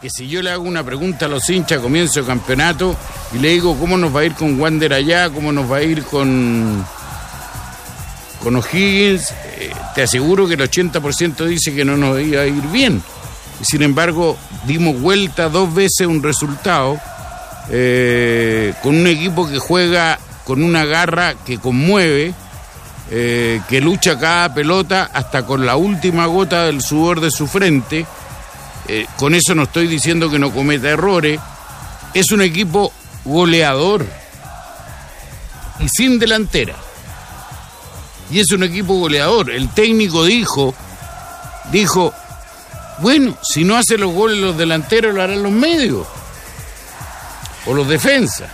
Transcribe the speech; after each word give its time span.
que 0.00 0.10
si 0.10 0.28
yo 0.28 0.42
le 0.42 0.50
hago 0.50 0.64
una 0.64 0.84
pregunta 0.84 1.26
a 1.26 1.28
los 1.28 1.48
hinchas 1.48 1.80
comienzo 1.80 2.20
de 2.20 2.26
campeonato 2.26 2.96
y 3.34 3.38
le 3.38 3.48
digo 3.48 3.76
cómo 3.78 3.96
nos 3.96 4.14
va 4.14 4.20
a 4.20 4.24
ir 4.24 4.34
con 4.34 4.60
Wander 4.60 4.92
allá, 4.92 5.30
cómo 5.30 5.52
nos 5.52 5.70
va 5.70 5.78
a 5.78 5.82
ir 5.82 6.02
con, 6.04 6.84
con 8.42 8.56
O'Higgins, 8.56 9.30
eh, 9.30 9.72
te 9.94 10.02
aseguro 10.02 10.46
que 10.46 10.54
el 10.54 10.60
80% 10.60 11.46
dice 11.46 11.74
que 11.74 11.84
no 11.84 11.96
nos 11.96 12.20
iba 12.20 12.42
a 12.42 12.46
ir 12.46 12.62
bien. 12.68 13.02
Sin 13.62 13.82
embargo, 13.82 14.36
dimos 14.66 15.00
vuelta 15.00 15.48
dos 15.48 15.72
veces 15.72 16.06
un 16.06 16.22
resultado 16.22 17.00
eh, 17.70 18.74
con 18.82 18.94
un 18.96 19.06
equipo 19.06 19.48
que 19.48 19.58
juega 19.58 20.18
con 20.44 20.62
una 20.62 20.84
garra 20.84 21.34
que 21.46 21.58
conmueve, 21.58 22.34
eh, 23.10 23.60
que 23.68 23.80
lucha 23.80 24.18
cada 24.18 24.52
pelota 24.52 25.10
hasta 25.12 25.46
con 25.46 25.64
la 25.64 25.76
última 25.76 26.26
gota 26.26 26.64
del 26.64 26.82
sudor 26.82 27.20
de 27.20 27.30
su 27.30 27.46
frente. 27.46 28.06
Eh, 28.88 29.06
con 29.16 29.34
eso 29.34 29.54
no 29.54 29.64
estoy 29.64 29.86
diciendo 29.86 30.30
que 30.30 30.38
no 30.38 30.52
cometa 30.52 30.88
errores. 30.88 31.40
Es 32.12 32.30
un 32.32 32.42
equipo 32.42 32.92
goleador 33.24 34.06
y 35.80 35.88
sin 35.88 36.18
delantera. 36.18 36.74
Y 38.30 38.40
es 38.40 38.50
un 38.52 38.62
equipo 38.62 38.94
goleador. 38.94 39.50
El 39.50 39.68
técnico 39.70 40.24
dijo, 40.24 40.74
dijo, 41.70 42.12
bueno, 42.98 43.36
si 43.42 43.64
no 43.64 43.76
hace 43.76 43.98
los 43.98 44.12
goles 44.12 44.38
los 44.38 44.56
delanteros, 44.56 45.14
lo 45.14 45.22
harán 45.22 45.42
los 45.42 45.52
medios 45.52 46.06
o 47.66 47.74
los 47.74 47.88
defensas. 47.88 48.50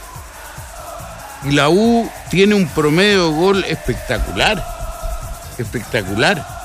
Y 1.45 1.53
la 1.53 1.69
U 1.69 2.11
tiene 2.31 2.55
un 2.55 2.69
promedio 2.69 3.31
de 3.31 3.37
gol 3.37 3.65
espectacular, 3.65 4.65
espectacular. 5.59 6.60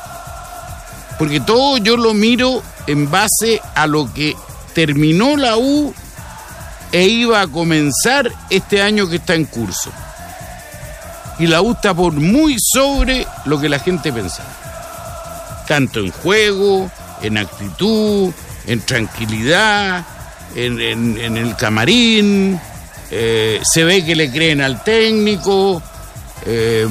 Porque 1.17 1.39
todo 1.39 1.77
yo 1.77 1.97
lo 1.97 2.13
miro 2.13 2.61
en 2.87 3.09
base 3.09 3.61
a 3.73 3.87
lo 3.87 4.11
que 4.13 4.35
terminó 4.73 5.37
la 5.37 5.57
U 5.57 5.93
e 6.91 7.03
iba 7.07 7.41
a 7.41 7.47
comenzar 7.47 8.31
este 8.49 8.81
año 8.81 9.09
que 9.09 9.17
está 9.17 9.35
en 9.35 9.45
curso. 9.45 9.91
Y 11.40 11.48
la 11.48 11.62
U 11.62 11.71
está 11.73 11.93
por 11.93 12.13
muy 12.13 12.57
sobre 12.59 13.25
lo 13.45 13.59
que 13.59 13.70
la 13.70 13.79
gente 13.79 14.12
pensaba. 14.12 14.49
Tanto 15.67 15.99
en 15.99 16.12
juego, 16.12 16.90
en 17.21 17.37
actitud, 17.37 18.31
en 18.68 18.81
tranquilidad, 18.81 20.05
en, 20.55 20.79
el 21.37 21.55
camarín, 21.55 22.59
eh, 23.12 23.62
se 23.63 23.84
ve 23.84 24.05
que 24.05 24.15
le 24.15 24.31
creen 24.31 24.62
al 24.62 24.84
técnico. 24.84 25.81
eh, 26.45 26.87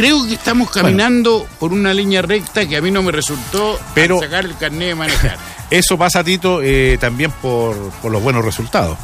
creo 0.00 0.26
que 0.26 0.34
estamos 0.34 0.70
caminando 0.70 1.46
por 1.58 1.72
una 1.72 1.92
línea 1.94 2.22
recta 2.22 2.66
que 2.66 2.76
a 2.76 2.80
mí 2.80 2.90
no 2.90 3.02
me 3.02 3.12
resultó 3.12 3.72
al 3.74 3.84
Pero- 3.94 4.18
sacar 4.20 4.44
el 4.44 4.56
carnet 4.56 4.88
de 4.88 4.94
manejar. 4.94 5.38
Eso 5.70 5.96
pasa, 5.96 6.24
Tito, 6.24 6.60
eh, 6.62 6.98
también 7.00 7.30
por, 7.30 7.76
por 8.02 8.10
los 8.10 8.22
buenos 8.22 8.44
resultados. 8.44 8.98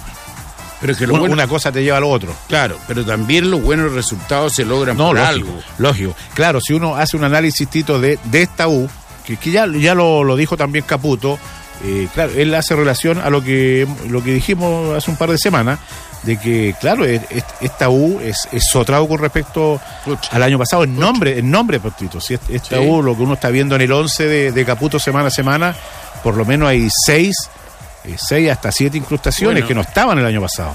Pero 0.81 0.93
es 0.93 0.99
que 0.99 1.07
lo 1.07 1.15
Una, 1.15 1.21
bueno- 1.21 1.33
una 1.35 1.47
cosa 1.49 1.71
te 1.73 1.83
lleva 1.83 1.97
a 1.97 2.01
lo 2.01 2.09
otro. 2.11 2.35
Claro, 2.49 2.79
pero 2.89 3.05
también 3.05 3.51
los 3.51 3.63
buenos 3.63 3.93
resultados 3.93 4.53
se 4.53 4.65
logran 4.65 4.97
No, 4.97 5.07
por 5.09 5.17
lógico, 5.17 5.29
algo. 5.49 5.63
lógico. 5.79 6.17
Claro, 6.35 6.61
si 6.61 6.73
uno 6.75 6.97
hace 6.97 7.17
un 7.17 7.25
análisis, 7.25 7.69
Tito, 7.69 7.99
de, 8.01 8.19
de 8.25 8.43
esta 8.43 8.69
U, 8.69 8.89
que, 9.25 9.37
que 9.37 9.51
ya, 9.51 9.67
ya 9.67 9.95
lo, 9.95 10.23
lo 10.25 10.37
dijo 10.37 10.57
también 10.57 10.85
Caputo, 10.87 11.39
eh, 11.85 12.09
claro, 12.15 12.33
él 12.37 12.55
hace 12.55 12.75
relación 12.75 13.19
a 13.19 13.31
lo 13.31 13.43
que, 13.43 13.87
lo 14.09 14.23
que 14.23 14.33
dijimos 14.33 14.97
hace 14.97 15.11
un 15.11 15.17
par 15.17 15.31
de 15.31 15.39
semanas, 15.39 15.79
de 16.23 16.37
que, 16.39 16.75
claro, 16.81 17.05
es- 17.05 17.23
es- 17.31 17.45
esta 17.61 17.89
U 17.89 18.19
es, 18.21 18.49
es 18.53 18.75
otra 18.75 19.01
U 19.01 19.09
con 19.09 19.19
respecto 19.19 19.81
al 20.33 20.43
año 20.43 20.59
pasado, 20.59 20.85
en 20.85 20.97
nombre, 20.99 21.39
en 21.39 21.51
nombre, 21.51 21.79
pues, 21.79 21.95
Tito. 21.97 22.21
Si 22.21 22.35
es- 22.35 22.41
esta 22.49 22.77
Sí. 22.79 22.85
U, 22.87 23.03
lo 23.03 23.17
que 23.17 23.23
uno 23.23 23.35
está 23.35 23.51
viendo 23.51 23.77
en 23.77 23.83
el 23.83 23.93
11 23.93 24.27
de, 24.27 24.53
de 24.53 24.65
Caputo 24.65 24.99
semana 24.99 25.29
a 25.29 25.31
semana, 25.31 25.75
por 26.23 26.37
lo 26.37 26.45
menos 26.45 26.69
hay 26.69 26.89
seis, 27.05 27.37
eh, 28.05 28.17
seis 28.19 28.51
hasta 28.51 28.73
siete 28.73 28.97
incrustaciones 28.99 29.55
Bueno. 29.63 29.69
que 29.69 29.75
no 29.75 29.81
estaban 29.83 30.19
el 30.19 30.27
año 30.27 30.41
pasado. 30.41 30.75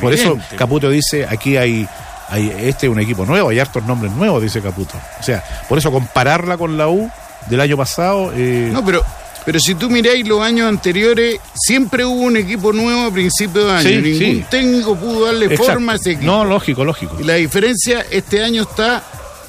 Por 0.00 0.12
eso 0.12 0.32
evidente. 0.32 0.56
Caputo 0.56 0.88
dice, 0.90 1.26
aquí 1.28 1.56
hay, 1.56 1.88
hay 2.28 2.50
este 2.60 2.86
es 2.86 2.92
un 2.92 3.00
equipo 3.00 3.26
nuevo, 3.26 3.48
hay 3.48 3.58
hartos 3.58 3.82
nombres 3.84 4.12
nuevos, 4.12 4.40
dice 4.42 4.60
Caputo. 4.60 4.96
O 5.18 5.22
sea, 5.22 5.42
por 5.68 5.78
eso 5.78 5.90
compararla 5.90 6.56
con 6.56 6.76
la 6.78 6.88
U 6.88 7.10
del 7.48 7.60
año 7.60 7.76
pasado, 7.76 8.32
eh, 8.36 8.70
No, 8.72 8.84
pero, 8.84 9.04
pero 9.44 9.58
si 9.58 9.74
tú 9.74 9.90
miráis 9.90 10.26
los 10.26 10.40
años 10.40 10.68
anteriores, 10.68 11.40
siempre 11.54 12.04
hubo 12.04 12.22
un 12.22 12.36
equipo 12.36 12.72
nuevo 12.72 13.02
a 13.02 13.10
principio 13.12 13.66
de 13.66 13.72
año. 13.72 13.88
Sí, 13.88 13.96
Ningún 13.96 14.18
sí. 14.42 14.44
técnico 14.50 14.96
pudo 14.96 15.26
darle 15.26 15.46
exacto. 15.46 15.72
forma 15.72 15.92
a 15.92 15.96
ese 15.96 16.12
equipo. 16.12 16.26
No, 16.30 16.44
lógico, 16.44 16.84
lógico. 16.84 17.16
Y 17.20 17.24
la 17.24 17.34
diferencia 17.34 18.06
este 18.10 18.42
año 18.42 18.62
está 18.62 19.02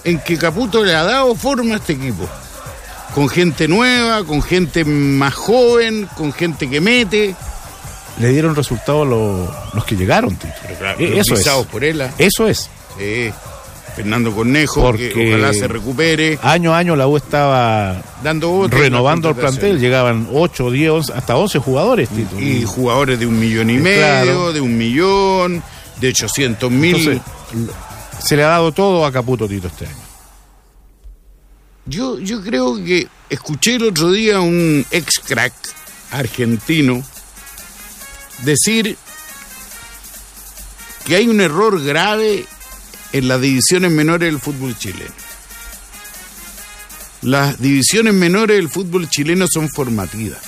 en 0.03 0.19
que 0.19 0.37
Caputo 0.37 0.83
le 0.83 0.95
ha 0.95 1.03
dado 1.03 1.35
forma 1.35 1.75
a 1.75 1.77
este 1.77 1.93
equipo. 1.93 2.27
Con 3.13 3.29
gente 3.29 3.67
nueva, 3.67 4.23
con 4.23 4.41
gente 4.41 4.83
más 4.83 5.35
joven, 5.35 6.09
con 6.17 6.33
gente 6.33 6.67
que 6.67 6.81
mete. 6.81 7.35
Le 8.19 8.29
dieron 8.29 8.55
resultados 8.55 9.07
los, 9.07 9.49
los 9.73 9.85
que 9.85 9.95
llegaron, 9.95 10.35
Tito. 10.35 10.53
Eh, 10.99 11.19
eso 11.19 11.35
es. 11.35 11.47
por 11.67 11.83
él. 11.83 12.03
Eso 12.17 12.47
es. 12.47 12.69
Sí. 12.97 13.31
Fernando 13.95 14.33
Cornejo, 14.33 14.81
Porque- 14.81 15.11
que 15.11 15.29
ojalá 15.29 15.53
se 15.53 15.67
recupere. 15.67 16.39
Año 16.41 16.73
a 16.73 16.79
año 16.79 16.95
la 16.95 17.07
U 17.07 17.15
estaba 17.17 18.01
Dando 18.23 18.67
renovando 18.67 19.29
el 19.29 19.35
plantel, 19.35 19.79
llegaban 19.79 20.27
8, 20.33 20.71
10, 20.71 20.89
11, 20.91 21.13
hasta 21.13 21.35
11 21.35 21.59
jugadores, 21.59 22.09
Tito. 22.09 22.39
Y 22.39 22.63
jugadores 22.63 23.19
de 23.19 23.25
un 23.27 23.39
millón 23.39 23.69
y 23.69 23.75
Eh, 23.75 23.79
medio, 23.79 23.97
claro. 23.99 24.53
de 24.53 24.61
un 24.61 24.77
millón, 24.77 25.63
de 26.01 26.07
800 26.09 26.71
mil. 26.71 26.95
Entonces, 26.95 27.21
se 28.23 28.35
le 28.35 28.43
ha 28.43 28.47
dado 28.47 28.71
todo 28.71 29.05
a 29.05 29.11
Caputo, 29.11 29.47
Tito, 29.47 29.67
este 29.67 29.85
año. 29.85 29.95
Yo, 31.85 32.17
yo 32.19 32.41
creo 32.41 32.77
que 32.77 33.07
escuché 33.29 33.75
el 33.75 33.83
otro 33.83 34.11
día 34.11 34.39
un 34.39 34.85
ex 34.89 35.19
crack 35.19 35.53
argentino 36.11 37.03
decir 38.43 38.97
que 41.05 41.15
hay 41.17 41.27
un 41.27 41.41
error 41.41 41.83
grave 41.83 42.45
en 43.13 43.27
las 43.27 43.39
divisiones 43.39 43.91
menores 43.91 44.31
del 44.31 44.41
fútbol 44.41 44.77
chileno. 44.77 45.11
Las 47.21 47.61
divisiones 47.61 48.13
menores 48.13 48.57
del 48.57 48.69
fútbol 48.69 49.09
chileno 49.09 49.45
son 49.47 49.69
formativas. 49.69 50.41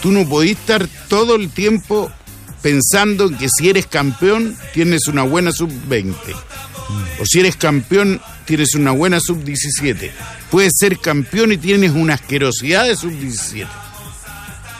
Tú 0.00 0.12
no 0.12 0.28
podés 0.28 0.52
estar 0.52 0.86
todo 1.08 1.34
el 1.34 1.50
tiempo 1.50 2.12
pensando 2.62 3.26
en 3.26 3.36
que 3.36 3.48
si 3.48 3.68
eres 3.68 3.86
campeón 3.86 4.56
tienes 4.72 5.08
una 5.08 5.24
buena 5.24 5.50
sub-20. 5.50 6.14
O 7.20 7.26
si 7.26 7.40
eres 7.40 7.56
campeón 7.56 8.20
tienes 8.44 8.74
una 8.74 8.92
buena 8.92 9.18
sub-17. 9.20 10.10
Puedes 10.50 10.74
ser 10.76 10.98
campeón 10.98 11.52
y 11.52 11.56
tienes 11.56 11.90
una 11.92 12.14
asquerosidad 12.14 12.86
de 12.86 12.96
sub-17. 12.96 13.66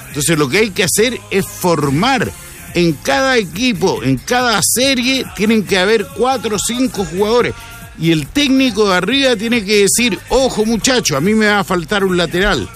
Entonces 0.08 0.38
lo 0.38 0.48
que 0.48 0.58
hay 0.58 0.70
que 0.70 0.84
hacer 0.84 1.18
es 1.30 1.46
formar. 1.46 2.30
En 2.74 2.92
cada 2.94 3.36
equipo, 3.36 4.02
en 4.02 4.16
cada 4.16 4.60
serie, 4.62 5.24
tienen 5.36 5.64
que 5.64 5.78
haber 5.78 6.06
cuatro 6.16 6.56
o 6.56 6.58
cinco 6.58 7.04
jugadores. 7.04 7.54
Y 7.98 8.10
el 8.12 8.26
técnico 8.28 8.88
de 8.88 8.96
arriba 8.96 9.36
tiene 9.36 9.64
que 9.64 9.82
decir, 9.82 10.18
ojo 10.30 10.64
muchacho, 10.64 11.16
a 11.16 11.20
mí 11.20 11.34
me 11.34 11.46
va 11.46 11.60
a 11.60 11.64
faltar 11.64 12.04
un 12.04 12.16
lateral. 12.16 12.68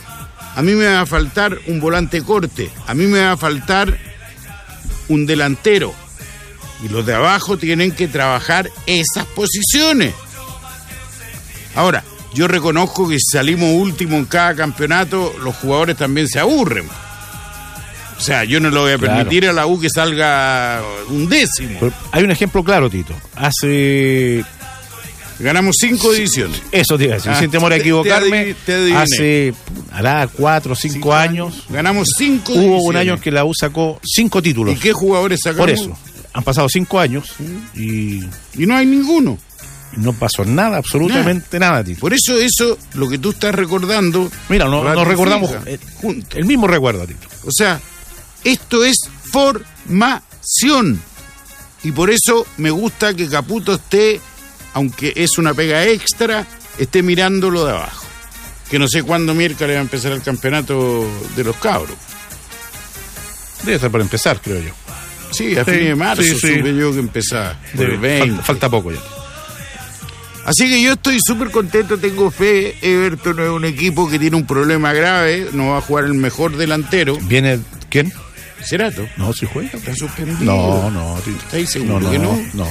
A 0.55 0.63
mí 0.63 0.73
me 0.73 0.87
va 0.87 1.03
a 1.03 1.07
faltar 1.07 1.59
un 1.67 1.81
volante 1.81 2.23
corte. 2.23 2.71
A 2.87 2.95
mí 2.95 3.07
me 3.07 3.21
va 3.21 3.33
a 3.33 3.37
faltar 3.37 3.99
un 5.09 5.27
delantero. 5.27 5.95
Y 6.83 6.89
los 6.89 7.07
de 7.07 7.15
abajo 7.15 7.57
tienen 7.57 7.93
que 7.93 8.09
trabajar 8.09 8.71
esas 8.87 9.25
posiciones. 9.27 10.15
Ahora, 11.75 12.05
yo 12.35 12.49
reconozco 12.49 13.09
que 13.09 13.19
si 13.19 13.33
salimos 13.33 13.71
último 13.75 14.17
en 14.17 14.27
cada 14.27 14.55
campeonato, 14.55 15.35
los 15.43 15.57
jugadores 15.57 15.97
también 15.97 16.29
se 16.29 16.39
aburren. 16.39 16.87
O 18.17 18.21
sea, 18.21 18.45
yo 18.45 18.61
no 18.61 18.71
le 18.71 18.79
voy 18.79 18.93
a 18.93 18.99
Claro. 18.99 19.15
permitir 19.17 19.49
a 19.49 19.53
la 19.53 19.67
U 19.67 19.79
que 19.79 19.89
salga 19.91 20.83
un 21.09 21.29
décimo. 21.29 21.79
Pero 21.81 21.93
hay 22.13 22.23
un 22.25 22.31
ejemplo 22.31 22.65
claro, 22.65 22.89
Tito. 22.89 23.15
Hace 23.35 24.45
Ganamos 25.39 25.77
cinco 25.79 26.13
divisiones. 26.15 26.63
Eso 26.73 26.97
te 26.97 27.05
iba 27.05 27.13
a 27.13 27.17
decir, 27.17 27.31
Ah, 27.31 27.39
sin 27.39 27.51
temor 27.51 27.71
a 27.71 27.77
te- 27.77 27.83
te 27.83 27.89
equivocarme, 27.89 28.55
te 28.65 28.73
adiviné. 28.75 28.97
hace 28.99 29.55
hará 29.93 30.27
cuatro 30.29 30.73
o 30.73 30.75
cinco, 30.75 31.13
años, 31.15 31.65
Ganamos 31.69 32.09
cinco 32.17 32.55
hubo 32.55 32.81
un 32.85 32.97
año 32.97 33.13
en 33.15 33.21
que 33.21 33.31
la 33.31 33.45
U 33.45 33.53
sacó 33.55 34.01
cinco 34.03 34.41
títulos. 34.41 34.75
¿Y 34.75 34.79
qué 34.79 34.95
jugadores 34.95 35.41
sacamos? 35.43 35.61
Por 35.61 35.71
eso, 35.71 35.99
han 36.33 36.43
pasado 36.43 36.69
cinco 36.71 36.99
años 36.99 37.35
y 37.75 38.21
Y 38.55 38.67
no 38.67 38.77
hay 38.77 38.87
ninguno. 38.87 39.39
no 39.99 40.15
pasó 40.15 40.43
nada, 40.47 40.79
absolutamente 40.79 41.59
nada, 41.59 41.85
Tito. 41.85 42.01
Por 42.01 42.15
eso 42.15 42.39
eso, 42.39 42.79
lo 42.95 43.07
que 43.07 43.19
tú 43.19 43.31
estás 43.31 43.55
recordando... 43.55 44.31
Mira, 44.49 44.65
no, 44.67 44.83
nos 44.85 45.07
recordamos 45.07 45.51
eh, 45.67 45.79
juntos. 46.01 46.31
el 46.39 46.47
mismo 46.47 46.67
recuerdo, 46.67 47.07
Tito. 47.07 47.29
O 47.45 47.51
sea, 47.53 47.79
esto 48.47 48.85
es 48.85 48.97
formación. 49.31 51.01
Y 51.83 51.93
por 51.93 52.11
eso 52.11 52.47
me 52.57 52.71
gusta 52.71 53.15
que 53.15 53.29
Caputo 53.29 53.75
esté, 53.75 54.21
aunque 54.75 55.13
es 55.17 55.39
una 55.39 55.55
pega 55.55 55.85
extra, 55.87 56.47
esté 56.79 57.03
mirándolo 57.03 57.65
de 57.65 57.73
abajo. 57.73 58.05
Que 58.71 58.79
no 58.79 58.89
sé 58.89 59.03
cuándo 59.03 59.35
miércoles 59.35 59.77
va 59.77 59.79
a 59.81 59.83
empezar 59.83 60.13
el 60.13 60.23
campeonato 60.23 61.07
de 61.37 61.45
los 61.45 61.57
cabros. 61.57 61.97
Debe 63.63 63.77
estar 63.77 63.91
para 63.91 64.03
empezar, 64.05 64.41
creo 64.43 64.61
yo. 64.61 64.73
Sí, 65.31 65.57
a 65.57 65.65
Sí, 65.65 65.71
fin 65.73 65.85
de 65.85 65.95
marzo 65.95 66.23
sí, 66.23 66.31
sí. 66.31 66.57
supe 66.57 66.75
yo 66.77 66.93
que 66.93 66.99
empezaba. 66.99 67.59
por 67.75 67.85
el 67.85 67.93
Debe- 68.01 68.19
20. 68.21 68.27
falta, 68.29 68.43
falta 68.45 68.71
poco 68.71 68.93
ya. 68.93 69.01
Así 70.45 70.69
que 70.69 70.81
yo 70.81 70.93
estoy 70.93 71.19
súper 71.25 71.51
contento, 71.51 71.99
tengo 71.99 72.31
fe. 72.31 72.77
Everton 72.81 73.41
es 73.41 73.49
un 73.49 73.65
equipo 73.65 74.09
que 74.09 74.19
tiene 74.19 74.37
un 74.37 74.47
problema 74.47 74.93
grave, 74.93 75.49
no 75.53 75.71
va 75.71 75.79
a 75.79 75.81
jugar 75.81 76.05
el 76.05 76.15
mejor 76.15 76.57
delantero. 76.57 77.17
¿Viene 77.23 77.59
quién? 77.91 78.13
Cerato. 78.65 79.07
No, 79.17 79.33
si 79.33 79.47
juega. 79.47 79.71
Está 79.75 79.95
suspendido. 79.95 80.45
No, 80.45 80.91
no. 80.91 81.21
Tito. 81.25 81.39
¿Estáis 81.45 81.71
seguros 81.71 82.03
no, 82.03 82.07
no, 82.09 82.11
que 82.13 82.19
no? 82.19 82.41
No. 82.55 82.67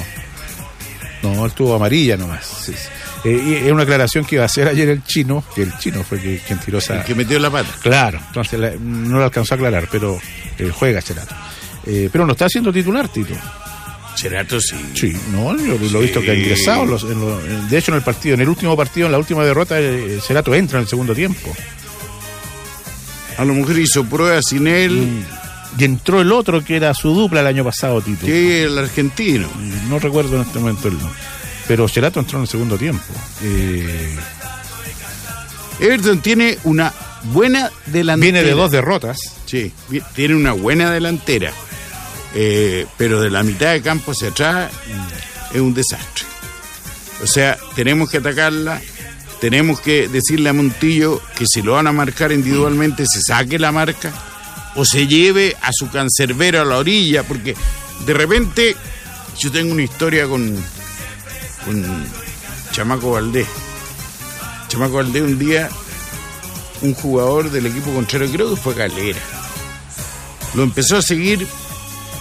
No, 1.24 1.46
él 1.46 1.52
tuvo 1.54 1.76
amarilla 1.76 2.18
nomás. 2.18 2.46
Sí, 2.46 2.74
sí. 2.74 2.88
Eh, 3.28 3.42
y 3.64 3.66
es 3.66 3.72
una 3.72 3.84
aclaración 3.84 4.26
que 4.26 4.36
iba 4.36 4.44
a 4.44 4.46
hacer 4.46 4.68
ayer 4.68 4.88
el 4.90 5.04
chino, 5.04 5.44
que 5.56 5.64
el 5.64 5.76
chino 5.80 6.04
fue 6.04 6.20
que, 6.20 6.40
quien 6.46 6.60
tiró 6.60 6.78
esa. 6.78 6.98
El 7.00 7.04
que 7.04 7.16
metió 7.16 7.40
la 7.40 7.50
pata. 7.50 7.70
Claro, 7.82 8.20
entonces 8.28 8.60
la- 8.60 8.74
no 8.80 9.18
lo 9.18 9.24
alcanzó 9.24 9.54
a 9.54 9.56
aclarar, 9.56 9.88
pero 9.92 10.20
eh, 10.60 10.72
juega 10.72 11.02
Cherato. 11.02 11.34
Eh, 11.88 12.10
pero 12.12 12.26
no 12.26 12.34
está 12.34 12.46
haciendo 12.46 12.72
titular, 12.72 13.08
Tito. 13.10 13.34
Cerato 14.16 14.62
sí. 14.62 14.76
Sí, 14.94 15.18
no, 15.32 15.58
yo 15.58 15.78
lo 15.92 16.00
he 16.00 16.04
visto 16.04 16.22
que 16.22 16.32
ha 16.32 16.36
ingresado. 16.36 16.84
en 16.84 16.90
los- 16.92 17.04
en 17.04 17.20
lo- 17.20 17.44
en- 17.44 17.68
de 17.70 17.78
hecho, 17.78 17.92
en 17.92 17.98
el 17.98 18.04
partido, 18.04 18.36
en 18.36 18.42
el 18.42 18.50
último 18.50 18.78
partido, 18.78 19.08
en 19.08 19.12
la 19.14 19.18
última 19.18 19.44
derrota, 19.44 19.80
eh, 19.80 20.20
Cerato 20.22 20.54
entra 20.54 20.78
en 20.78 20.84
el 20.84 20.88
segundo 20.90 21.16
tiempo. 21.16 21.52
A 23.38 23.44
lo 23.46 23.54
mejor 23.56 23.78
hizo 23.80 24.06
pruebas 24.06 24.46
sin 24.48 24.68
él, 24.68 25.26
Y 25.77 25.83
entró 25.83 26.22
el 26.22 26.31
otro 26.31 26.63
que 26.63 26.77
era 26.77 26.94
su 26.94 27.13
dupla 27.13 27.42
el 27.42 27.48
año 27.48 27.63
pasado, 27.63 28.01
Tito. 28.01 28.25
que 28.25 28.63
el 28.63 28.77
argentino. 28.77 29.50
No 29.89 30.00
recuerdo 30.00 30.38
en 30.38 30.44
este 30.44 30.60
momento 30.60 30.88
el 30.88 30.98
nombre. 30.98 31.19
Pero 31.68 31.88
Cerato 31.88 32.19
entró 32.19 32.38
en 32.38 32.44
el 32.44 32.48
segundo 32.48 32.77
tiempo. 32.77 33.04
Eh, 33.44 34.16
Everton 35.80 36.22
tiene 36.22 36.57
una 36.63 36.94
buena 37.24 37.72
delantera. 37.88 38.31
viene 38.31 38.44
de 38.44 38.56
dos 38.56 38.72
derrotas. 38.72 39.18
Sí, 39.45 39.74
tiene 40.13 40.36
una 40.36 40.54
buena 40.54 40.92
delantera. 40.92 41.51
Eh, 42.33 42.86
pero 42.98 43.22
de 43.22 43.30
la 43.30 43.44
mitad 43.44 43.72
de 43.72 43.81
campo 43.81 44.12
hacia 44.12 44.30
atrás 44.30 44.72
mm, 44.72 45.56
es 45.56 45.62
un 45.62 45.74
desastre. 45.74 46.25
O 47.24 47.27
sea, 47.27 47.57
tenemos 47.75 48.10
que 48.10 48.18
atacarla. 48.18 48.81
Tenemos 49.42 49.81
que 49.81 50.07
decirle 50.07 50.50
a 50.50 50.54
Montillo 50.54 51.22
que 51.38 51.45
si 51.45 51.62
lo 51.62 51.74
van 51.74 51.88
a 51.88 51.92
marcar 51.92 52.31
individualmente 52.31 53.06
se 53.06 53.19
saque 53.22 53.60
la 53.60 53.72
marca 53.72 54.13
o 54.75 54.86
se 54.86 55.07
lleve 55.07 55.56
a 55.62 55.72
su 55.74 55.89
cancerbero 55.89 56.62
a 56.62 56.66
la 56.66 56.77
orilla, 56.77 57.24
porque 57.24 57.56
de 58.06 58.13
repente 58.13 58.75
yo 59.38 59.51
tengo 59.51 59.72
una 59.72 59.83
historia 59.83 60.27
con, 60.27 60.56
con 61.66 62.06
Chamaco 62.72 63.12
Valdés. 63.12 63.48
Chamaco 64.68 64.95
Valdés 64.95 65.24
un 65.24 65.39
día, 65.39 65.69
un 66.81 66.94
jugador 66.94 67.50
del 67.51 67.68
equipo 67.68 67.94
contrario, 67.94 68.30
creo 68.31 68.50
que 68.50 68.62
fue 68.62 68.75
Calera, 68.75 69.19
lo 70.54 70.63
empezó 70.63 70.98
a 70.98 71.01
seguir 71.01 71.48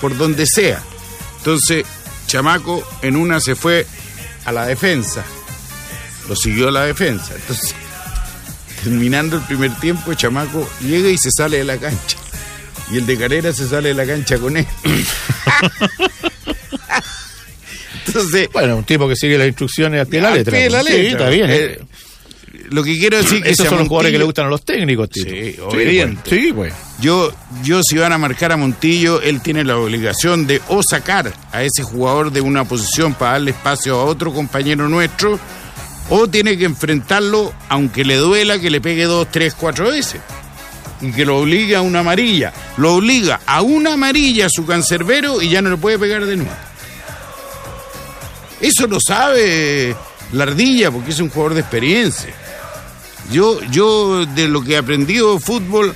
por 0.01 0.17
donde 0.17 0.47
sea. 0.47 0.83
Entonces, 1.39 1.85
Chamaco 2.27 2.87
en 3.03 3.17
una 3.17 3.41
se 3.41 3.55
fue 3.55 3.87
a 4.45 4.53
la 4.53 4.67
defensa, 4.67 5.25
lo 6.29 6.37
siguió 6.37 6.69
a 6.69 6.73
la 6.73 6.85
defensa. 6.85 7.35
Entonces, 7.35 7.75
terminando 8.83 9.37
el 9.37 9.43
primer 9.43 9.75
tiempo, 9.81 10.15
Chamaco 10.15 10.69
llega 10.81 11.09
y 11.09 11.19
se 11.19 11.31
sale 11.31 11.59
de 11.59 11.65
la 11.65 11.79
cancha. 11.79 12.19
Y 12.93 12.99
el 12.99 13.07
de 13.07 13.17
Carrera 13.17 13.53
se 13.53 13.67
sale 13.69 13.89
de 13.89 13.95
la 13.95 14.07
cancha 14.07 14.39
con 14.39 14.57
él. 14.57 14.67
Entonces, 18.07 18.49
Bueno, 18.53 18.77
un 18.77 18.85
tipo 18.85 19.09
que 19.09 19.17
sigue 19.17 19.39
las 19.39 19.47
instrucciones 19.49 20.09
de 20.09 20.21
la 20.21 20.31
letra. 20.31 20.59
la 20.69 20.83
Sí, 20.83 20.91
letra. 20.93 21.09
está 21.11 21.29
bien. 21.31 21.47
Eh, 21.51 21.79
lo 22.71 22.83
que 22.83 22.97
quiero 22.99 23.17
decir 23.19 23.43
que 23.43 23.51
Esos 23.51 23.67
son 23.69 23.79
los 23.79 23.89
jugadores 23.89 24.13
que 24.13 24.19
le 24.19 24.25
gustan 24.25 24.47
a 24.47 24.49
los 24.49 24.65
técnicos, 24.65 25.11
Tito. 25.11 25.29
Sí, 25.31 25.55
pues. 25.59 25.75
obediente. 25.75 26.31
Sí, 26.31 26.53
pues. 26.55 26.73
Yo, 27.01 27.33
yo 27.63 27.83
si 27.83 27.97
van 27.97 28.13
a 28.13 28.19
marcar 28.19 28.53
a 28.53 28.57
Montillo, 28.57 29.21
él 29.23 29.41
tiene 29.41 29.65
la 29.65 29.77
obligación 29.77 30.47
de 30.47 30.61
o 30.69 30.83
sacar 30.83 31.33
a 31.53 31.63
ese 31.63 31.83
jugador 31.83 32.31
de 32.31 32.41
una 32.41 32.65
posición 32.65 33.15
para 33.15 33.33
darle 33.33 33.51
espacio 33.53 33.97
a 34.01 34.05
otro 34.05 34.33
compañero 34.33 34.89
nuestro, 34.89 35.39
o 36.11 36.29
tiene 36.29 36.57
que 36.59 36.65
enfrentarlo, 36.65 37.53
aunque 37.69 38.05
le 38.05 38.17
duela 38.17 38.59
que 38.59 38.71
le 38.71 38.81
pegue 38.81 39.05
dos, 39.05 39.29
tres, 39.31 39.55
cuatro 39.55 39.91
veces. 39.91 40.21
Y 41.05 41.13
que 41.13 41.27
lo 41.27 41.39
obligue 41.39 41.77
a 41.77 41.83
una 41.83 42.01
amarilla. 42.01 42.53
Lo 42.79 42.95
obliga 42.95 43.41
a 43.47 43.61
una 43.63 43.93
amarilla 43.93 44.47
a 44.47 44.51
su 44.51 44.65
cancerbero 44.65 45.43
y 45.43 45.51
ya 45.51 45.61
no 45.61 45.71
le 45.71 45.77
puede 45.77 45.99
pegar 45.99 46.25
de 46.25 46.37
nuevo. 46.37 46.53
Eso 48.61 48.87
lo 48.87 48.99
sabe 48.99 49.95
la 50.33 50.45
ardilla 50.45 50.91
porque 50.91 51.11
es 51.11 51.21
un 51.21 51.29
jugador 51.29 51.55
de 51.55 51.61
experiencia. 51.61 52.33
Yo, 53.31 53.61
yo 53.65 54.25
de 54.27 54.49
lo 54.49 54.63
que 54.63 54.73
he 54.73 54.77
aprendido 54.77 55.35
de 55.35 55.41
fútbol, 55.41 55.95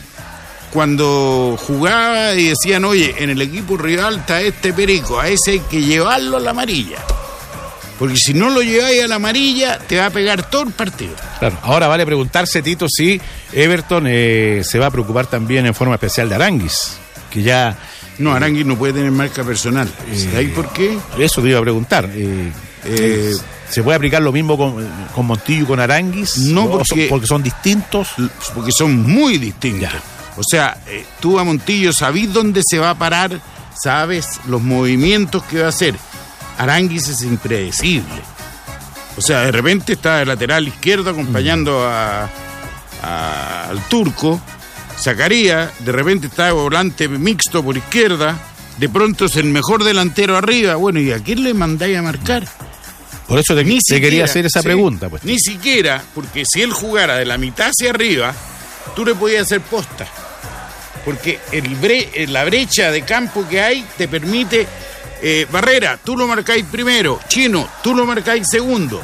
cuando 0.72 1.58
jugaba 1.58 2.34
y 2.34 2.48
decían, 2.48 2.84
oye, 2.84 3.14
en 3.18 3.30
el 3.30 3.40
equipo 3.40 3.76
rival 3.76 4.18
está 4.18 4.42
este 4.42 4.72
perico, 4.72 5.18
a 5.18 5.28
ese 5.28 5.52
hay 5.52 5.60
que 5.60 5.82
llevarlo 5.82 6.36
a 6.36 6.40
la 6.40 6.50
amarilla. 6.50 6.98
Porque 7.98 8.16
si 8.16 8.32
no 8.34 8.48
lo 8.50 8.62
lleváis 8.62 9.02
a 9.02 9.08
la 9.08 9.16
amarilla, 9.16 9.78
te 9.78 9.98
va 9.98 10.06
a 10.06 10.10
pegar 10.10 10.48
todo 10.48 10.62
el 10.62 10.70
partido. 10.72 11.14
Claro. 11.40 11.58
Ahora 11.62 11.88
vale 11.88 12.06
preguntarse, 12.06 12.62
Tito, 12.62 12.86
si 12.88 13.20
Everton 13.52 14.04
eh, 14.08 14.62
se 14.64 14.78
va 14.78 14.86
a 14.86 14.90
preocupar 14.90 15.26
también 15.26 15.66
en 15.66 15.74
forma 15.74 15.94
especial 15.94 16.28
de 16.28 16.34
Aranguis, 16.36 16.96
que 17.30 17.42
ya 17.42 17.76
No, 18.18 18.32
Arangui 18.34 18.64
no 18.64 18.76
puede 18.76 18.92
tener 18.94 19.10
marca 19.10 19.42
personal. 19.44 19.88
¿Sabéis 20.30 20.50
por 20.50 20.72
qué? 20.72 20.96
eso 21.18 21.42
te 21.42 21.48
iba 21.48 21.58
a 21.58 21.62
preguntar. 21.62 22.08
eh, 22.12 22.52
Eh, 22.84 23.32
¿Se 23.68 23.82
puede 23.82 23.96
aplicar 23.96 24.22
lo 24.22 24.30
mismo 24.32 24.56
con, 24.56 24.88
con 25.14 25.26
Montillo 25.26 25.64
y 25.64 25.66
con 25.66 25.78
Aranguis? 25.80 26.38
No, 26.38 26.64
¿O 26.64 26.68
son- 26.70 26.78
porque- 26.88 27.06
porque 27.10 27.26
son 27.26 27.42
distintos. 27.42 28.08
porque 28.54 28.70
son 28.76 29.02
muy 29.02 29.36
distintos. 29.38 29.82
Ya. 29.92 30.02
O 30.36 30.42
sea, 30.48 30.78
eh, 30.86 31.04
tú 31.20 31.38
a 31.38 31.44
Montillo 31.44 31.92
sabís 31.92 32.32
dónde 32.32 32.62
se 32.64 32.78
va 32.78 32.90
a 32.90 32.94
parar, 32.94 33.40
sabes 33.82 34.40
los 34.46 34.62
movimientos 34.62 35.42
que 35.44 35.58
va 35.60 35.66
a 35.66 35.68
hacer. 35.70 35.94
Aranguis 36.58 37.08
es 37.08 37.22
impredecible. 37.22 38.22
O 39.16 39.20
sea, 39.20 39.40
de 39.42 39.52
repente 39.52 39.94
está 39.94 40.18
de 40.18 40.26
lateral 40.26 40.68
izquierdo 40.68 41.10
acompañando 41.10 41.86
a- 41.86 42.28
a- 43.02 43.68
al 43.70 43.80
turco, 43.88 44.40
sacaría, 44.96 45.70
de 45.80 45.92
repente 45.92 46.26
está 46.28 46.46
de 46.46 46.52
volante 46.52 47.08
mixto 47.08 47.62
por 47.64 47.76
izquierda, 47.76 48.36
de 48.76 48.88
pronto 48.88 49.24
es 49.26 49.36
el 49.36 49.46
mejor 49.46 49.82
delantero 49.84 50.36
arriba. 50.36 50.76
Bueno, 50.76 51.00
¿y 51.00 51.10
a 51.12 51.18
quién 51.18 51.42
le 51.42 51.54
mandáis 51.54 51.96
a 51.98 52.02
marcar? 52.02 52.46
Por 53.26 53.38
eso 53.38 53.54
te, 53.54 53.62
Ni 53.64 53.78
te 53.80 53.96
quería 53.96 54.08
siquiera, 54.08 54.24
hacer 54.24 54.46
esa 54.46 54.60
sí, 54.60 54.66
pregunta. 54.66 55.08
Pues. 55.08 55.24
Ni 55.24 55.38
siquiera, 55.38 56.02
porque 56.14 56.44
si 56.50 56.62
él 56.62 56.72
jugara 56.72 57.16
de 57.16 57.24
la 57.26 57.36
mitad 57.38 57.68
hacia 57.68 57.90
arriba, 57.90 58.32
tú 58.96 59.04
le 59.04 59.14
podías 59.14 59.42
hacer 59.42 59.60
posta. 59.60 60.06
Porque 61.04 61.38
el 61.52 61.78
bre- 61.80 62.26
la 62.28 62.44
brecha 62.44 62.90
de 62.90 63.02
campo 63.02 63.46
que 63.48 63.60
hay 63.60 63.84
te 63.96 64.08
permite. 64.08 64.66
Eh, 65.20 65.46
Barrera, 65.50 65.98
tú 66.02 66.16
lo 66.16 66.26
marcáis 66.26 66.64
primero. 66.64 67.20
Chino, 67.28 67.68
tú 67.82 67.94
lo 67.94 68.06
marcáis 68.06 68.48
segundo. 68.48 69.02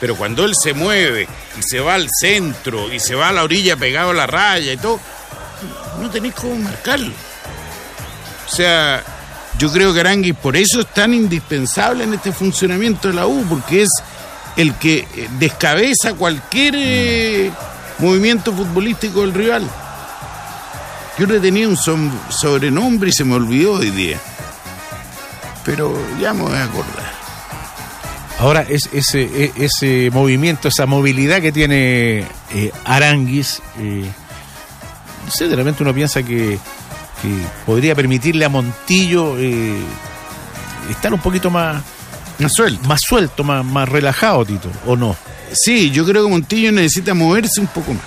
Pero 0.00 0.14
cuando 0.16 0.44
él 0.44 0.52
se 0.60 0.74
mueve 0.74 1.26
y 1.58 1.62
se 1.62 1.80
va 1.80 1.94
al 1.94 2.08
centro 2.20 2.92
y 2.92 3.00
se 3.00 3.14
va 3.14 3.28
a 3.28 3.32
la 3.32 3.42
orilla 3.42 3.76
pegado 3.76 4.10
a 4.10 4.14
la 4.14 4.26
raya 4.26 4.72
y 4.72 4.76
todo, 4.76 5.00
no 6.00 6.10
tenéis 6.10 6.34
cómo 6.34 6.56
marcarlo. 6.56 7.12
O 8.46 8.54
sea, 8.54 9.02
yo 9.58 9.72
creo 9.72 9.92
que 9.92 10.00
Aranguis 10.00 10.36
por 10.36 10.56
eso 10.56 10.80
es 10.80 10.86
tan 10.86 11.12
indispensable 11.12 12.04
en 12.04 12.14
este 12.14 12.32
funcionamiento 12.32 13.08
de 13.08 13.14
la 13.14 13.26
U, 13.26 13.44
porque 13.48 13.82
es 13.82 13.90
el 14.56 14.74
que 14.74 14.98
eh, 15.14 15.28
descabeza 15.38 16.14
cualquier 16.14 16.74
eh, 16.76 17.50
movimiento 17.98 18.52
futbolístico 18.52 19.22
del 19.22 19.34
rival. 19.34 19.68
Yo 21.18 21.26
le 21.26 21.40
tenía 21.40 21.68
un 21.68 21.76
sobrenombre 21.76 23.10
y 23.10 23.12
se 23.12 23.24
me 23.24 23.34
olvidó 23.34 23.72
hoy 23.72 23.90
día. 23.90 24.20
Pero 25.68 25.94
ya 26.18 26.32
me 26.32 26.42
voy 26.44 26.56
a 26.56 26.64
acordar. 26.64 27.12
Ahora, 28.38 28.62
es, 28.66 28.88
ese, 28.92 29.20
e- 29.22 29.52
ese 29.56 30.10
movimiento, 30.12 30.68
esa 30.68 30.86
movilidad 30.86 31.42
que 31.42 31.52
tiene 31.52 32.24
eh, 32.54 32.72
Aranguis, 32.86 33.60
eh, 33.78 34.08
no 35.26 35.30
sé, 35.30 35.46
de 35.48 35.56
repente 35.56 35.82
uno 35.82 35.92
piensa 35.92 36.22
que, 36.22 36.58
que 37.20 37.28
podría 37.66 37.94
permitirle 37.94 38.44
a 38.46 38.48
Montillo 38.48 39.36
eh, 39.38 39.76
estar 40.88 41.12
un 41.12 41.20
poquito 41.20 41.50
más, 41.50 41.82
Más 42.38 42.52
suelto. 42.54 42.88
más 42.88 43.00
suelto, 43.06 43.44
más, 43.44 43.62
más 43.64 43.86
relajado, 43.88 44.46
Tito, 44.46 44.70
¿o 44.86 44.96
no? 44.96 45.14
Sí, 45.52 45.90
yo 45.90 46.06
creo 46.06 46.24
que 46.24 46.30
Montillo 46.30 46.72
necesita 46.72 47.12
moverse 47.12 47.60
un 47.60 47.66
poco 47.66 47.92
más. 47.92 48.02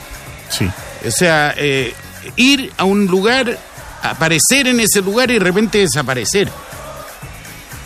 Sí. 0.50 0.68
O 1.08 1.12
sea, 1.12 1.54
eh, 1.58 1.94
ir 2.38 2.72
a 2.78 2.86
un 2.86 3.06
lugar, 3.06 3.56
aparecer 4.02 4.68
en 4.68 4.80
ese 4.80 5.02
lugar 5.02 5.30
y 5.30 5.36
de 5.36 5.40
repente 5.42 5.78
desaparecer. 5.80 6.50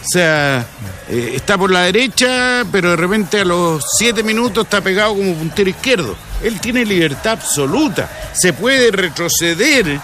O 0.06 0.08
sea, 0.08 0.66
eh, 1.10 1.32
está 1.36 1.58
por 1.58 1.72
la 1.72 1.82
derecha, 1.82 2.64
pero 2.72 2.92
de 2.92 2.96
repente 2.96 3.40
a 3.40 3.46
los 3.46 3.84
siete 3.98 4.22
minutos 4.24 4.66
está 4.66 4.80
pegado 4.82 5.16
como 5.16 5.34
puntero 5.34 5.70
izquierdo. 5.70 6.16
Él 6.44 6.60
tiene 6.60 6.86
libertad 6.86 7.34
absoluta. 7.34 8.10
Se 8.34 8.54
puede 8.54 8.92
retroceder 8.92 10.00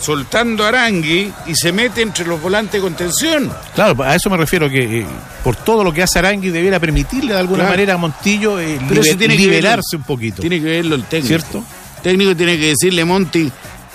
soltando 0.00 0.64
a 0.64 0.68
Arangui 0.68 1.30
y 1.46 1.54
se 1.54 1.72
mete 1.72 2.02
entre 2.02 2.26
los 2.26 2.40
volantes 2.40 2.72
de 2.74 2.80
contención. 2.80 3.52
Claro, 3.74 4.02
a 4.02 4.14
eso 4.14 4.28
me 4.30 4.36
refiero, 4.38 4.68
que 4.68 5.00
eh, 5.00 5.06
por 5.42 5.56
todo 5.56 5.84
lo 5.84 5.92
que 5.92 6.02
hace 6.02 6.18
Aranguis 6.18 6.52
debiera 6.52 6.80
permitirle 6.80 7.32
de 7.32 7.38
alguna 7.38 7.58
Claro. 7.64 7.70
manera 7.72 7.94
a 7.94 7.96
Montillo 7.98 8.58
eh, 8.60 8.78
Pero 8.88 9.02
liber- 9.02 9.18
tiene 9.18 9.36
que 9.36 9.42
liberarse 9.42 9.96
verlo- 9.96 9.98
un 9.98 10.02
poquito. 10.04 10.40
Tiene 10.40 10.58
que 10.60 10.66
verlo 10.66 10.94
el 10.94 11.04
técnico. 11.04 11.28
¿Cierto? 11.28 11.64
El 11.98 12.02
técnico 12.02 12.36
tiene 12.36 12.58
que 12.58 12.68
decirle, 12.68 13.04
Monti, 13.04 13.50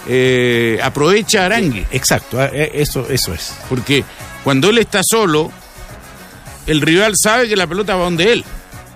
eh, 0.08 0.80
aprovecha 0.82 1.44
a 1.44 1.46
Arangui. 1.48 1.86
Exacto, 1.92 2.44
eh, 2.44 2.72
eso, 2.74 3.08
eso 3.10 3.34
es. 3.34 3.54
Porque 3.68 4.04
cuando 4.50 4.72
él 4.72 4.80
está 4.80 5.02
solo, 5.08 5.52
el 6.66 6.82
rival 6.82 7.14
sabe 7.16 7.48
que 7.48 7.56
la 7.56 7.68
pelota 7.68 7.96
va 7.96 8.06
donde 8.06 8.34
él. 8.34 8.44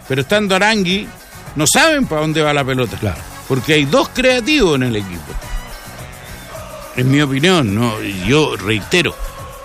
Pero 0.08 0.22
estando 0.22 0.56
Arangui, 0.56 1.08
no 1.56 1.68
saben 1.72 2.08
para 2.08 2.22
dónde 2.22 2.42
va 2.42 2.56
la 2.56 2.66
pelota. 2.66 2.98
Claro. 2.98 3.22
Porque 3.48 3.74
hay 3.74 3.86
dos 3.86 4.10
creativos 4.10 4.78
en 4.78 4.82
el 4.82 4.96
equipo. 4.96 5.32
En 6.96 7.12
mi 7.12 7.22
opinión, 7.22 7.76
no, 7.76 8.02
yo 8.26 8.58
reitero, 8.58 9.16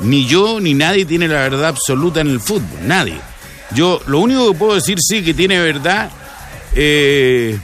ni 0.00 0.26
yo 0.26 0.60
ni 0.60 0.74
nadie 0.74 1.06
tiene 1.06 1.26
la 1.26 1.40
verdad 1.40 1.68
absoluta 1.68 2.20
en 2.20 2.28
el 2.32 2.40
fútbol, 2.40 2.86
nadie. 2.86 3.18
Yo 3.74 4.02
lo 4.08 4.18
único 4.18 4.52
que 4.52 4.58
puedo 4.58 4.74
decir 4.74 4.98
sí 5.00 5.24
que 5.24 5.32
tiene 5.32 5.58
verdad 5.58 6.10
eh, 6.74 7.58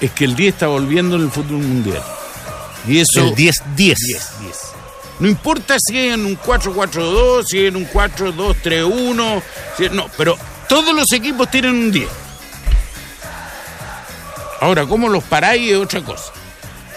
es 0.00 0.10
que 0.10 0.24
el 0.24 0.34
10 0.34 0.52
está 0.52 0.66
volviendo 0.66 1.14
en 1.14 1.22
el 1.22 1.30
fútbol 1.30 1.58
mundial. 1.58 2.02
Y 2.88 2.98
eso 2.98 3.20
El 3.20 3.36
10-10. 3.36 3.94
No 5.20 5.28
importa 5.28 5.76
si 5.78 5.98
es 5.98 6.14
en 6.14 6.24
un 6.24 6.38
4-4-2, 6.38 7.44
si 7.46 7.58
es 7.58 7.68
en 7.68 7.76
un 7.76 7.88
4-2-3-1, 7.88 9.42
si 9.76 9.88
no, 9.90 10.06
pero 10.16 10.36
todos 10.68 10.94
los 10.94 11.12
equipos 11.12 11.50
tienen 11.50 11.72
un 11.72 11.92
10. 11.92 12.08
Ahora, 14.60 14.86
¿cómo 14.86 15.08
los 15.08 15.24
paráis 15.24 15.70
es 15.70 15.76
otra 15.76 16.02
cosa? 16.02 16.32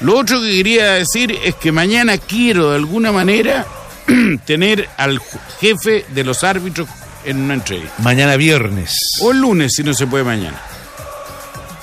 Lo 0.01 0.18
otro 0.18 0.42
que 0.42 0.50
quería 0.50 0.94
decir 0.94 1.38
es 1.44 1.56
que 1.56 1.72
mañana 1.72 2.18
quiero 2.18 2.72
de 2.72 2.75
alguna 2.75 3.12
manera 3.12 3.65
tener 4.46 4.89
al 4.98 5.22
jefe 5.60 6.06
de 6.10 6.24
los 6.24 6.44
árbitros 6.44 6.89
en 7.24 7.38
una 7.38 7.53
entrevista. 7.53 7.96
Mañana 8.00 8.36
viernes. 8.36 8.94
O 9.22 9.32
el 9.32 9.39
lunes, 9.39 9.74
si 9.75 9.84
no 9.84 9.94
se 9.94 10.08
puede 10.08 10.24
mañana. 10.24 10.62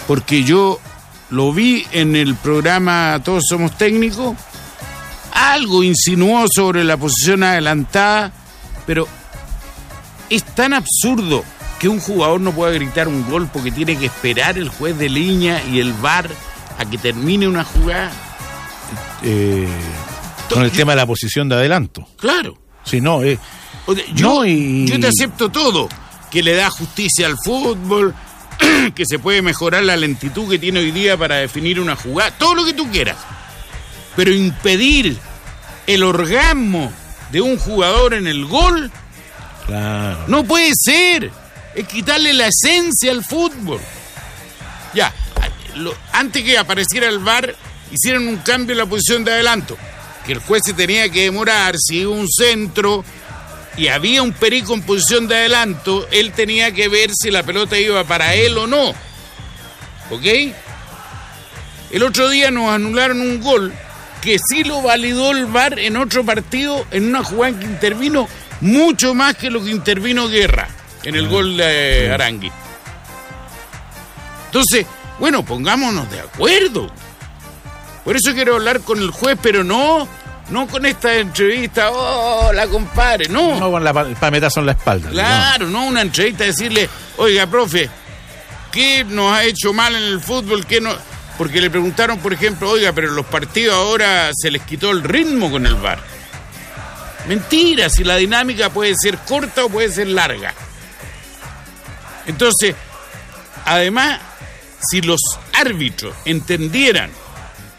Porque 0.06 0.44
yo 0.44 0.80
lo 1.30 1.52
vi 1.52 1.87
en 1.92 2.14
el 2.14 2.35
programa 2.35 3.20
Todos 3.25 3.44
Somos 3.49 3.76
Técnicos. 3.78 4.37
Algo 5.40 5.82
insinuó 5.82 6.47
sobre 6.54 6.85
la 6.85 6.97
posición 6.97 7.42
adelantada, 7.42 8.30
pero 8.87 9.09
es 10.28 10.42
tan 10.44 10.75
absurdo 10.75 11.44
que 11.78 11.88
un 11.88 11.99
jugador 11.99 12.40
no 12.40 12.52
pueda 12.52 12.73
gritar 12.73 13.09
un 13.09 13.28
gol 13.28 13.49
porque 13.52 13.70
tiene 13.73 13.97
que 13.97 14.06
esperar 14.06 14.59
el 14.59 14.68
juez 14.68 14.99
de 14.99 15.09
línea 15.09 15.62
y 15.64 15.80
el 15.80 15.92
VAR 15.94 16.28
a 16.78 16.85
que 16.85 16.99
termine 16.99 17.49
una 17.49 17.64
jugada. 17.64 18.11
eh, 19.23 19.68
con 20.49 20.62
el 20.62 20.70
tema 20.73 20.92
de 20.92 20.97
la 20.97 21.06
posición 21.06 21.49
de 21.49 21.54
adelanto. 21.54 22.06
Claro. 22.18 22.59
Si 22.85 23.00
no, 23.00 23.23
eh, 23.23 23.38
O 23.87 23.94
sea, 23.94 24.04
yo, 24.14 24.28
No, 24.28 24.44
y- 24.47 24.87
yo 24.87 24.99
te 25.00 25.06
acepto 25.09 25.49
todo, 25.50 25.88
que 26.30 26.42
le 26.42 26.54
da 26.54 26.70
justicia 26.70 27.26
al 27.26 27.37
fútbol, 27.44 28.14
que 28.94 29.04
se 29.06 29.18
puede 29.18 29.42
mejorar 29.42 29.85
la 29.85 29.97
lentitud 29.97 30.49
que 30.50 30.59
tiene 30.59 30.80
hoy 30.80 30.90
día 30.90 31.16
para 31.16 31.37
definir 31.37 31.80
una 31.80 31.97
jugada, 31.97 32.30
todo 32.32 32.54
lo 32.54 32.64
que 32.64 32.73
tú 32.75 32.90
quieras. 32.90 33.16
Pero 34.16 34.32
impedir 34.35 35.18
el 35.94 36.02
orgasmo 36.02 36.92
de 37.30 37.40
un 37.40 37.59
jugador 37.59 38.14
en 38.14 38.26
el 38.26 38.44
gol 38.47 38.90
claro. 39.66 40.25
no 40.28 40.44
puede 40.44 40.73
ser. 40.75 41.30
Es 41.75 41.87
quitarle 41.87 42.32
la 42.35 42.49
esencia 42.49 43.12
al 43.12 43.25
fútbol. 43.25 43.80
Ya, 44.92 45.14
lo- 45.76 45.94
antes 46.12 46.42
que 46.42 46.59
apareciera 46.59 47.06
el 47.09 47.20
VAR, 47.20 47.54
hicieron 47.92 48.26
un 48.26 48.38
cambio 48.38 48.73
en 48.73 48.78
la 48.78 48.87
posición 48.87 49.25
de 49.25 49.32
adelanto. 49.32 49.76
Que 50.26 50.32
el 50.32 50.40
juez 50.40 50.62
se 50.64 50.75
tenía 50.75 51.09
que 51.09 51.23
demorar, 51.23 51.76
si 51.78 51.99
iba 52.00 52.11
un 52.11 52.28
centro 52.28 53.04
y 53.76 53.87
había 53.87 54.20
un 54.23 54.32
perico 54.32 54.75
en 54.75 54.82
posición 54.82 55.28
de 55.28 55.37
adelanto, 55.37 56.09
él 56.11 56.32
tenía 56.32 56.73
que 56.73 56.88
ver 56.88 57.11
si 57.14 57.30
la 57.30 57.44
pelota 57.44 57.78
iba 57.78 58.02
para 58.04 58.35
él 58.35 58.59
o 58.59 58.66
no. 58.66 58.90
¿Ok? 60.11 60.25
El 61.92 62.02
otro 62.02 62.28
día 62.28 62.50
nos 62.50 62.68
anularon 62.70 63.20
un 63.20 63.40
gol 63.40 63.73
que 64.20 64.38
sí 64.38 64.64
lo 64.64 64.82
validó 64.82 65.30
el 65.32 65.46
VAR 65.46 65.78
en 65.78 65.96
otro 65.96 66.24
partido, 66.24 66.86
en 66.90 67.08
una 67.08 67.24
jugada 67.24 67.48
en 67.48 67.58
que 67.58 67.66
intervino 67.66 68.28
mucho 68.60 69.14
más 69.14 69.36
que 69.36 69.50
lo 69.50 69.62
que 69.64 69.70
intervino 69.70 70.28
Guerra 70.28 70.68
en 71.02 71.14
el 71.14 71.28
gol 71.28 71.56
de 71.56 72.10
Arangui. 72.12 72.52
Entonces, 74.46 74.86
bueno, 75.18 75.44
pongámonos 75.44 76.10
de 76.10 76.20
acuerdo. 76.20 76.90
Por 78.04 78.16
eso 78.16 78.32
quiero 78.34 78.56
hablar 78.56 78.80
con 78.80 78.98
el 78.98 79.10
juez, 79.10 79.38
pero 79.40 79.62
no, 79.62 80.08
no 80.50 80.66
con 80.66 80.84
esta 80.86 81.14
entrevista, 81.16 81.90
hola 81.90 82.66
compadre, 82.66 83.28
no. 83.28 83.58
No 83.58 83.70
con 83.70 83.84
la 83.84 83.92
palmetazo 83.92 84.60
en 84.60 84.66
la 84.66 84.72
espalda. 84.72 85.10
Claro, 85.10 85.68
no 85.68 85.86
una 85.86 86.02
entrevista 86.02 86.44
decirle, 86.44 86.88
oiga, 87.18 87.46
profe, 87.46 87.88
¿qué 88.72 89.04
nos 89.04 89.32
ha 89.32 89.44
hecho 89.44 89.72
mal 89.72 89.94
en 89.94 90.02
el 90.02 90.20
fútbol? 90.20 90.66
¿Qué 90.66 90.80
no? 90.80 90.92
Porque 91.40 91.62
le 91.62 91.70
preguntaron, 91.70 92.18
por 92.18 92.35
ejemplo, 92.35 92.68
oiga, 92.68 92.92
pero 92.92 93.12
los 93.12 93.25
partidos 93.25 93.75
ahora 93.75 94.30
se 94.35 94.50
les 94.50 94.61
quitó 94.61 94.90
el 94.90 95.02
ritmo 95.02 95.50
con 95.50 95.64
el 95.64 95.75
VAR. 95.75 95.99
Mentira, 97.28 97.88
si 97.88 98.04
la 98.04 98.16
dinámica 98.16 98.68
puede 98.68 98.94
ser 98.94 99.16
corta 99.16 99.64
o 99.64 99.70
puede 99.70 99.90
ser 99.90 100.09
larga. 100.09 100.52
Entonces, 102.26 102.75
además, 103.64 104.20
si 104.90 105.00
los 105.00 105.18
árbitros 105.54 106.14
entendieran 106.26 107.11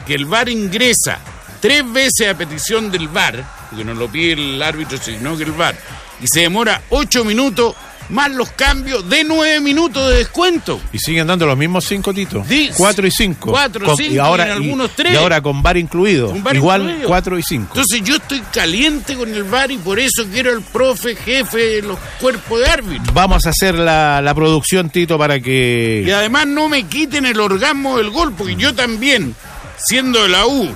que 0.08 0.16
el 0.16 0.26
VAR 0.26 0.50
ingresa 0.50 1.20
tres 1.60 1.84
veces 1.94 2.30
a 2.30 2.34
petición 2.34 2.90
del 2.90 3.10
VAR, 3.10 3.46
porque 3.70 3.86
no 3.86 3.94
lo 3.94 4.12
pide 4.12 4.34
el 4.34 4.60
árbitro, 4.64 4.98
sino 4.98 5.38
que 5.38 5.44
el 5.44 5.52
VAR, 5.52 5.76
y 6.20 6.26
se 6.26 6.40
demora 6.40 6.82
ocho 6.90 7.24
minutos, 7.24 7.76
más 8.12 8.30
los 8.32 8.50
cambios 8.52 9.10
de 9.10 9.24
nueve 9.24 9.60
minutos 9.62 10.10
de 10.10 10.18
descuento. 10.18 10.80
Y 10.94 11.00
siguen 11.00 11.28
dando 11.28 11.46
los 11.48 11.58
mismos 11.58 11.86
cinco 11.86 12.14
titos. 12.14 12.46
Sí, 12.48 12.70
Cuatro 12.78 13.08
y 13.08 13.12
cinco. 13.12 13.52
cuatro, 13.52 13.86
Con- 13.86 13.98
cinco, 13.98 14.14
y 14.14 14.18
ahora, 14.20 14.46
y 14.48 14.52
en 14.52 14.54
algunos 14.58 14.92
tres. 14.96 15.14
Y 15.14 15.16
ahora 15.16 15.42
con 15.42 15.64
bar 15.64 15.78
incluido. 15.78 16.36
Igual 16.54 16.82
incluido. 16.84 17.08
cuatro 17.08 17.40
y 17.40 17.44
cinco. 17.44 17.70
Entonces 17.80 18.02
yo 18.04 18.16
estoy 18.18 18.42
caliente 18.54 19.16
con 19.16 19.34
el 19.34 19.44
VAR 19.44 19.72
y 19.72 19.78
por 19.78 20.00
eso 20.00 20.26
quiero 20.32 20.52
al 20.52 20.62
profe 20.62 21.16
jefe 21.16 21.58
de 21.58 21.82
los 21.82 21.98
cuerpos 22.20 22.60
de 22.60 22.68
árbitros. 22.68 23.14
Vamos 23.14 23.46
a 23.46 23.50
hacer 23.50 23.76
la, 23.76 24.22
la 24.22 24.34
producción, 24.36 24.90
Tito, 24.90 25.18
para 25.18 25.40
que... 25.40 26.04
Y 26.06 26.12
además 26.12 26.48
no 26.48 26.70
me 26.70 26.84
quiten 26.84 27.26
el 27.26 27.40
orgasmo 27.40 27.98
del 27.98 28.10
gol, 28.10 28.34
porque 28.38 28.56
yo 28.56 28.76
también, 28.76 29.36
siendo 29.78 30.24
de 30.24 30.30
la 30.30 30.46
U, 30.46 30.70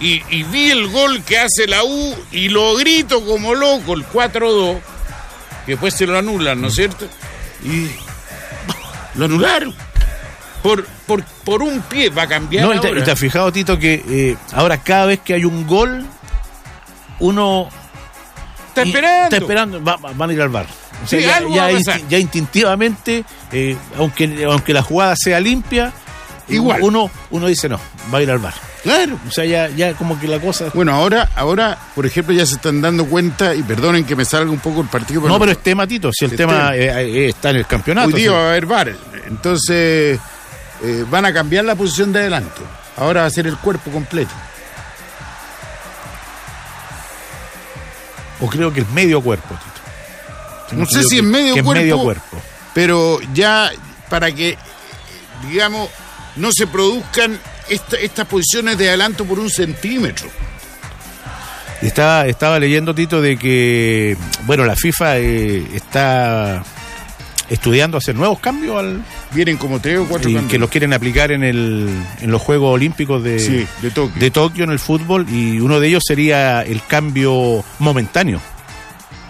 y, 0.00 0.22
y 0.30 0.42
vi 0.44 0.70
el 0.70 0.88
gol 0.88 1.22
que 1.24 1.38
hace 1.38 1.66
la 1.66 1.84
U 1.84 2.14
y 2.32 2.48
lo 2.48 2.74
grito 2.76 3.22
como 3.24 3.54
loco, 3.54 3.92
el 3.92 4.06
4-2, 4.06 4.78
que 5.66 5.72
después 5.72 5.94
se 5.94 6.06
lo 6.06 6.18
anulan, 6.18 6.60
¿no 6.60 6.68
es 6.68 6.74
cierto? 6.74 7.06
Y 7.64 7.90
lo 9.14 9.24
anularon. 9.26 9.74
Por, 10.62 10.84
por, 11.06 11.24
por 11.24 11.62
un 11.62 11.80
pie 11.82 12.10
va 12.10 12.22
a 12.24 12.28
cambiar 12.28 12.66
No, 12.66 12.74
y 12.74 12.80
te, 12.80 12.88
ahora. 12.88 13.00
y 13.00 13.02
te 13.04 13.10
has 13.10 13.18
fijado, 13.18 13.50
Tito, 13.50 13.78
que 13.78 14.04
eh, 14.08 14.36
ahora 14.52 14.76
cada 14.82 15.06
vez 15.06 15.20
que 15.20 15.32
hay 15.34 15.44
un 15.44 15.66
gol, 15.66 16.04
uno... 17.18 17.68
Está 18.68 18.82
esperando. 18.82 19.24
Está 19.24 19.36
esperando, 19.38 19.82
va- 19.82 19.96
va- 19.96 20.12
van 20.12 20.30
a 20.30 20.32
ir 20.32 20.40
al 20.42 20.48
bar. 20.50 20.66
O 21.02 21.06
sea, 21.06 21.18
Sí, 21.18 21.24
ya, 21.26 21.36
algo 21.38 21.54
ya 21.54 21.62
va 21.62 21.68
a 21.68 21.72
pasar. 21.72 22.00
ya 22.08 22.18
instintivamente, 22.18 23.24
eh, 23.52 23.76
aunque, 23.98 24.44
aunque 24.48 24.72
la 24.74 24.82
jugada 24.82 25.14
sea 25.16 25.40
limpia, 25.40 25.92
Igual. 26.50 26.82
Uno, 26.82 27.10
uno 27.30 27.46
dice 27.46 27.68
no, 27.68 27.80
va 28.12 28.18
a 28.18 28.22
ir 28.22 28.30
al 28.30 28.38
bar. 28.38 28.54
Claro. 28.82 29.18
O 29.28 29.30
sea, 29.30 29.44
ya, 29.44 29.68
ya 29.68 29.94
como 29.94 30.18
que 30.18 30.26
la 30.26 30.38
cosa... 30.40 30.66
Bueno, 30.74 30.92
ahora, 30.94 31.28
ahora, 31.36 31.78
por 31.94 32.06
ejemplo, 32.06 32.34
ya 32.34 32.46
se 32.46 32.54
están 32.54 32.80
dando 32.80 33.04
cuenta, 33.06 33.54
y 33.54 33.62
perdonen 33.62 34.04
que 34.04 34.16
me 34.16 34.24
salga 34.24 34.50
un 34.50 34.58
poco 34.58 34.80
el 34.80 34.88
partido. 34.88 35.20
No, 35.28 35.38
pero 35.38 35.52
es 35.52 35.58
tema, 35.62 35.86
Tito, 35.86 36.10
si 36.12 36.24
el 36.24 36.30
El 36.32 36.36
tema 36.36 36.52
tema. 36.72 36.76
eh, 36.76 37.02
eh, 37.26 37.28
está 37.28 37.50
en 37.50 37.56
el 37.56 37.66
campeonato. 37.66 38.08
Hoy 38.08 38.14
día 38.14 38.30
sí. 38.30 38.34
va 38.34 38.40
a 38.46 38.48
haber 38.50 38.66
VAR. 38.66 38.94
Entonces, 39.26 40.18
eh, 40.82 41.04
van 41.10 41.26
a 41.26 41.32
cambiar 41.32 41.64
la 41.66 41.74
posición 41.74 42.12
de 42.12 42.20
adelante. 42.20 42.62
Ahora 42.96 43.20
va 43.22 43.26
a 43.26 43.30
ser 43.30 43.46
el 43.46 43.56
cuerpo 43.58 43.90
completo. 43.90 44.32
O 48.40 48.46
creo 48.48 48.72
que 48.72 48.80
es 48.80 48.88
medio 48.90 49.20
cuerpo, 49.20 49.54
Tito. 49.54 50.76
No 50.80 50.86
sé 50.86 51.02
si 51.02 51.10
que- 51.10 51.16
es 51.16 51.22
medio 51.22 51.52
cuerpo. 51.54 51.72
medio 51.74 51.98
cuerpo. 51.98 52.36
Pero 52.72 53.18
ya 53.34 53.70
para 54.08 54.32
que, 54.32 54.56
digamos, 55.48 55.90
no 56.36 56.50
se 56.52 56.66
produzcan 56.66 57.38
esta- 57.68 57.96
estas 57.96 58.26
posiciones 58.26 58.78
de 58.78 58.88
adelanto 58.88 59.24
por 59.24 59.38
un 59.38 59.50
centímetro. 59.50 60.28
Estaba, 61.82 62.26
estaba 62.26 62.58
leyendo, 62.58 62.94
Tito, 62.94 63.22
de 63.22 63.38
que, 63.38 64.16
bueno, 64.44 64.66
la 64.66 64.76
FIFA 64.76 65.18
eh, 65.18 65.66
está 65.74 66.62
estudiando 67.48 67.96
hacer 67.96 68.14
nuevos 68.14 68.38
cambios 68.38 68.78
al, 68.78 69.02
Vienen 69.32 69.56
como 69.56 69.80
tres 69.80 69.98
o 69.98 70.06
cuatro 70.06 70.28
y 70.28 70.34
cambios. 70.34 70.50
que 70.52 70.58
los 70.58 70.68
quieren 70.70 70.92
aplicar 70.92 71.32
en, 71.32 71.42
el, 71.42 71.88
en 72.20 72.30
los 72.30 72.42
Juegos 72.42 72.74
Olímpicos 72.74 73.22
de, 73.24 73.38
Sí, 73.38 73.66
de 73.80 73.90
Tokio. 73.90 74.20
de 74.20 74.30
Tokio 74.30 74.64
en 74.64 74.70
el 74.70 74.78
fútbol 74.78 75.26
y 75.30 75.58
uno 75.60 75.80
de 75.80 75.88
ellos 75.88 76.02
sería 76.06 76.62
el 76.62 76.82
cambio 76.86 77.64
momentáneo. 77.78 78.40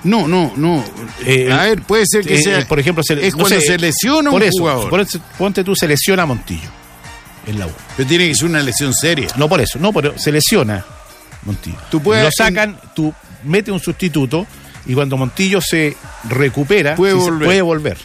No, 0.03 0.27
no, 0.27 0.53
no. 0.57 0.83
Eh, 1.27 1.53
a 1.53 1.65
ver, 1.65 1.83
puede 1.83 2.05
ser 2.07 2.27
que 2.27 2.35
Eh, 2.37 2.43
sea. 2.43 2.59
eh, 2.61 2.65
por 2.67 2.81
ejemplo, 2.81 3.05
se, 3.07 3.15
es 3.27 3.35
no 3.35 3.41
cuando 3.45 3.61
sé, 3.61 3.67
se 3.67 3.79
lesiona 3.79 4.31
por 4.31 4.41
un 4.43 4.49
eso, 4.49 4.59
jugador. 4.59 4.91
por 4.91 5.01
eso, 5.01 5.21
ponte 5.39 5.63
tú, 5.63 5.77
se 5.77 5.87
lesiona 5.87 6.23
a 6.25 6.27
Montillo 6.27 6.69
en 7.47 7.59
la 7.59 7.67
U. 7.67 7.71
Pero 7.97 8.09
tiene 8.09 8.29
que 8.29 8.35
ser 8.35 8.47
una 8.49 8.61
lesión 8.63 8.93
seria. 8.95 9.29
No 9.37 9.49
por 9.49 9.61
eso, 9.61 9.79
no, 9.79 9.93
pero 9.93 10.19
se 10.19 10.31
lesiona 10.33 10.85
Montillo. 11.45 11.79
Tú 11.91 12.03
puedes- 12.03 12.25
Lo 12.25 12.31
sacan, 12.37 12.79
tú 12.95 13.13
metes 13.45 13.73
un 13.73 13.81
sustituto 13.81 14.47
y 14.87 14.95
cuando 14.95 15.17
Montillo 15.17 15.61
se 15.61 15.97
recupera, 16.29 16.95
Puede 16.97 17.13
se 17.15 17.19
volver. 17.19 17.47
puede 17.47 17.63
volver. 17.63 17.97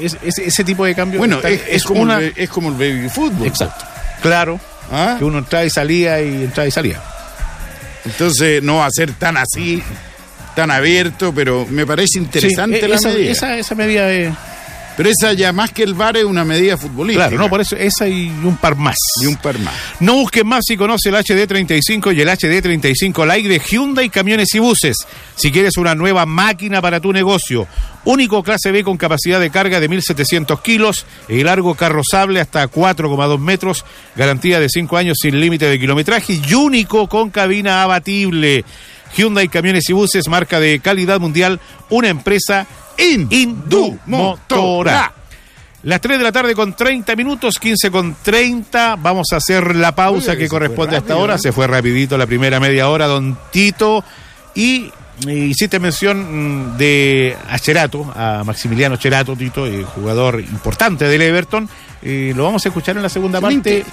Es- 0.00 0.16
es- 0.22 0.38
ese 0.38 0.64
tipo 0.64 0.84
de 0.84 0.94
cambio 0.94 1.18
Bueno, 1.18 1.36
está- 1.36 1.50
es, 1.50 1.62
es 1.68 1.84
como 1.84 2.00
una- 2.02 2.18
el, 2.18 2.32
es 2.36 2.48
como 2.48 2.68
el 2.70 2.74
baby 2.74 3.08
fútbol. 3.08 3.46
Exacto. 3.46 3.84
Claro, 4.22 4.58
¿Ah? 4.90 5.16
que 5.18 5.24
uno 5.24 5.38
entraba 5.38 5.64
y 5.64 5.70
salía 5.70 6.20
y 6.22 6.44
entraba 6.44 6.66
y 6.66 6.70
salía. 6.70 7.00
Entonces 8.04 8.62
no 8.62 8.76
va 8.76 8.86
a 8.86 8.90
ser 8.90 9.12
tan 9.12 9.36
así, 9.36 9.82
tan 10.54 10.70
abierto, 10.70 11.32
pero 11.34 11.66
me 11.68 11.86
parece 11.86 12.18
interesante 12.18 12.78
Sí, 12.78 12.84
eh, 12.84 12.88
la 12.88 12.96
esa, 12.96 13.08
medida. 13.08 13.30
Esa, 13.32 13.56
esa 13.58 13.74
medida 13.74 14.10
es, 14.12 14.32
Pero 14.96 15.08
esa 15.08 15.32
ya 15.32 15.52
más 15.52 15.70
que 15.70 15.82
el 15.82 15.94
VAR 15.94 16.16
es 16.16 16.24
una 16.24 16.44
medida 16.44 16.76
futbolística. 16.76 17.28
Claro, 17.28 17.42
no, 17.42 17.50
por 17.50 17.60
eso 17.60 17.76
esa 17.76 18.06
y 18.08 18.28
un 18.28 18.56
par 18.56 18.76
más. 18.76 18.96
Y 19.22 19.26
un 19.26 19.36
par 19.36 19.58
más. 19.58 19.74
No 20.00 20.14
busques 20.14 20.44
más 20.44 20.64
si 20.66 20.76
conoce 20.76 21.08
el 21.08 21.16
HD35 21.16 22.14
y 22.14 22.20
el 22.20 22.28
HD35 22.28 23.26
Like 23.26 23.48
de 23.48 23.58
Hyundai 23.58 24.08
Camiones 24.08 24.54
y 24.54 24.60
Buses. 24.60 24.96
Si 25.34 25.50
quieres 25.50 25.76
una 25.76 25.94
nueva 25.94 26.26
máquina 26.26 26.80
para 26.80 27.00
tu 27.00 27.12
negocio, 27.12 27.66
único 28.04 28.42
clase 28.42 28.70
B 28.70 28.84
con 28.84 28.96
capacidad 28.96 29.40
de 29.40 29.50
carga 29.50 29.80
de 29.80 29.88
1700 29.88 30.60
kilos 30.60 31.06
y 31.28 31.42
largo 31.42 31.74
carrozable 31.74 32.40
hasta 32.40 32.68
4,2 32.70 33.38
metros, 33.38 33.84
garantía 34.14 34.60
de 34.60 34.68
5 34.68 34.96
años 34.96 35.18
sin 35.20 35.40
límite 35.40 35.66
de 35.66 35.78
kilometraje 35.78 36.34
y 36.34 36.54
único 36.54 37.08
con 37.08 37.30
cabina 37.30 37.82
abatible. 37.82 38.64
Hyundai 39.16 39.48
Camiones 39.48 39.88
y 39.88 39.92
Buses, 39.92 40.28
marca 40.28 40.60
de 40.60 40.80
calidad 40.80 41.20
mundial, 41.20 41.60
una 41.90 42.08
empresa 42.08 42.66
Indumotora. 42.96 45.12
Las 45.82 46.00
3 46.00 46.16
de 46.16 46.24
la 46.24 46.32
tarde 46.32 46.54
con 46.54 46.74
30 46.74 47.14
minutos, 47.14 47.58
15 47.58 47.90
con 47.90 48.16
30. 48.22 48.96
Vamos 48.96 49.26
a 49.32 49.36
hacer 49.36 49.76
la 49.76 49.94
pausa 49.94 50.32
Oye, 50.32 50.40
que 50.40 50.48
corresponde 50.48 50.96
a 50.96 51.00
esta 51.00 51.16
hora. 51.16 51.36
Se 51.36 51.52
fue 51.52 51.66
rapidito 51.66 52.16
la 52.16 52.26
primera 52.26 52.58
media 52.58 52.88
hora, 52.88 53.06
don 53.06 53.36
Tito. 53.50 54.02
Y 54.54 54.90
hiciste 55.26 55.78
mención 55.78 56.72
mm, 56.72 56.78
de 56.78 57.36
a 57.50 57.58
Cherato, 57.58 58.10
a 58.16 58.44
Maximiliano 58.44 58.96
Cherato, 58.96 59.36
Tito, 59.36 59.66
eh, 59.66 59.84
jugador 59.84 60.40
importante 60.40 61.06
del 61.06 61.20
Everton. 61.20 61.68
Eh, 62.06 62.34
lo 62.36 62.44
vamos 62.44 62.64
a 62.66 62.68
escuchar 62.68 62.96
en 62.96 63.02
la 63.02 63.08
segunda 63.08 63.40
parte. 63.40 63.84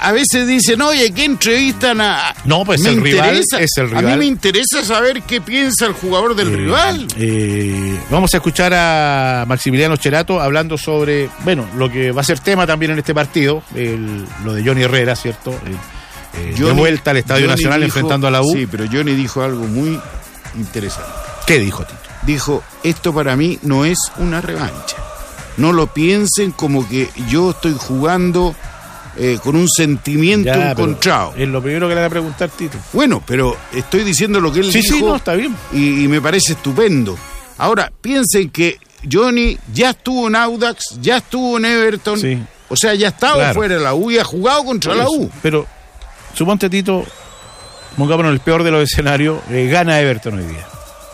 A 0.00 0.12
veces 0.12 0.46
dicen, 0.46 0.80
oye, 0.80 1.12
¿qué 1.12 1.24
entrevistan 1.26 2.00
a.? 2.00 2.34
No, 2.46 2.64
pues 2.64 2.80
Me 2.80 2.88
el 2.90 3.02
rival 3.02 3.36
es 3.58 3.76
el 3.76 3.84
A 3.84 3.88
mí 3.88 3.98
rival. 4.00 4.18
me 4.18 4.24
interesa 4.24 4.82
saber 4.82 5.20
qué 5.22 5.42
piensa 5.42 5.84
el 5.86 5.92
jugador 5.92 6.34
del 6.34 6.48
Eh, 6.48 6.56
rival. 6.56 7.06
eh, 7.18 7.98
vamos 8.10 8.32
a 8.32 8.38
escuchar 8.38 8.72
a 8.74 9.44
Maximiliano 9.46 9.96
Cherato 9.98 10.40
hablando 10.40 10.78
sobre, 10.78 11.28
bueno, 11.44 11.68
lo 11.76 11.90
que 11.90 12.12
va 12.12 12.22
a 12.22 12.24
ser 12.24 12.38
tema 12.38 12.66
también 12.66 12.92
en 12.92 12.98
este 12.98 13.12
partido, 13.14 13.62
el- 13.74 14.24
lo 14.44 14.54
de 14.54 14.64
Johnny 14.64 14.82
Herrera, 14.82 15.14
¿cierto? 15.14 15.50
Eh, 15.52 16.54
de 16.56 16.72
vuelta 16.72 17.10
al 17.10 17.18
Estadio 17.18 17.42
Johnny 17.42 17.52
Nacional 17.56 17.80
dijo- 17.80 17.86
enfrentando 17.98 18.26
a 18.26 18.30
la 18.30 18.40
U. 18.42 18.52
Sí, 18.54 18.66
pero 18.70 18.86
Johnny 18.90 19.14
dijo 19.14 19.42
algo 19.42 19.64
muy 19.66 20.00
interesante. 20.56 21.10
¿Qué 21.46 21.58
dijo 21.58 21.84
Tito? 21.84 21.98
Dijo, 22.22 22.62
esto 22.84 23.12
para 23.12 23.36
mí 23.36 23.58
no 23.62 23.84
es 23.84 23.98
una 24.18 24.40
revancha. 24.40 24.96
No 25.60 25.72
lo 25.72 25.86
piensen 25.88 26.52
como 26.52 26.88
que 26.88 27.08
yo 27.28 27.50
estoy 27.50 27.74
jugando 27.78 28.54
eh, 29.16 29.38
con 29.42 29.56
un 29.56 29.68
sentimiento 29.68 30.48
Ya, 30.52 30.70
encontrado. 30.72 31.34
Es 31.36 31.48
lo 31.48 31.62
primero 31.62 31.88
que 31.88 31.94
le 31.94 32.00
voy 32.00 32.06
a 32.06 32.10
preguntar, 32.10 32.48
Tito. 32.50 32.78
Bueno, 32.92 33.22
pero 33.26 33.56
estoy 33.72 34.04
diciendo 34.04 34.40
lo 34.40 34.52
que 34.52 34.60
él 34.60 34.72
Sí, 34.72 34.80
dijo 34.80 34.96
sí, 34.96 35.02
no, 35.02 35.16
está 35.16 35.34
bien. 35.34 35.54
y, 35.72 36.04
y 36.04 36.08
me 36.08 36.20
parece 36.20 36.52
estupendo. 36.52 37.16
Ahora, 37.58 37.92
piensen 38.00 38.48
que 38.50 38.78
Johnny 39.10 39.58
ya 39.72 39.90
estuvo 39.90 40.28
en 40.28 40.36
Audax, 40.36 40.82
ya 41.00 41.18
estuvo 41.18 41.58
en 41.58 41.64
Everton, 41.66 42.18
Sí. 42.18 42.38
o 42.68 42.76
sea, 42.76 42.94
ya 42.94 43.08
ha 43.08 43.10
estado 43.10 43.34
Claro. 43.36 43.54
fuera 43.54 43.74
de 43.74 43.80
la 43.80 43.94
U 43.94 44.10
y 44.10 44.18
ha 44.18 44.24
jugado 44.24 44.64
contra 44.64 44.94
la 44.94 45.08
U. 45.08 45.30
Pero, 45.42 45.66
suponte, 46.34 46.70
Tito, 46.70 47.04
pongámonos 47.98 48.32
el 48.32 48.40
peor 48.40 48.62
de 48.62 48.70
los 48.70 48.82
escenarios, 48.90 49.40
eh, 49.50 49.68
gana 49.70 50.00
Everton 50.00 50.38
hoy 50.38 50.44
día. 50.44 50.66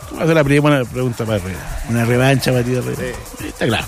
Tú 0.08 0.14
vas 0.14 0.20
a 0.20 0.24
hacer 0.24 0.36
la 0.36 0.44
primera 0.44 0.84
pregunta 0.84 1.24
para 1.24 1.38
Herrera. 1.38 1.82
Una 1.88 2.04
revancha 2.04 2.52
para 2.52 2.62
ti, 2.62 2.74
Herrera. 2.74 3.16
Está 3.44 3.66
claro. 3.66 3.86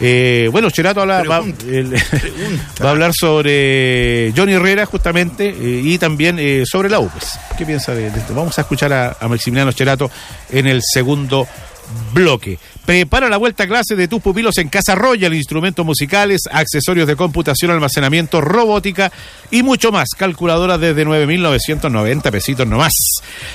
Eh, 0.00 0.48
bueno, 0.52 0.70
Cherato 0.70 1.00
habla, 1.00 1.22
va, 1.22 1.40
Pregunta, 1.42 1.64
el- 1.66 1.94
va 2.84 2.88
a 2.88 2.90
hablar 2.90 3.12
sobre 3.14 4.32
Johnny 4.36 4.52
Herrera, 4.54 4.84
justamente, 4.86 5.48
eh, 5.48 5.80
y 5.84 5.98
también 5.98 6.36
eh, 6.38 6.64
sobre 6.66 6.88
la 6.88 7.00
U. 7.00 7.08
Pues. 7.08 7.38
¿Qué 7.56 7.64
piensa 7.64 7.94
de, 7.94 8.10
de 8.10 8.18
esto? 8.18 8.34
Vamos 8.34 8.58
a 8.58 8.62
escuchar 8.62 8.92
a, 8.92 9.16
a 9.18 9.28
Maximiliano 9.28 9.72
Cherato 9.72 10.10
en 10.50 10.66
el 10.66 10.80
segundo 10.82 11.46
bloque. 12.12 12.58
Prepara 12.86 13.28
la 13.28 13.36
vuelta 13.36 13.64
a 13.64 13.66
clase 13.66 13.96
de 13.96 14.06
tus 14.06 14.22
pupilos 14.22 14.58
en 14.58 14.68
Casa 14.68 14.94
Royal, 14.94 15.34
instrumentos 15.34 15.84
musicales, 15.84 16.42
accesorios 16.48 17.08
de 17.08 17.16
computación, 17.16 17.72
almacenamiento, 17.72 18.40
robótica 18.40 19.10
y 19.50 19.64
mucho 19.64 19.90
más. 19.90 20.10
Calculadoras 20.16 20.78
desde 20.78 21.04
9.990 21.04 22.30
pesitos 22.30 22.64
nomás. 22.64 22.92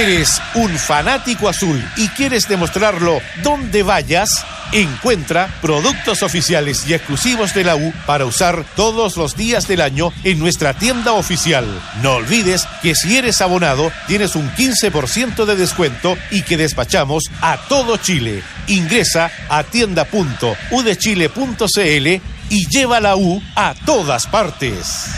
¿Eres 0.04 0.40
un 0.54 0.78
fanático 0.78 1.48
azul 1.48 1.82
y 1.96 2.06
quieres 2.08 2.46
demostrarlo 2.46 3.22
donde 3.42 3.82
vayas? 3.82 4.44
Encuentra 4.70 5.48
productos 5.62 6.22
oficiales 6.22 6.86
y 6.86 6.92
exclusivos 6.92 7.54
de 7.54 7.64
la 7.64 7.74
U 7.74 7.90
para 8.04 8.26
usar 8.26 8.66
todos 8.76 9.16
los 9.16 9.34
días 9.34 9.66
del 9.66 9.80
año 9.80 10.12
en 10.22 10.38
nuestra 10.38 10.74
tienda 10.74 11.12
oficial. 11.12 11.64
No 12.02 12.16
olvides 12.16 12.68
que 12.82 12.94
si 12.94 13.16
eres 13.16 13.40
abonado 13.40 13.90
tienes 14.06 14.36
un 14.36 14.50
15% 14.50 15.46
de 15.46 15.56
descuento 15.56 16.18
y 16.30 16.42
que 16.42 16.58
despachamos 16.58 17.24
a 17.40 17.56
todo 17.56 17.96
Chile. 17.96 18.42
Ingresa 18.66 19.30
a 19.48 19.62
tienda.udechile.cl 19.62 22.06
y 22.50 22.68
lleva 22.68 23.00
la 23.00 23.16
U 23.16 23.42
a 23.56 23.74
todas 23.86 24.26
partes. 24.26 25.08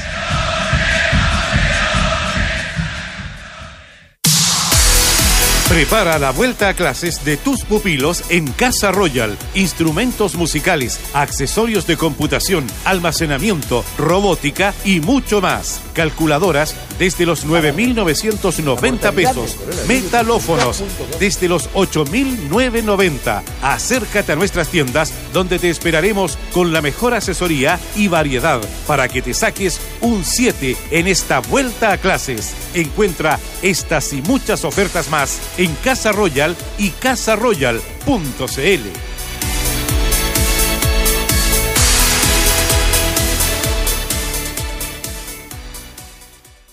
Prepara 5.68 6.20
la 6.20 6.30
vuelta 6.30 6.68
a 6.68 6.74
clases 6.74 7.24
de 7.24 7.36
tus 7.36 7.64
pupilos 7.64 8.30
en 8.30 8.46
Casa 8.52 8.92
Royal. 8.92 9.36
Instrumentos 9.54 10.36
musicales, 10.36 11.00
accesorios 11.12 11.88
de 11.88 11.96
computación, 11.96 12.64
almacenamiento, 12.84 13.84
robótica 13.98 14.74
y 14.84 15.00
mucho 15.00 15.40
más. 15.40 15.82
Calculadoras 15.92 16.76
desde 16.98 17.26
los 17.26 17.46
9.990 17.46 19.12
pesos. 19.12 19.56
Metalófonos 19.88 20.82
desde 21.18 21.48
los 21.48 21.70
8.990. 21.72 23.42
Acércate 23.62 24.32
a 24.32 24.36
nuestras 24.36 24.68
tiendas 24.68 25.12
donde 25.32 25.58
te 25.58 25.70
esperaremos 25.70 26.38
con 26.52 26.72
la 26.72 26.82
mejor 26.82 27.14
asesoría 27.14 27.78
y 27.94 28.08
variedad 28.08 28.60
para 28.86 29.08
que 29.08 29.22
te 29.22 29.34
saques 29.34 29.80
un 30.00 30.24
7 30.24 30.76
en 30.90 31.06
esta 31.06 31.40
vuelta 31.40 31.92
a 31.92 31.98
clases. 31.98 32.54
Encuentra 32.74 33.38
estas 33.62 34.12
y 34.12 34.22
muchas 34.22 34.64
ofertas 34.64 35.10
más 35.10 35.38
en 35.58 35.74
Casa 35.76 36.12
Royal 36.12 36.56
y 36.78 36.90
casaroyal.cl. 36.90 39.15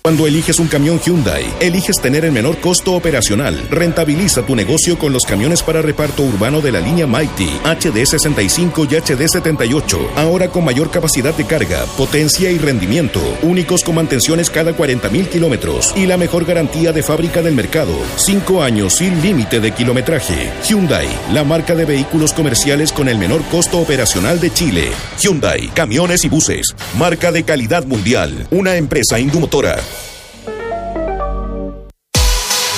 Cuando 0.06 0.28
eliges 0.28 0.60
un 0.60 0.68
camión 0.68 1.00
Hyundai, 1.00 1.46
eliges 1.62 1.96
tener 1.96 2.26
el 2.26 2.34
menor 2.34 2.60
costo 2.60 2.92
operacional. 2.92 3.58
Rentabiliza 3.70 4.46
tu 4.46 4.54
negocio 4.54 5.00
con 5.00 5.14
los 5.14 5.24
camiones 5.24 5.64
para 5.64 5.82
reparto 5.82 6.24
urbano 6.24 6.60
de 6.60 6.74
la 6.74 6.82
línea 6.82 7.08
Mighty, 7.08 7.48
HD65 7.64 8.84
y 8.84 8.96
HD78. 8.96 10.10
Ahora 10.18 10.50
con 10.50 10.66
mayor 10.66 10.92
capacidad 10.92 11.34
de 11.34 11.46
carga, 11.46 11.86
potencia 11.96 12.52
y 12.52 12.58
rendimiento. 12.58 13.22
Únicos 13.44 13.82
con 13.86 13.96
mantenciones 13.96 14.50
cada 14.50 14.76
40.000 14.76 15.30
kilómetros. 15.30 15.94
Y 15.96 16.06
la 16.06 16.18
mejor 16.18 16.44
garantía 16.44 16.92
de 16.92 17.02
fábrica 17.02 17.42
del 17.42 17.56
mercado. 17.56 17.96
Cinco 18.18 18.62
años 18.62 18.96
sin 18.96 19.22
límite 19.22 19.62
de 19.62 19.72
kilometraje. 19.72 20.52
Hyundai, 20.68 21.08
la 21.32 21.46
marca 21.46 21.76
de 21.76 21.86
vehículos 21.86 22.34
comerciales 22.34 22.92
con 22.92 23.08
el 23.08 23.18
menor 23.18 23.42
costo 23.44 23.80
operacional 23.80 24.42
de 24.42 24.52
Chile. 24.52 24.92
Hyundai, 25.18 25.70
camiones 25.70 26.26
y 26.26 26.28
buses. 26.28 26.76
Marca 27.00 27.32
de 27.32 27.44
calidad 27.44 27.86
mundial. 27.86 28.48
Una 28.52 28.76
empresa 28.76 29.18
indumotora. 29.18 29.78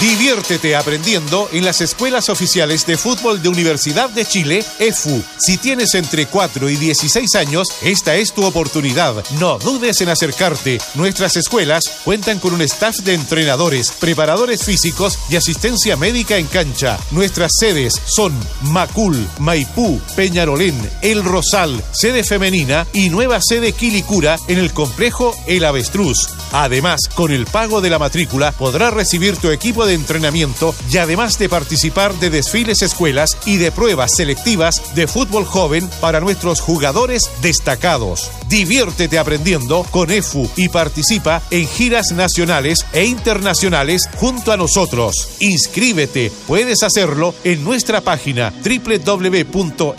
Diviértete 0.05 0.75
aprendiendo 0.75 1.49
en 1.51 1.65
las 1.65 1.81
escuelas 1.81 2.29
oficiales 2.29 2.85
de 2.85 2.95
fútbol 2.95 3.41
de 3.41 3.49
Universidad 3.49 4.07
de 4.07 4.23
Chile, 4.23 4.63
EFU. 4.77 5.23
Si 5.39 5.57
tienes 5.57 5.95
entre 5.95 6.27
4 6.27 6.69
y 6.69 6.75
16 6.75 7.33
años, 7.33 7.69
esta 7.81 8.15
es 8.15 8.31
tu 8.31 8.45
oportunidad. 8.45 9.25
No 9.39 9.57
dudes 9.57 9.99
en 10.01 10.09
acercarte. 10.09 10.77
Nuestras 10.93 11.37
escuelas 11.37 11.85
cuentan 12.03 12.37
con 12.37 12.53
un 12.53 12.61
staff 12.61 12.97
de 12.97 13.15
entrenadores, 13.15 13.93
preparadores 13.99 14.63
físicos 14.63 15.17
y 15.27 15.37
asistencia 15.37 15.97
médica 15.97 16.37
en 16.37 16.45
cancha. 16.45 16.99
Nuestras 17.09 17.53
sedes 17.59 17.99
son 18.05 18.31
Macul, 18.61 19.17
Maipú, 19.39 19.99
Peñarolén, 20.15 20.79
El 21.01 21.23
Rosal, 21.23 21.83
sede 21.93 22.23
femenina 22.23 22.85
y 22.93 23.09
nueva 23.09 23.39
sede 23.41 23.73
Quilicura 23.73 24.37
en 24.47 24.59
el 24.59 24.71
complejo 24.71 25.35
El 25.47 25.65
Avestruz. 25.65 26.27
Además, 26.51 27.01
con 27.15 27.31
el 27.31 27.47
pago 27.47 27.81
de 27.81 27.89
la 27.89 27.97
matrícula 27.97 28.51
podrás 28.51 28.93
recibir 28.93 29.35
tu 29.37 29.49
equipo 29.49 29.87
de 29.87 29.94
entrenamiento 29.95 30.75
y 30.91 30.97
además 30.97 31.39
de 31.39 31.49
participar 31.49 32.13
de 32.19 32.29
desfiles 32.29 32.81
escuelas 32.81 33.37
y 33.45 33.57
de 33.57 33.71
pruebas 33.71 34.15
selectivas 34.15 34.93
de 34.93 35.07
fútbol 35.07 35.45
joven 35.45 35.89
para 35.99 36.19
nuestros 36.19 36.61
jugadores 36.61 37.23
destacados. 37.41 38.29
Diviértete 38.47 39.17
aprendiendo 39.17 39.85
con 39.91 40.11
EFU 40.11 40.47
y 40.55 40.69
participa 40.69 41.41
en 41.49 41.67
giras 41.67 42.11
nacionales 42.11 42.85
e 42.93 43.05
internacionales 43.05 44.03
junto 44.17 44.51
a 44.51 44.57
nosotros. 44.57 45.37
Inscríbete, 45.39 46.31
puedes 46.47 46.83
hacerlo 46.83 47.33
en 47.43 47.63
nuestra 47.63 48.01
página 48.01 48.53
www.efu.cl 48.63 49.95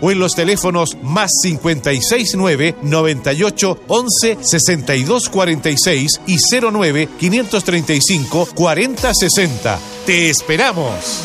o 0.00 0.10
en 0.10 0.18
los 0.18 0.32
teléfonos 0.32 0.96
más 1.02 1.32
569 1.42 2.76
98 2.82 3.78
11 3.88 4.38
62 4.42 5.28
46 5.28 6.20
y 6.26 6.36
09 6.60 7.08
535 7.18 8.39
4060. 8.48 9.78
¡Te 10.06 10.30
esperamos! 10.30 11.24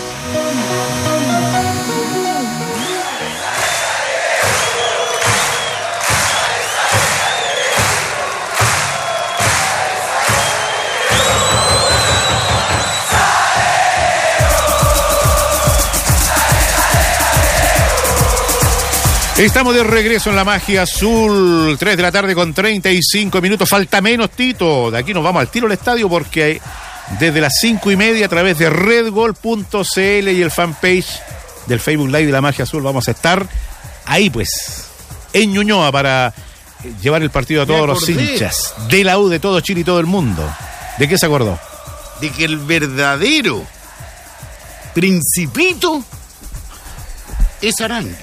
Estamos 19.37 19.75
de 19.75 19.83
regreso 19.83 20.29
en 20.29 20.37
la 20.37 20.45
magia 20.45 20.83
azul, 20.83 21.75
3 21.77 21.97
de 21.97 22.01
la 22.01 22.09
tarde 22.09 22.33
con 22.33 22.53
35 22.53 23.41
minutos, 23.41 23.67
falta 23.67 23.99
menos 23.99 24.29
Tito, 24.29 24.89
de 24.89 24.97
aquí 24.97 25.13
nos 25.13 25.25
vamos 25.25 25.41
al 25.41 25.49
tiro 25.49 25.67
al 25.67 25.73
estadio 25.73 26.07
porque 26.07 26.61
desde 27.19 27.41
las 27.41 27.53
5 27.59 27.91
y 27.91 27.95
media 27.95 28.25
a 28.25 28.29
través 28.29 28.57
de 28.57 28.69
redgol.cl 28.69 29.99
y 29.99 30.41
el 30.41 30.51
fanpage 30.51 31.21
del 31.67 31.79
Facebook 31.79 32.07
Live 32.07 32.25
de 32.25 32.31
la 32.31 32.41
magia 32.41 32.63
azul 32.63 32.81
vamos 32.81 33.07
a 33.07 33.11
estar 33.11 33.47
ahí 34.05 34.29
pues, 34.29 34.87
en 35.33 35.51
Ñuñoa 35.53 35.91
para 35.91 36.33
llevar 37.01 37.21
el 37.23 37.29
partido 37.29 37.63
a 37.63 37.65
todos 37.65 37.87
los 37.87 38.09
hinchas 38.09 38.73
de 38.89 39.03
la 39.03 39.17
U, 39.17 39.29
de 39.29 39.39
todo 39.39 39.59
Chile 39.61 39.81
y 39.81 39.83
todo 39.83 39.99
el 39.99 40.05
mundo. 40.05 40.47
¿De 40.97 41.07
qué 41.07 41.17
se 41.17 41.25
acordó? 41.25 41.59
De 42.21 42.29
que 42.29 42.45
el 42.45 42.57
verdadero 42.57 43.65
principito 44.93 46.03
es 47.61 47.81
Arangue. 47.81 48.15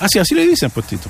Ah, 0.00 0.08
sí, 0.08 0.18
así 0.18 0.34
le 0.34 0.46
dicen, 0.46 0.70
pues, 0.70 0.86
Tito. 0.86 1.08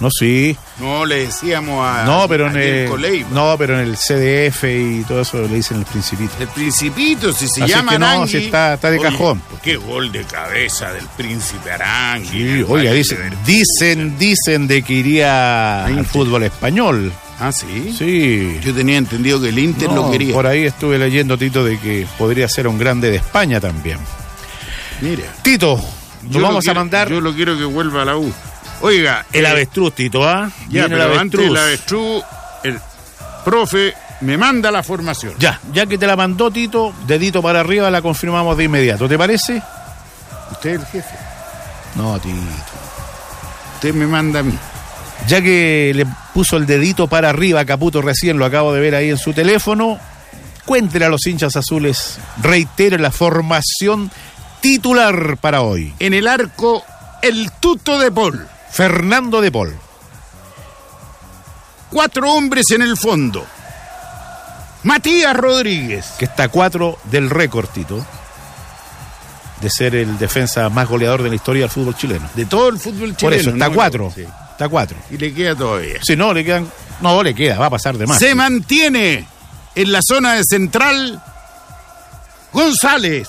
No, 0.00 0.08
sí. 0.10 0.56
No, 0.80 1.04
le 1.04 1.26
decíamos 1.26 1.84
a. 1.84 2.04
No, 2.04 2.28
pero 2.28 2.46
en 2.48 2.56
el, 2.56 3.00
Leiva. 3.02 3.28
no, 3.32 3.56
pero 3.58 3.80
en 3.80 3.88
el 3.88 3.96
CDF 3.96 4.62
y 4.64 5.02
todo 5.08 5.22
eso 5.22 5.42
le 5.42 5.48
dicen 5.56 5.78
el 5.78 5.84
principito. 5.84 6.32
El 6.38 6.46
Principito, 6.48 7.32
si 7.32 7.48
se 7.48 7.64
Así 7.64 7.72
llama 7.72 7.92
que 7.92 7.98
no, 7.98 8.06
Arangui. 8.06 8.28
si 8.28 8.36
está- 8.44 8.74
está 8.74 8.90
de 8.90 8.98
Oye, 8.98 9.08
cajón. 9.10 9.42
Qué 9.60 9.76
gol 9.76 10.12
de 10.12 10.22
cabeza 10.24 10.92
del 10.92 11.04
Príncipe 11.16 11.72
Arangui. 11.72 12.28
Sí, 12.28 12.64
oiga, 12.68 12.92
dicen, 12.92 13.18
dicen, 13.44 14.16
dicen 14.18 14.68
de 14.68 14.82
que 14.82 14.92
iría 14.92 15.84
al 15.84 15.90
Inter. 15.90 16.06
fútbol 16.06 16.44
español. 16.44 17.12
Ah, 17.40 17.50
sí. 17.52 17.94
Sí. 17.96 18.58
Yo 18.62 18.72
tenía 18.74 18.98
entendido 18.98 19.40
que 19.40 19.48
el 19.48 19.58
Inter 19.58 19.88
No, 19.88 19.96
lo 20.06 20.10
quería. 20.12 20.32
Por 20.34 20.46
ahí 20.46 20.64
estuve 20.64 20.98
leyendo, 20.98 21.36
Tito, 21.38 21.64
de 21.64 21.78
que 21.78 22.06
podría 22.18 22.48
ser 22.48 22.68
un 22.68 22.78
grande 22.78 23.10
de 23.10 23.16
España 23.16 23.60
también. 23.60 23.98
Mira. 25.00 25.24
Tito, 25.42 25.80
nos 26.30 26.42
vamos 26.42 26.66
a 26.68 26.74
mandar 26.74 27.08
Yo 27.08 27.20
lo 27.20 27.32
quiero 27.34 27.56
que 27.56 27.64
vuelva 27.64 28.02
a 28.02 28.04
la 28.04 28.16
U. 28.16 28.32
Oiga, 28.80 29.26
el 29.32 29.44
eh, 29.44 29.48
avestruz, 29.48 29.94
Tito, 29.94 30.26
¿ah? 30.26 30.50
Ya, 30.68 30.86
Viene 30.86 30.96
pero 30.96 31.18
antes 31.18 31.40
del 31.40 31.56
avestruz, 31.56 32.22
el 32.62 32.80
profe 33.44 33.94
me 34.20 34.36
manda 34.36 34.70
la 34.70 34.82
formación. 34.82 35.34
Ya, 35.38 35.60
ya 35.72 35.86
que 35.86 35.98
te 35.98 36.06
la 36.06 36.16
mandó 36.16 36.50
Tito, 36.50 36.94
dedito 37.06 37.42
para 37.42 37.60
arriba, 37.60 37.90
la 37.90 38.02
confirmamos 38.02 38.56
de 38.56 38.64
inmediato. 38.64 39.08
¿Te 39.08 39.18
parece? 39.18 39.62
Usted 40.52 40.70
es 40.70 40.80
el 40.80 40.86
jefe. 40.86 41.16
No, 41.94 42.18
Tito. 42.18 42.36
Usted 43.74 43.94
me 43.94 44.06
manda 44.06 44.40
a 44.40 44.42
mí. 44.42 44.56
Ya 45.26 45.42
que 45.42 45.92
le 45.94 46.06
puso 46.32 46.56
el 46.56 46.66
dedito 46.66 47.08
para 47.08 47.30
arriba 47.30 47.60
a 47.60 47.64
Caputo 47.64 48.00
recién, 48.00 48.38
lo 48.38 48.44
acabo 48.44 48.72
de 48.72 48.80
ver 48.80 48.94
ahí 48.94 49.10
en 49.10 49.18
su 49.18 49.32
teléfono, 49.32 49.98
cuéntele 50.64 51.04
a 51.04 51.08
los 51.08 51.26
hinchas 51.26 51.56
azules, 51.56 52.18
reitere 52.40 52.98
la 52.98 53.10
formación 53.10 54.10
titular 54.60 55.36
para 55.38 55.62
hoy. 55.62 55.92
En 55.98 56.14
el 56.14 56.28
arco, 56.28 56.84
el 57.22 57.50
tuto 57.52 57.98
de 57.98 58.10
Paul. 58.12 58.46
Fernando 58.70 59.40
de 59.40 59.50
Paul. 59.50 59.76
Cuatro 61.90 62.32
hombres 62.32 62.66
en 62.70 62.82
el 62.82 62.96
fondo. 62.96 63.46
Matías 64.84 65.34
Rodríguez. 65.36 66.06
que 66.18 66.26
está 66.26 66.44
a 66.44 66.48
cuatro 66.48 66.98
del 67.04 67.30
récord, 67.30 67.66
Tito, 67.68 68.04
de 69.60 69.70
ser 69.70 69.94
el 69.96 70.18
defensa 70.18 70.68
más 70.68 70.88
goleador 70.88 71.22
de 71.22 71.30
la 71.30 71.34
historia 71.34 71.62
del 71.62 71.70
fútbol 71.70 71.96
chileno. 71.96 72.28
De 72.34 72.46
todo 72.46 72.68
el 72.68 72.78
fútbol 72.78 73.16
chileno. 73.16 73.18
Por 73.18 73.32
eso, 73.34 73.50
está 73.50 73.64
a 73.64 73.68
¿no? 73.68 73.74
cuatro. 73.74 74.12
Sí. 74.14 74.22
Está 74.22 74.66
a 74.66 74.68
cuatro. 74.68 74.96
Y 75.10 75.16
le 75.16 75.32
queda 75.34 75.56
todavía. 75.56 75.98
Si 76.02 76.14
no, 76.14 76.32
le 76.32 76.44
quedan. 76.44 76.70
No, 77.00 77.22
le 77.22 77.34
queda, 77.34 77.58
va 77.58 77.66
a 77.66 77.70
pasar 77.70 77.96
de 77.96 78.06
más. 78.06 78.18
Se 78.18 78.34
mantiene 78.34 79.26
en 79.74 79.92
la 79.92 80.00
zona 80.02 80.34
de 80.34 80.44
central 80.44 81.22
González. 82.52 83.28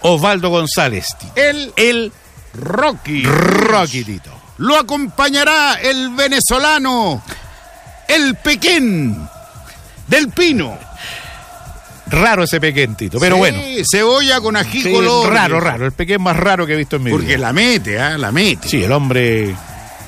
Osvaldo 0.00 0.50
González, 0.50 1.06
Tito. 1.18 1.32
El, 1.34 1.72
El 1.76 2.12
Rocky. 2.54 3.24
Rocky, 3.24 4.04
Tito. 4.04 4.30
Lo 4.58 4.76
acompañará 4.78 5.74
el 5.74 6.10
venezolano, 6.10 7.22
el 8.08 8.36
Pequén 8.36 9.28
del 10.06 10.28
Pino. 10.28 10.78
Raro 12.06 12.44
ese 12.44 12.60
pequeño, 12.60 12.94
Tito, 12.96 13.18
pero 13.18 13.36
Sí, 13.36 13.38
bueno. 13.40 13.58
Cebolla 13.90 14.40
con 14.40 14.56
ají 14.56 14.82
Sí, 14.82 14.92
color. 14.92 15.32
raro, 15.32 15.58
raro. 15.58 15.86
El 15.86 15.92
pequeño 15.92 16.20
más 16.20 16.36
raro 16.36 16.66
que 16.66 16.74
he 16.74 16.76
visto 16.76 16.96
en 16.96 17.02
mi 17.04 17.10
Porque 17.10 17.28
vida. 17.28 17.38
la 17.38 17.52
mete, 17.52 17.98
¿ah? 17.98 18.18
La 18.18 18.30
mete. 18.30 18.68
Sí, 18.68 18.84
el 18.84 18.92
hombre 18.92 19.54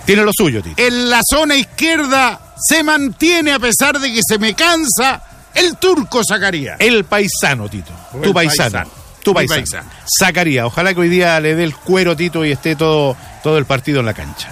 tiene 0.05 0.23
lo 0.23 0.31
suyo, 0.37 0.63
Tito. 0.63 0.81
En 0.81 1.09
la 1.11 1.21
zona 1.29 1.57
izquierda 1.57 2.39
se 2.63 2.83
mantiene 2.85 3.53
a 3.55 3.59
pesar 3.59 3.99
de 3.99 4.13
que 4.13 4.21
se 4.25 4.39
me 4.39 4.55
cansa 4.55 5.23
el 5.55 5.77
turco 5.79 6.23
Zacarías. 6.23 6.77
El 6.81 7.05
paisano, 7.05 7.69
Tito. 7.69 7.93
Tu 8.23 8.33
paisano. 8.33 8.71
paisano. 8.73 8.91
Tu 9.27 9.33
Mi 9.33 9.47
paisano. 9.49 9.61
paisano. 9.62 9.91
Sacaría. 10.07 10.67
Ojalá 10.67 10.95
que 10.95 11.01
hoy 11.01 11.09
día 11.09 11.41
le 11.41 11.57
dé 11.57 11.65
el 11.65 11.75
cuero, 11.75 12.15
Tito, 12.17 12.45
y 12.45 12.53
esté 12.53 12.77
todo, 12.77 13.17
todo 13.43 13.59
el 13.59 13.65
partido 13.65 13.99
en 13.99 14.07
la 14.07 14.15
cancha. 14.15 14.49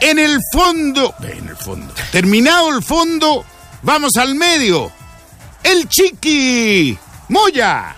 En 0.00 0.18
el 0.18 0.38
fondo, 0.50 1.14
en 1.22 1.46
el 1.46 1.56
fondo, 1.56 1.92
terminado 2.10 2.74
el 2.74 2.82
fondo, 2.82 3.44
vamos 3.82 4.16
al 4.16 4.34
medio. 4.34 4.90
El 5.62 5.88
Chiqui 5.90 6.96
Moya, 7.28 7.94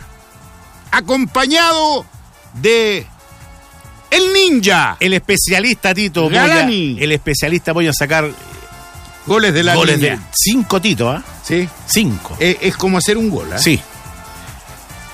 acompañado 0.90 2.04
de 2.54 3.06
el 4.10 4.32
Ninja. 4.32 4.96
El 4.98 5.12
especialista, 5.12 5.94
Tito, 5.94 6.28
Galani. 6.28 6.94
Moya, 6.94 7.04
el 7.04 7.12
especialista 7.12 7.72
voy 7.72 7.86
a 7.86 7.92
sacar 7.92 8.28
Goles 9.26 9.54
de 9.54 9.62
la 9.62 9.76
goles 9.76 10.00
de 10.00 10.18
cinco, 10.32 10.80
Tito, 10.80 11.08
¿ah? 11.08 11.22
Sí. 11.44 11.68
Cinco. 11.86 12.36
Eh, 12.40 12.58
es 12.62 12.76
como 12.76 12.98
hacer 12.98 13.16
un 13.16 13.30
gol. 13.30 13.48
¿ah? 13.52 13.58
Sí. 13.58 13.80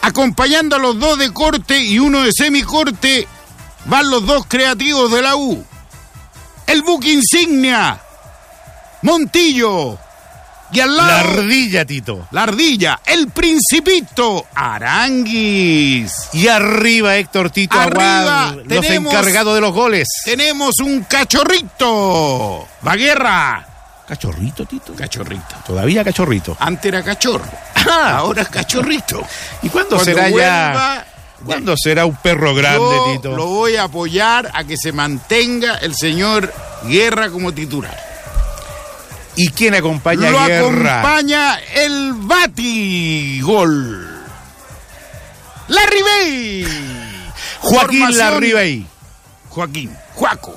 Acompañando 0.03 0.77
a 0.77 0.79
los 0.81 0.99
dos 0.99 1.17
de 1.19 1.33
corte 1.33 1.79
y 1.79 1.99
uno 1.99 2.23
de 2.23 2.33
semicorte, 2.33 3.27
van 3.87 4.11
los 4.11 4.27
dos 4.27 4.45
creativos 4.49 5.11
de 5.13 5.23
la 5.23 5.37
U. 5.37 5.65
El 6.67 6.83
buque 6.83 7.13
insignia, 7.13 8.01
Montillo. 9.03 9.99
Y 10.75 10.81
al 10.81 10.97
lado, 10.97 11.09
La 11.11 11.21
ardilla, 11.21 11.85
Tito. 11.85 12.27
la 12.31 12.45
ardilla, 12.45 13.01
el 13.05 13.29
principito, 13.31 14.47
Aranguis. 14.55 16.31
Y 16.33 16.49
arriba, 16.49 17.17
Héctor 17.17 17.51
Tito 17.51 17.79
Arriba 17.79 18.49
Aguad, 18.49 18.65
los 18.65 18.87
encargados 18.87 19.55
de 19.55 19.61
los 19.61 19.75
goles. 19.75 20.09
Tenemos 20.25 20.79
un 20.81 21.05
cachorrito. 21.05 22.67
Baguerra. 22.81 23.67
Cachorrito, 24.17 24.67
Tito. 24.67 24.93
Cachorrito. 24.95 25.55
Todavía 25.67 26.05
cachorrito. 26.05 26.55
Antes 26.61 26.85
era 26.85 27.03
cachorro. 27.03 27.47
Ah. 27.77 28.17
Ahora 28.19 28.43
es 28.43 28.49
cachorrito. 28.51 29.23
¿Y 29.63 29.71
cuándo, 29.71 29.97
Cuando 29.97 30.05
será 30.05 30.29
vuelva, 30.29 30.39
ya? 30.47 31.07
¿Cuándo 31.47 31.75
será 31.79 32.05
un 32.05 32.15
perro 32.17 32.55
grande, 32.55 32.79
Yo 32.79 33.13
Tito? 33.17 33.35
lo 33.35 33.47
voy 33.47 33.77
a 33.77 33.85
apoyar 33.85 34.51
a 34.53 34.65
que 34.65 34.77
se 34.77 34.93
mantenga 34.93 35.77
el 35.77 35.95
señor 35.97 36.53
Guerra 36.85 37.31
como 37.31 37.55
titular. 37.55 37.99
¿Y 39.35 39.49
quién 39.49 39.75
acompaña 39.77 40.31
Lo 40.31 40.39
a 40.41 40.47
Guerra? 40.47 41.01
acompaña 41.01 41.59
el 41.75 42.13
Batigol. 42.13 44.09
Larry 45.69 46.03
Bay. 46.03 46.67
Joaquín 47.61 48.01
Formación- 48.03 48.19
Larribey. 48.19 48.87
Joaquín, 49.49 49.97
Juaco. 50.15 50.55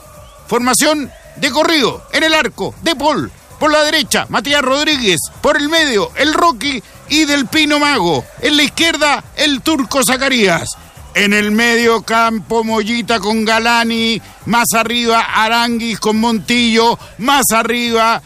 Formación 0.48 1.10
de 1.38 1.52
corrido, 1.52 2.06
en 2.12 2.24
el 2.24 2.34
arco, 2.34 2.76
de 2.82 2.96
Paul. 2.96 3.32
Por 3.60 3.72
la 3.72 3.84
derecha, 3.84 4.26
Matías 4.30 4.62
Rodríguez. 4.62 5.20
Por 5.42 5.58
el 5.58 5.70
medio, 5.70 6.12
el 6.16 6.34
Rocky 6.34 6.82
y 7.10 7.26
del 7.26 7.48
Pino 7.48 7.80
Mago. 7.80 8.26
En 8.42 8.58
la 8.58 8.64
izquierda, 8.64 9.24
el 9.36 9.62
Turco 9.62 10.04
Zacarías. 10.04 10.78
En 11.14 11.34
el 11.34 11.52
medio 11.52 12.02
campo, 12.02 12.64
Mollita 12.64 13.20
con 13.20 13.46
Galani. 13.46 14.22
Más 14.46 14.74
arriba, 14.74 15.22
Aranguis 15.22 16.00
con 16.00 16.18
Montillo. 16.18 17.00
Más 17.20 17.52
arriba, 17.52 18.22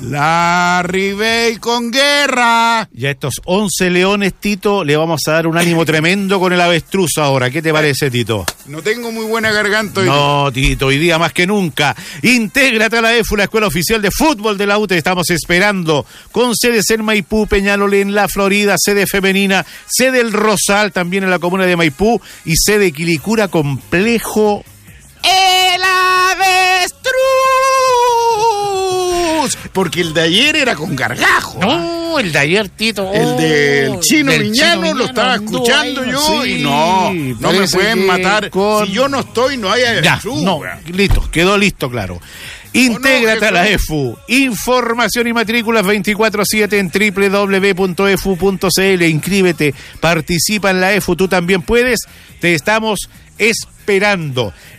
Larry 0.00 1.12
Bay 1.12 1.56
con 1.56 1.90
Guerra. 1.90 2.88
Y 2.94 3.06
a 3.06 3.10
estos 3.10 3.34
11 3.44 3.90
leones, 3.90 4.34
Tito, 4.34 4.84
le 4.84 4.96
vamos 4.96 5.20
a 5.26 5.32
dar 5.32 5.46
un 5.46 5.58
ánimo 5.58 5.84
tremendo 5.84 6.38
con 6.40 6.52
el 6.52 6.60
avestruz 6.60 7.18
ahora. 7.18 7.50
¿Qué 7.50 7.62
te 7.62 7.72
parece, 7.72 8.10
Tito? 8.10 8.44
No 8.66 8.82
tengo 8.82 9.12
muy 9.12 9.24
buena 9.24 9.50
garganta 9.50 10.00
hoy. 10.00 10.06
No, 10.06 10.50
Tito, 10.52 10.86
hoy 10.86 10.98
día 10.98 11.18
más 11.18 11.32
que 11.32 11.46
nunca. 11.46 11.96
Intégrate 12.22 12.98
a 12.98 13.02
la 13.02 13.16
EFU, 13.16 13.36
la 13.36 13.44
Escuela 13.44 13.66
Oficial 13.66 14.02
de 14.02 14.10
Fútbol 14.10 14.56
de 14.56 14.66
la 14.66 14.78
UTE. 14.78 14.96
Estamos 14.96 15.30
esperando 15.30 16.06
con 16.32 16.54
sedes 16.56 16.90
en 16.90 17.04
Maipú, 17.04 17.46
Peñalolén, 17.46 18.14
La 18.14 18.28
Florida, 18.28 18.76
sede 18.78 19.06
femenina, 19.06 19.64
sede 19.86 20.20
El 20.20 20.32
Rosal, 20.32 20.92
también 20.92 21.24
en 21.24 21.30
la 21.30 21.38
comuna 21.38 21.66
de 21.66 21.76
Maipú, 21.76 22.20
y 22.44 22.54
sede 22.56 22.92
Quilicura 22.92 23.48
Complejo. 23.48 24.64
¡El 25.22 25.82
avestruz! 25.82 27.37
Porque 29.72 30.00
el 30.00 30.12
de 30.14 30.22
ayer 30.22 30.56
era 30.56 30.74
con 30.74 30.94
gargajo. 30.96 31.58
No, 31.60 32.18
el 32.18 32.32
de 32.32 32.38
ayer, 32.38 32.68
Tito. 32.68 33.12
El 33.12 33.36
del 33.36 33.90
Oh, 33.92 34.00
chino 34.00 34.32
del 34.32 34.42
Viñano 34.44 34.82
Chino 34.82 34.94
lo 34.98 35.04
estaba 35.04 35.34
escuchando 35.36 36.02
ahí, 36.02 36.10
yo 36.10 36.42
sí, 36.42 36.50
y 36.52 36.62
no, 36.62 37.12
no 37.40 37.52
me 37.52 37.68
pueden 37.68 38.06
matar. 38.06 38.50
con- 38.50 38.86
Si 38.86 38.92
yo 38.92 39.08
no 39.08 39.20
estoy, 39.20 39.56
no 39.56 39.70
hay 39.70 39.82
Ya, 40.02 40.20
no, 40.24 40.60
listo, 40.92 41.28
quedó 41.30 41.56
listo, 41.58 41.90
claro. 41.90 42.20
Intégrate 42.74 43.40
jefe? 43.40 43.46
a 43.46 43.50
la 43.50 43.68
EFU. 43.68 44.16
Información 44.28 45.26
y 45.26 45.32
matrículas 45.32 45.84
24-7 45.86 46.78
en 46.78 46.90
www.efu.cl. 47.96 49.02
Inscríbete, 49.04 49.74
participa 50.00 50.70
en 50.70 50.80
la 50.80 50.92
EFU. 50.92 51.16
Tú 51.16 51.28
también 51.28 51.62
puedes. 51.62 52.00
Te 52.40 52.54
estamos 52.54 53.08
esperando. 53.38 53.77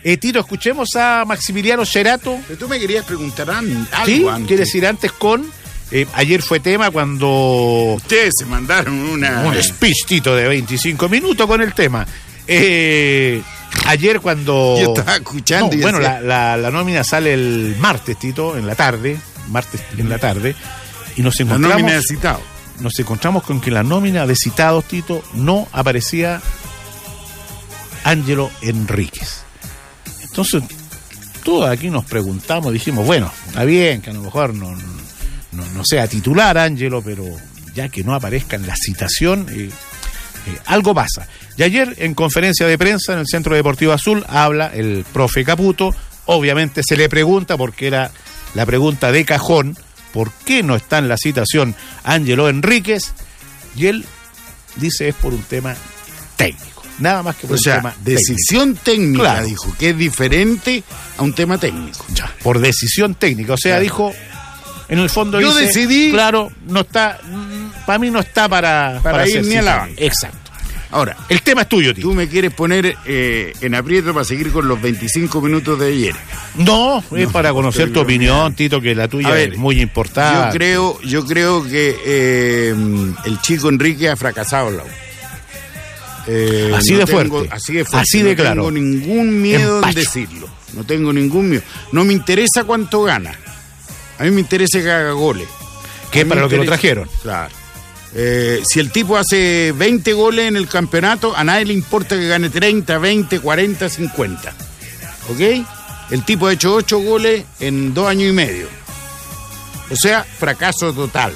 Eh, 0.04 0.16
Tito, 0.16 0.38
escuchemos 0.38 0.88
a 0.96 1.24
Maximiliano 1.26 1.84
Cerato. 1.84 2.38
Pero 2.46 2.58
tú 2.58 2.68
me 2.68 2.78
querías 2.78 3.04
preguntar 3.04 3.50
algo 3.50 3.74
¿Sí? 4.06 4.26
antes. 4.28 4.46
¿Quieres 4.48 4.74
ir 4.74 4.86
antes 4.86 5.12
con? 5.12 5.44
eh, 5.92 6.06
ayer 6.14 6.40
fue 6.40 6.60
tema 6.60 6.90
cuando 6.92 7.94
Ustedes 7.96 8.34
se 8.38 8.46
mandaron 8.46 8.94
una... 8.94 9.40
un 9.40 9.60
speech, 9.62 10.06
Tito, 10.06 10.36
de 10.36 10.46
25 10.46 11.08
minutos 11.08 11.46
con 11.48 11.60
el 11.60 11.74
tema. 11.74 12.06
Eh, 12.46 13.42
ayer 13.86 14.20
cuando... 14.20 14.76
Yo 14.80 14.94
estaba 14.94 15.16
escuchando 15.16 15.66
No, 15.68 15.72
y 15.74 15.80
bueno, 15.82 15.98
decía- 15.98 16.20
la, 16.20 16.56
la- 16.56 16.56
la 16.56 16.70
nómina 16.70 17.02
sale 17.04 17.34
el 17.34 17.76
martes, 17.80 18.18
Tito, 18.18 18.56
en 18.56 18.66
la 18.66 18.74
tarde, 18.74 19.16
martes 19.48 19.80
en 19.98 20.08
la 20.08 20.18
tarde, 20.18 20.54
y 21.16 21.22
nos 21.22 21.38
La 21.38 21.44
encontramos, 21.44 21.78
nómina 21.80 21.96
de 21.98 22.02
citado. 22.02 22.40
nos 22.80 22.98
encontramos 22.98 23.42
con 23.42 23.60
que 23.60 23.70
la 23.70 23.82
nómina 23.82 24.26
de 24.26 24.34
citados, 24.36 24.84
Tito, 24.84 25.22
no 25.34 25.66
aparecía 25.72 26.40
Ángelo 28.04 28.50
Enríquez. 28.62 29.42
Entonces, 30.22 30.62
todos 31.44 31.68
aquí 31.68 31.90
nos 31.90 32.04
preguntamos, 32.04 32.72
dijimos, 32.72 33.06
bueno, 33.06 33.30
está 33.46 33.64
bien 33.64 34.02
que 34.02 34.10
a 34.10 34.12
lo 34.12 34.22
mejor 34.22 34.54
no, 34.54 34.76
no, 35.52 35.84
sea 35.84 36.06
titular 36.06 36.56
Ángelo, 36.58 37.02
pero 37.02 37.24
ya 37.74 37.88
que 37.88 38.04
no 38.04 38.14
aparezca 38.14 38.56
en 38.56 38.66
la 38.66 38.76
citación, 38.76 39.46
eh, 39.50 39.70
eh, 40.46 40.58
algo 40.66 40.94
pasa. 40.94 41.26
Y 41.56 41.62
ayer 41.62 41.94
en 41.98 42.14
conferencia 42.14 42.66
de 42.66 42.78
prensa 42.78 43.12
en 43.12 43.20
el 43.20 43.26
Centro 43.26 43.54
Deportivo 43.54 43.92
Azul 43.92 44.24
habla 44.28 44.68
el 44.68 45.04
profe 45.12 45.44
Caputo, 45.44 45.94
obviamente 46.26 46.82
se 46.86 46.96
le 46.96 47.08
pregunta, 47.08 47.56
porque 47.56 47.86
era 47.86 48.10
la 48.54 48.66
pregunta 48.66 49.12
de 49.12 49.24
cajón, 49.24 49.76
¿por 50.12 50.32
qué 50.44 50.62
no 50.62 50.76
está 50.76 50.98
en 50.98 51.08
la 51.08 51.16
citación 51.16 51.74
Ángelo 52.04 52.48
Enríquez? 52.48 53.12
Y 53.76 53.86
él 53.86 54.04
dice 54.76 55.08
es 55.08 55.14
por 55.14 55.32
un 55.34 55.42
tema 55.42 55.74
técnico, 56.36 56.69
nada 57.00 57.22
más 57.22 57.36
que 57.36 57.46
por 57.46 57.52
O 57.56 57.58
un 57.58 57.62
sea, 57.62 57.76
tema 57.76 57.94
decisión 58.04 58.76
técnica, 58.76 59.22
Claro. 59.22 59.46
dijo, 59.46 59.74
que 59.78 59.90
es 59.90 59.96
diferente 59.98 60.82
a 61.16 61.22
un 61.22 61.34
tema 61.34 61.58
técnico. 61.58 62.04
Ya, 62.14 62.32
por 62.42 62.58
decisión 62.60 63.14
técnica. 63.14 63.54
O 63.54 63.58
sea, 63.58 63.72
Claro. 63.72 63.82
dijo, 63.82 64.12
en 64.88 64.98
el 64.98 65.10
fondo 65.10 65.40
Yo 65.40 65.54
dice, 65.56 65.66
decidí- 65.86 66.10
claro, 66.12 66.50
no 66.66 66.80
está, 66.80 67.18
para 67.86 67.98
mí 67.98 68.10
no 68.10 68.20
está 68.20 68.48
para, 68.48 69.00
Para 69.02 69.28
ir 69.28 69.44
ni 69.44 69.56
a 69.56 69.62
la 69.62 69.76
banca. 69.78 69.94
Exacto. 69.96 70.38
Ahora, 70.92 71.16
El 71.28 71.40
tema 71.42 71.62
es 71.62 71.68
tuyo, 71.68 71.94
tío. 71.94 72.02
tú 72.02 72.14
me 72.14 72.26
quieres 72.26 72.52
poner 72.52 72.96
eh, 73.06 73.52
en 73.60 73.76
aprieto 73.76 74.12
para 74.12 74.24
seguir 74.24 74.50
con 74.50 74.66
los 74.66 74.82
25 74.82 75.40
minutos 75.40 75.78
de 75.78 75.86
ayer. 75.86 76.16
No, 76.56 77.04
es 77.16 77.28
para 77.28 77.52
conocer 77.52 77.92
tu 77.92 78.00
opinión. 78.00 78.54
Tito, 78.54 78.80
que 78.80 78.92
la 78.96 79.06
tuya 79.06 79.30
ver, 79.30 79.52
es 79.52 79.56
muy 79.58 79.80
importante. 79.80 80.46
Yo 80.48 80.52
creo, 80.52 81.00
yo 81.02 81.24
creo 81.24 81.62
que 81.62 81.96
eh, 82.04 82.74
el 83.24 83.40
chico 83.40 83.68
Enrique 83.68 84.08
ha 84.08 84.16
fracasado 84.16 84.70
en 84.70 84.78
la 84.78 84.82
U. 84.82 84.88
Eh, 86.26 86.72
Así 86.76 86.94
de 86.94 87.04
tengo- 87.06 87.30
fuerte. 87.38 87.54
así 87.54 87.72
de 87.72 87.84
fuerte. 87.84 88.02
Así 88.08 88.22
de 88.22 88.30
no 88.30 88.36
claro. 88.42 88.54
tengo 88.66 88.70
ningún 88.72 89.40
miedo 89.42 89.76
Empacho. 89.76 89.98
en 89.98 90.04
decirlo. 90.04 90.48
No 90.74 90.84
tengo 90.84 91.12
ningún 91.12 91.50
miedo. 91.50 91.62
No 91.92 92.04
me 92.04 92.12
interesa 92.12 92.64
cuánto 92.64 93.02
gana. 93.02 93.36
A 94.18 94.24
mí 94.24 94.30
me 94.30 94.40
interesa 94.40 94.80
que 94.80 94.90
haga 94.90 95.12
goles. 95.12 95.48
Que 96.10 96.20
es 96.20 96.26
para 96.26 96.42
lo 96.42 96.48
que 96.48 96.56
lo 96.56 96.64
interesa- 96.64 96.80
trajeron. 96.80 97.08
Claro. 97.22 97.54
Eh, 98.14 98.60
si 98.68 98.80
el 98.80 98.90
tipo 98.90 99.16
hace 99.16 99.72
20 99.76 100.12
goles 100.12 100.48
en 100.48 100.56
el 100.56 100.68
campeonato, 100.68 101.34
a 101.36 101.44
nadie 101.44 101.64
le 101.66 101.72
importa 101.74 102.16
que 102.16 102.26
gane 102.26 102.50
30, 102.50 102.98
20, 102.98 103.38
40, 103.40 103.88
50. 103.88 104.52
¿Ok? 105.30 105.40
El 106.10 106.24
tipo 106.24 106.48
ha 106.48 106.52
hecho 106.52 106.74
8 106.74 106.98
goles 106.98 107.44
en 107.60 107.94
dos 107.94 108.08
años 108.08 108.30
y 108.30 108.32
medio. 108.32 108.66
O 109.90 109.96
sea, 109.96 110.24
fracaso 110.24 110.92
total. 110.92 111.32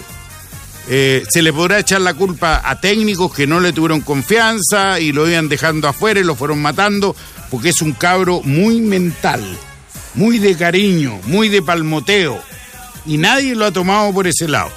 Eh, 0.89 1.25
se 1.29 1.41
le 1.41 1.53
podrá 1.53 1.79
echar 1.79 2.03
la 2.03 2.13
culpa 2.13 2.61
a 2.63 2.79
técnicos 2.79 3.33
que 3.33 3.47
no 3.47 3.59
le 3.59 3.73
tuvieron 3.73 4.03
confianza 4.03 5.01
y 5.01 5.13
lo 5.13 5.29
iban 5.29 5.49
dejando 5.49 5.89
afuera 5.89 6.21
y 6.21 6.25
lo 6.25 6.35
fueron 6.35 6.61
matando, 6.61 7.17
porque 7.51 7.71
es 7.71 7.81
un 7.81 7.93
cabro 7.93 8.43
muy 8.43 8.81
mental, 8.81 9.43
muy 10.15 10.39
de 10.39 10.57
cariño, 10.57 11.19
muy 11.25 11.49
de 11.49 11.63
palmoteo, 11.63 12.41
y 13.07 13.17
nadie 13.17 13.55
lo 13.55 13.65
ha 13.65 13.73
tomado 13.73 14.13
por 14.13 14.27
ese 14.27 14.49
lado. 14.49 14.71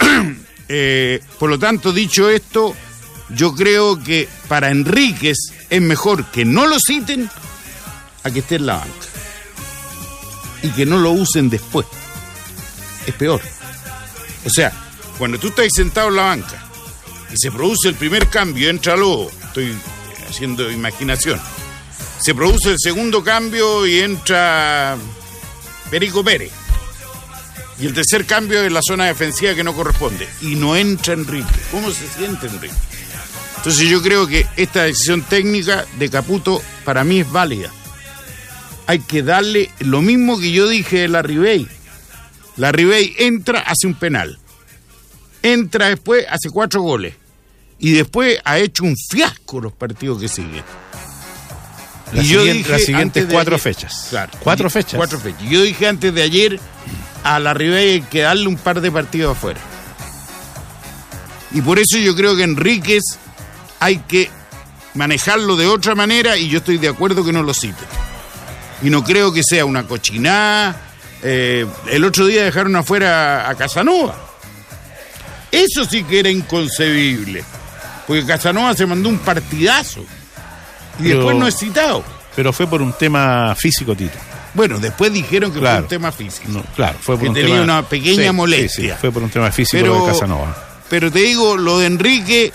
Eh, 0.70 1.22
por 1.38 1.48
lo 1.48 1.58
tanto, 1.58 1.94
dicho 1.94 2.28
esto, 2.28 2.76
yo 3.30 3.54
creo 3.54 4.04
que 4.04 4.28
para 4.48 4.68
Enríquez 4.68 5.38
es 5.70 5.80
mejor 5.80 6.26
que 6.26 6.44
no 6.44 6.66
lo 6.66 6.76
citen 6.78 7.30
a 8.22 8.30
que 8.30 8.40
esté 8.40 8.56
en 8.56 8.66
la 8.66 8.74
banca 8.74 9.06
y 10.62 10.68
que 10.68 10.84
no 10.84 10.98
lo 10.98 11.12
usen 11.12 11.48
después. 11.48 11.86
Es 13.06 13.14
peor. 13.14 13.40
O 14.44 14.50
sea, 14.50 14.72
cuando 15.18 15.38
tú 15.38 15.48
estás 15.48 15.66
sentado 15.74 16.08
en 16.08 16.16
la 16.16 16.22
banca 16.22 16.64
y 17.32 17.36
se 17.36 17.50
produce 17.50 17.88
el 17.88 17.94
primer 17.94 18.28
cambio, 18.28 18.70
entra 18.70 18.96
Lobo, 18.96 19.30
estoy 19.44 19.76
haciendo 20.28 20.70
imaginación, 20.70 21.40
se 22.20 22.34
produce 22.34 22.70
el 22.70 22.78
segundo 22.78 23.22
cambio 23.22 23.86
y 23.86 23.98
entra 23.98 24.96
Perico 25.90 26.24
Pérez. 26.24 26.52
Y 27.80 27.86
el 27.86 27.94
tercer 27.94 28.24
cambio 28.26 28.62
es 28.62 28.72
la 28.72 28.80
zona 28.82 29.06
defensiva 29.06 29.54
que 29.54 29.62
no 29.62 29.72
corresponde. 29.72 30.28
Y 30.42 30.56
no 30.56 30.74
entra 30.74 31.14
Enrique. 31.14 31.46
¿Cómo 31.70 31.90
se 31.92 32.08
siente 32.08 32.48
Enrique? 32.48 32.74
Entonces 33.58 33.88
yo 33.88 34.02
creo 34.02 34.26
que 34.26 34.46
esta 34.56 34.84
decisión 34.84 35.22
técnica 35.22 35.86
de 35.98 36.10
Caputo 36.10 36.60
para 36.84 37.04
mí 37.04 37.20
es 37.20 37.30
válida. 37.30 37.70
Hay 38.86 39.00
que 39.00 39.22
darle 39.22 39.70
lo 39.80 40.00
mismo 40.00 40.40
que 40.40 40.50
yo 40.50 40.66
dije 40.66 41.00
de 41.00 41.08
la 41.08 41.22
Ribey. 41.22 41.68
La 42.56 42.72
Ribey 42.72 43.14
entra, 43.18 43.60
hace 43.60 43.86
un 43.86 43.94
penal. 43.94 44.38
Entra 45.42 45.88
después, 45.88 46.24
hace 46.28 46.50
cuatro 46.50 46.82
goles. 46.82 47.14
Y 47.78 47.92
después 47.92 48.38
ha 48.44 48.58
hecho 48.58 48.84
un 48.84 48.96
fiasco 48.96 49.60
los 49.60 49.72
partidos 49.72 50.20
que 50.20 50.28
siguen. 50.28 50.64
Las 52.12 52.24
Y 52.24 52.28
yo 52.28 52.42
dije 52.42 52.72
las 52.72 52.82
siguientes 52.84 53.26
cuatro 53.30 53.54
ayer- 53.56 53.62
fechas. 53.62 54.06
Claro. 54.10 54.32
Cuatro 54.40 54.68
fechas. 54.70 54.94
Cuatro 54.96 55.18
fechas. 55.20 55.42
Yo 55.48 55.62
dije 55.62 55.86
antes 55.86 56.12
de 56.14 56.22
ayer 56.22 56.58
a 57.22 57.38
la 57.38 57.54
Ribey 57.54 57.92
hay 57.94 58.00
que 58.02 58.22
darle 58.22 58.48
un 58.48 58.56
par 58.56 58.80
de 58.80 58.90
partidos 58.90 59.36
afuera. 59.36 59.60
Y 61.52 61.60
por 61.62 61.78
eso 61.78 61.98
yo 61.98 62.14
creo 62.16 62.36
que 62.36 62.42
Enríquez 62.44 63.02
hay 63.80 63.98
que 63.98 64.30
manejarlo 64.94 65.56
de 65.56 65.66
otra 65.66 65.94
manera 65.94 66.36
y 66.36 66.48
yo 66.48 66.58
estoy 66.58 66.78
de 66.78 66.88
acuerdo 66.88 67.24
que 67.24 67.32
no 67.32 67.42
lo 67.42 67.54
cite. 67.54 67.84
Y 68.82 68.90
no 68.90 69.04
creo 69.04 69.32
que 69.32 69.42
sea 69.42 69.64
una 69.64 69.84
cochinada. 69.86 70.80
Eh, 71.22 71.66
el 71.90 72.04
otro 72.04 72.26
día 72.26 72.44
dejaron 72.44 72.74
afuera 72.76 73.48
a 73.48 73.54
Casanova. 73.54 74.16
Eso 75.50 75.84
sí 75.84 76.04
que 76.04 76.20
era 76.20 76.30
inconcebible. 76.30 77.44
Porque 78.06 78.24
Casanova 78.24 78.74
se 78.74 78.86
mandó 78.86 79.08
un 79.08 79.18
partidazo. 79.18 80.00
Y 80.98 81.04
Pero- 81.04 81.16
después 81.16 81.36
no 81.36 81.46
es 81.46 81.56
citado. 81.56 82.02
Pero 82.34 82.52
fue 82.52 82.66
por 82.66 82.80
un 82.82 82.92
tema 82.92 83.54
físico, 83.54 83.94
Tito. 83.96 84.18
Bueno, 84.54 84.78
después 84.78 85.12
dijeron 85.12 85.52
que 85.52 85.60
fue 85.60 85.76
un 85.78 85.86
tema 85.88 86.10
físico. 86.12 86.48
No, 86.48 86.62
claro, 86.74 86.98
fue 87.00 87.16
por 87.16 87.22
Que 87.24 87.28
un 87.28 87.34
tenía 87.34 87.50
tema- 87.60 87.62
una 87.64 87.82
pequeña 87.88 88.30
Sí, 88.30 88.32
molestia. 88.32 88.68
sí, 88.84 88.90
sí, 88.90 88.96
fue 89.00 89.10
por 89.12 89.22
un 89.22 89.30
tema 89.30 89.50
físico 89.50 89.82
Pero- 89.82 90.00
de 90.06 90.12
Casanova. 90.12 90.56
Pero 90.88 91.12
te 91.12 91.18
digo, 91.20 91.56
lo 91.56 91.78
de 91.78 91.86
Enrique 91.86 92.52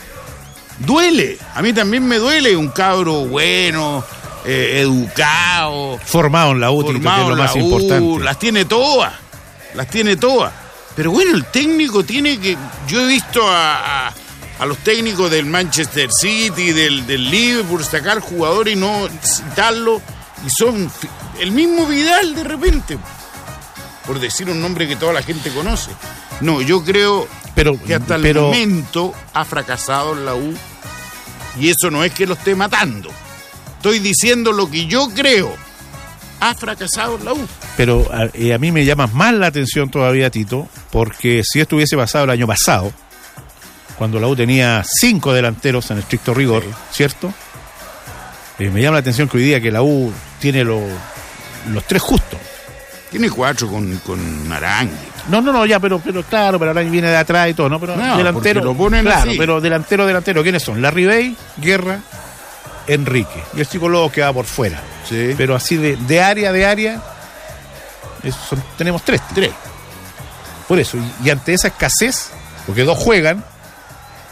duele. 0.80 1.38
A 1.54 1.62
mí 1.62 1.72
también 1.74 2.06
me 2.08 2.18
duele 2.18 2.56
un 2.56 2.70
cabro 2.70 3.26
bueno, 3.26 4.04
eh, 4.46 4.80
educado, 4.82 6.00
Formado 6.04 6.52
en 6.54 6.60
la 6.62 6.72
UTI, 6.72 6.92
que 6.94 6.98
es 6.98 7.04
formado 7.04 7.28
lo 7.28 7.34
en 7.34 7.38
la 7.40 7.44
más 7.46 7.56
U, 7.56 7.60
importante. 7.60 8.24
Las 8.24 8.40
tiene 8.40 8.66
todas. 8.66 9.14
Las 9.76 9.88
tiene 9.88 10.16
todas. 10.16 10.52
Pero 10.96 11.12
bueno, 11.12 11.36
el 11.36 11.46
técnico 11.46 12.04
tiene 12.04 12.40
que. 12.40 12.58
Yo 12.88 13.02
he 13.02 13.08
visto 13.08 13.48
a, 13.48 14.08
a- 14.08 14.14
a 14.60 14.66
los 14.66 14.78
técnicos 14.80 15.32
del 15.32 15.46
Manchester 15.48 16.10
City, 16.12 16.72
del, 16.72 17.06
del 17.08 17.30
Liverpool, 17.30 17.84
sacar 17.84 18.20
jugadores 18.20 18.76
y 18.76 18.80
no 18.80 19.08
citarlo. 19.24 20.02
Y 20.46 20.50
son 20.50 20.92
el 21.40 21.52
mismo 21.52 21.86
Vidal 21.88 22.36
de 22.36 22.44
repente. 22.44 22.98
Por 24.06 24.20
decir 24.20 24.50
un 24.50 24.62
nombre 24.62 24.88
que 24.88 24.96
toda 24.96 25.14
la 25.14 25.24
gente 25.24 25.50
conoce. 25.52 25.90
No, 26.42 26.62
yo 26.62 26.84
creo 26.84 27.28
Pero, 27.56 27.82
que 27.82 27.96
hasta 27.96 28.16
el 28.16 28.22
pero 28.22 28.44
momento 28.44 29.14
ha 29.34 29.46
fracasado 29.46 30.14
en 30.14 30.26
la 30.26 30.36
U. 30.36 30.54
Y 31.60 31.70
eso 31.70 31.90
no 31.90 32.04
es 32.04 32.12
que 32.14 32.28
lo 32.28 32.34
esté 32.34 32.54
matando. 32.56 33.10
Estoy 33.78 34.00
diciendo 34.00 34.52
lo 34.52 34.70
que 34.70 34.86
yo 34.86 35.10
creo. 35.16 35.56
Ha 36.50 36.54
fracasado 36.56 37.18
en 37.18 37.26
la 37.26 37.34
U. 37.34 37.48
Pero 37.78 38.08
a, 38.14 38.26
eh, 38.34 38.54
a 38.54 38.58
mí 38.58 38.72
me 38.72 38.84
llama 38.86 39.08
más 39.08 39.34
la 39.34 39.48
atención 39.48 39.90
todavía, 39.90 40.30
Tito, 40.30 40.68
porque 40.92 41.42
si 41.44 41.62
esto 41.62 41.76
hubiese 41.78 41.96
pasado 41.96 42.26
el 42.26 42.32
año 42.32 42.46
pasado, 42.48 42.92
cuando 43.98 44.20
la 44.20 44.28
U 44.28 44.36
tenía 44.36 44.84
cinco 44.86 45.32
delanteros 45.34 45.90
en 45.92 46.00
estricto 46.00 46.34
rigor, 46.34 46.64
¿cierto? 46.92 47.34
Eh, 48.60 48.70
me 48.70 48.82
llama 48.82 48.96
la 48.96 49.00
atención 49.02 49.28
que 49.30 49.38
hoy 49.38 49.44
día 49.44 49.62
que 49.62 49.72
la 49.72 49.82
U 49.82 50.12
tiene 50.40 50.64
lo- 50.64 50.82
los 51.72 51.84
tres 51.86 52.02
justos. 52.02 52.40
Tiene 53.10 53.30
cuatro 53.30 53.68
con, 53.70 53.96
con 53.98 54.52
Arangue. 54.52 54.92
No, 55.30 55.40
no, 55.40 55.54
no, 55.54 55.66
ya, 55.66 55.80
pero, 55.80 56.00
pero 56.00 56.24
claro, 56.24 56.58
pero 56.60 56.72
ahora 56.72 56.82
viene 56.82 57.08
de 57.10 57.16
atrás 57.18 57.50
y 57.50 57.54
todo, 57.54 57.70
¿no? 57.70 57.80
Pero 57.80 57.96
No, 57.96 58.18
delantero. 58.18 58.64
lo 58.64 58.74
ponen 58.76 59.06
claro, 59.06 59.30
así. 59.30 59.38
pero 59.38 59.62
delantero, 59.62 60.06
delantero, 60.06 60.44
¿quiénes 60.44 60.62
son? 60.64 60.82
Larry 60.82 61.06
Bay, 61.06 61.38
Guerra, 61.58 62.00
Enrique. 62.88 63.44
Y 63.56 63.60
el 63.62 63.68
chico 63.68 63.88
Lobo 63.90 64.12
que 64.12 64.22
va 64.22 64.32
por 64.34 64.46
fuera. 64.46 64.82
Sí. 65.08 65.34
Pero 65.38 65.56
así 65.56 65.78
de, 65.78 65.96
de 65.96 66.22
área, 66.22 66.52
de 66.52 66.66
área, 66.66 67.02
son- 68.50 68.64
tenemos 68.78 69.04
tres. 69.04 69.22
Tres. 69.34 69.52
Por 70.68 70.80
eso, 70.80 70.98
y, 70.98 71.28
y 71.28 71.30
ante 71.30 71.54
esa 71.54 71.68
escasez, 71.68 72.30
porque 72.66 72.84
dos 72.84 72.98
juegan, 72.98 73.44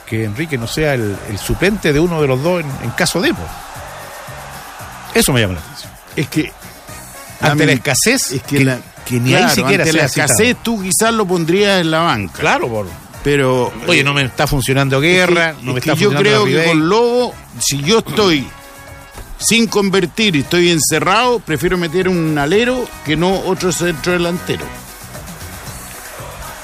que 0.06 0.24
Enrique 0.26 0.58
no 0.58 0.68
sea 0.68 0.94
el, 0.94 1.18
el 1.30 1.38
suplente 1.38 1.94
de 1.94 2.00
uno 2.00 2.22
de 2.22 2.28
los 2.28 2.42
dos 2.44 2.62
en, 2.62 2.70
en 2.84 2.92
caso 2.92 3.22
de. 3.22 3.34
po. 3.34 3.42
Eso 5.14 5.34
me 5.34 5.42
llama 5.42 5.56
la 5.56 5.60
atención. 5.60 5.92
Es 6.16 6.28
que. 6.30 6.52
Ante 7.42 7.66
la 7.66 7.72
escasez, 7.74 8.32
es 8.32 8.44
que, 8.44 8.58
que, 8.60 8.66
la- 8.66 8.80
que 9.06 9.20
ni 9.20 9.32
claro, 9.32 9.48
ahí 9.48 9.56
siquiera 9.56 9.84
ante 9.84 9.94
sea 9.94 10.04
la 10.04 10.10
citado. 10.10 10.32
escasez 10.34 10.58
tú 10.64 10.82
quizás 10.82 11.14
lo 11.14 11.26
pondrías 11.26 11.82
en 11.82 11.90
la 11.92 12.00
banca. 12.00 12.34
Claro, 12.40 12.68
por, 12.70 12.88
Pero. 13.24 13.72
Oye, 13.88 14.04
no 14.04 14.14
me 14.14 14.24
está 14.24 14.48
funcionando 14.48 14.98
es 14.98 15.02
que- 15.02 15.14
guerra, 15.14 15.50
es 15.52 15.64
no 15.64 15.74
me 15.74 15.82
que 15.82 15.90
está 15.92 15.94
yo 16.00 16.10
funcionando 16.12 16.22
creo 16.22 16.40
Larry 16.46 16.54
que 16.54 16.70
con 16.70 16.90
Lobo, 16.90 17.36
si 17.60 17.82
yo 17.84 18.00
estoy 18.00 18.48
sin 19.38 19.68
convertir 19.68 20.36
y 20.36 20.40
estoy 20.40 20.70
encerrado, 20.70 21.40
prefiero 21.40 21.78
meter 21.78 22.08
un 22.08 22.38
alero 22.38 22.88
que 23.06 23.16
no 23.18 23.40
otro 23.42 23.72
centro 23.72 24.14
delantero. 24.14 24.66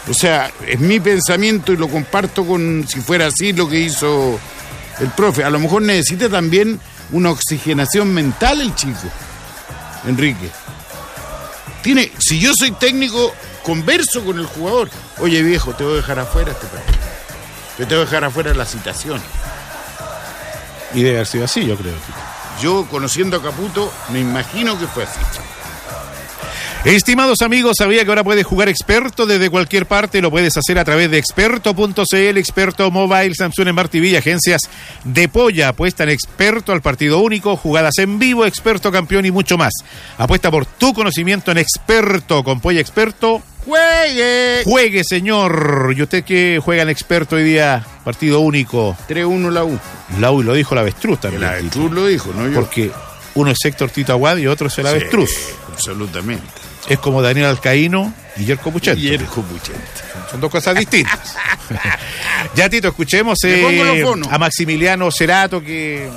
O 0.09 0.13
sea, 0.13 0.51
es 0.65 0.79
mi 0.79 0.99
pensamiento 0.99 1.73
y 1.73 1.77
lo 1.77 1.89
comparto 1.89 2.45
con, 2.45 2.85
si 2.87 3.01
fuera 3.01 3.27
así, 3.27 3.51
lo 3.51 3.67
que 3.67 3.79
hizo 3.81 4.39
el 4.99 5.09
profe. 5.09 5.43
A 5.43 5.49
lo 5.49 5.59
mejor 5.59 5.81
necesita 5.81 6.29
también 6.29 6.79
una 7.11 7.31
oxigenación 7.31 8.13
mental 8.13 8.61
el 8.61 8.73
chico, 8.73 9.09
Enrique. 10.07 10.49
Tiene, 11.81 12.11
si 12.19 12.39
yo 12.39 12.51
soy 12.57 12.71
técnico, 12.71 13.33
converso 13.67 14.23
con 14.23 14.39
el 14.39 14.45
jugador. 14.45 14.89
Oye 15.19 15.43
viejo, 15.43 15.73
te 15.73 15.83
voy 15.83 15.93
a 15.93 15.95
dejar 15.97 16.19
afuera 16.19 16.53
este 16.53 16.67
partido. 16.67 16.97
Yo 17.77 17.85
te 17.85 17.95
voy 17.95 18.03
a 18.03 18.05
dejar 18.05 18.23
afuera 18.23 18.53
la 18.53 18.65
citación. 18.65 19.21
Y 20.93 21.03
debe 21.03 21.17
haber 21.17 21.27
sido 21.27 21.43
así, 21.43 21.65
yo 21.65 21.75
creo. 21.75 21.93
Yo, 22.61 22.87
conociendo 22.89 23.35
a 23.35 23.43
Caputo, 23.43 23.91
me 24.09 24.21
imagino 24.21 24.79
que 24.79 24.87
fue 24.87 25.03
así. 25.03 25.19
Estimados 26.85 27.41
amigos, 27.41 27.75
sabía 27.77 28.05
que 28.05 28.09
ahora 28.09 28.23
puedes 28.23 28.45
jugar 28.45 28.69
experto 28.69 29.25
desde 29.25 29.49
cualquier 29.49 29.85
parte, 29.85 30.21
lo 30.21 30.31
puedes 30.31 30.55
hacer 30.55 30.79
a 30.79 30.85
través 30.85 31.11
de 31.11 31.17
experto.cl, 31.17 32.37
experto 32.37 32.89
mobile, 32.89 33.35
Samsung 33.35 33.69
Smart 33.69 33.91
TV, 33.91 34.17
agencias 34.17 34.61
de 35.03 35.27
polla, 35.27 35.69
apuesta 35.69 36.03
en 36.03 36.09
experto 36.11 36.71
al 36.71 36.81
partido 36.81 37.19
único, 37.19 37.57
jugadas 37.57 37.97
en 37.97 38.17
vivo, 38.17 38.45
experto 38.45 38.93
campeón 38.93 39.25
y 39.25 39.31
mucho 39.31 39.57
más. 39.57 39.73
Apuesta 40.17 40.49
por 40.49 40.65
tu 40.65 40.93
conocimiento 40.93 41.51
en 41.51 41.57
experto, 41.57 42.45
con 42.45 42.61
polla 42.61 42.79
experto, 42.79 43.41
¡Juegue! 43.67 44.61
juegue 44.63 45.03
señor. 45.03 45.93
¿Y 45.95 46.01
usted 46.01 46.23
que 46.23 46.59
juega 46.63 46.83
en 46.83 46.89
experto 46.89 47.35
hoy 47.35 47.43
día? 47.43 47.85
Partido 48.05 48.39
único. 48.39 48.95
3-1 49.09 49.51
la 49.51 49.65
U. 49.65 49.77
La 50.19 50.31
U 50.31 50.41
lo 50.41 50.53
dijo 50.53 50.73
la 50.73 50.81
avestruz 50.81 51.19
también. 51.19 51.43
El 51.43 51.49
avestruz 51.49 51.91
lo 51.91 52.05
dijo, 52.07 52.31
¿no? 52.33 52.47
Yo. 52.47 52.53
Porque 52.53 52.89
uno 53.35 53.51
es 53.51 53.57
Héctor 53.63 53.89
Tito 53.89 54.13
Aguad 54.13 54.37
y 54.37 54.47
otro 54.47 54.67
es 54.67 54.77
el 54.77 54.87
avestruz. 54.87 55.29
Sí, 55.29 55.53
absolutamente. 55.73 56.45
Es 56.87 56.97
como 56.99 57.21
Daniel 57.21 57.47
Alcaíno 57.47 58.13
y 58.37 58.45
Yerko 58.45 58.71
Puchento. 58.71 59.01
Y 59.01 59.17
Puchente. 59.17 59.81
Son 60.31 60.39
dos 60.39 60.49
cosas 60.49 60.77
distintas. 60.77 61.35
ya, 62.55 62.69
Tito, 62.69 62.87
escuchemos 62.87 63.37
eh, 63.43 64.05
a 64.29 64.37
Maximiliano 64.37 65.11
Cerato 65.11 65.61
que 65.61 66.09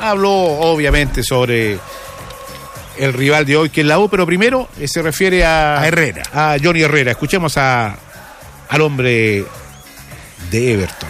habló 0.00 0.32
obviamente 0.32 1.22
sobre 1.22 1.78
el 2.98 3.12
rival 3.12 3.44
de 3.46 3.56
hoy, 3.56 3.70
que 3.70 3.80
es 3.82 3.86
la 3.86 3.98
U, 3.98 4.08
pero 4.08 4.26
primero 4.26 4.68
eh, 4.80 4.88
se 4.88 5.02
refiere 5.02 5.44
a, 5.44 5.80
A 5.80 5.86
Herrera. 5.88 6.22
A 6.32 6.56
Johnny 6.62 6.82
Herrera. 6.82 7.10
Escuchemos 7.12 7.56
a, 7.56 7.96
al 8.68 8.80
hombre 8.80 9.44
de 10.50 10.72
Everton. 10.72 11.08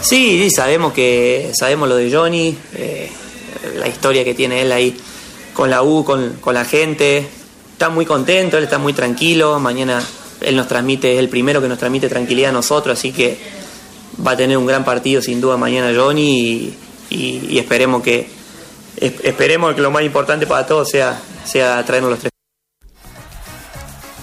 Sí, 0.00 0.42
sí, 0.42 0.50
sabemos 0.50 0.92
que 0.92 1.52
sabemos 1.58 1.88
lo 1.88 1.96
de 1.96 2.10
Johnny, 2.12 2.56
eh, 2.74 3.10
la 3.76 3.86
historia 3.88 4.24
que 4.24 4.34
tiene 4.34 4.62
él 4.62 4.72
ahí 4.72 4.96
con 5.52 5.70
la 5.70 5.82
U, 5.82 6.04
con, 6.04 6.34
con 6.40 6.54
la 6.54 6.64
gente. 6.64 7.26
Está 7.72 7.88
muy 7.88 8.04
contento, 8.04 8.58
él 8.58 8.64
está 8.64 8.78
muy 8.78 8.92
tranquilo. 8.92 9.58
Mañana 9.60 10.02
él 10.40 10.56
nos 10.56 10.66
transmite, 10.66 11.12
es 11.14 11.18
el 11.20 11.28
primero 11.28 11.60
que 11.62 11.68
nos 11.68 11.78
transmite 11.78 12.08
tranquilidad 12.08 12.50
a 12.50 12.52
nosotros, 12.52 12.98
así 12.98 13.12
que 13.12 13.38
va 14.26 14.32
a 14.32 14.36
tener 14.36 14.56
un 14.56 14.66
gran 14.66 14.84
partido 14.84 15.22
sin 15.22 15.40
duda 15.40 15.56
mañana 15.56 15.92
Johnny 15.96 16.38
y, 16.40 16.74
y- 17.10 17.46
y 17.50 17.58
esperemos 17.58 18.02
que 18.02 18.28
esperemos 19.22 19.74
que 19.74 19.80
lo 19.80 19.90
más 19.90 20.02
importante 20.02 20.46
para 20.46 20.66
todos 20.66 20.88
sea, 20.88 21.18
sea 21.44 21.84
traernos 21.84 22.10
los 22.12 22.20
tres. 22.20 22.32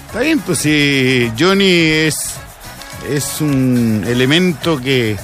Está 0.06 0.20
bien, 0.20 0.40
pues 0.40 0.58
si 0.58 1.30
Johnny 1.38 1.70
es, 1.70 2.34
es 3.08 3.40
un 3.40 4.04
elemento 4.06 4.80
que 4.80 5.16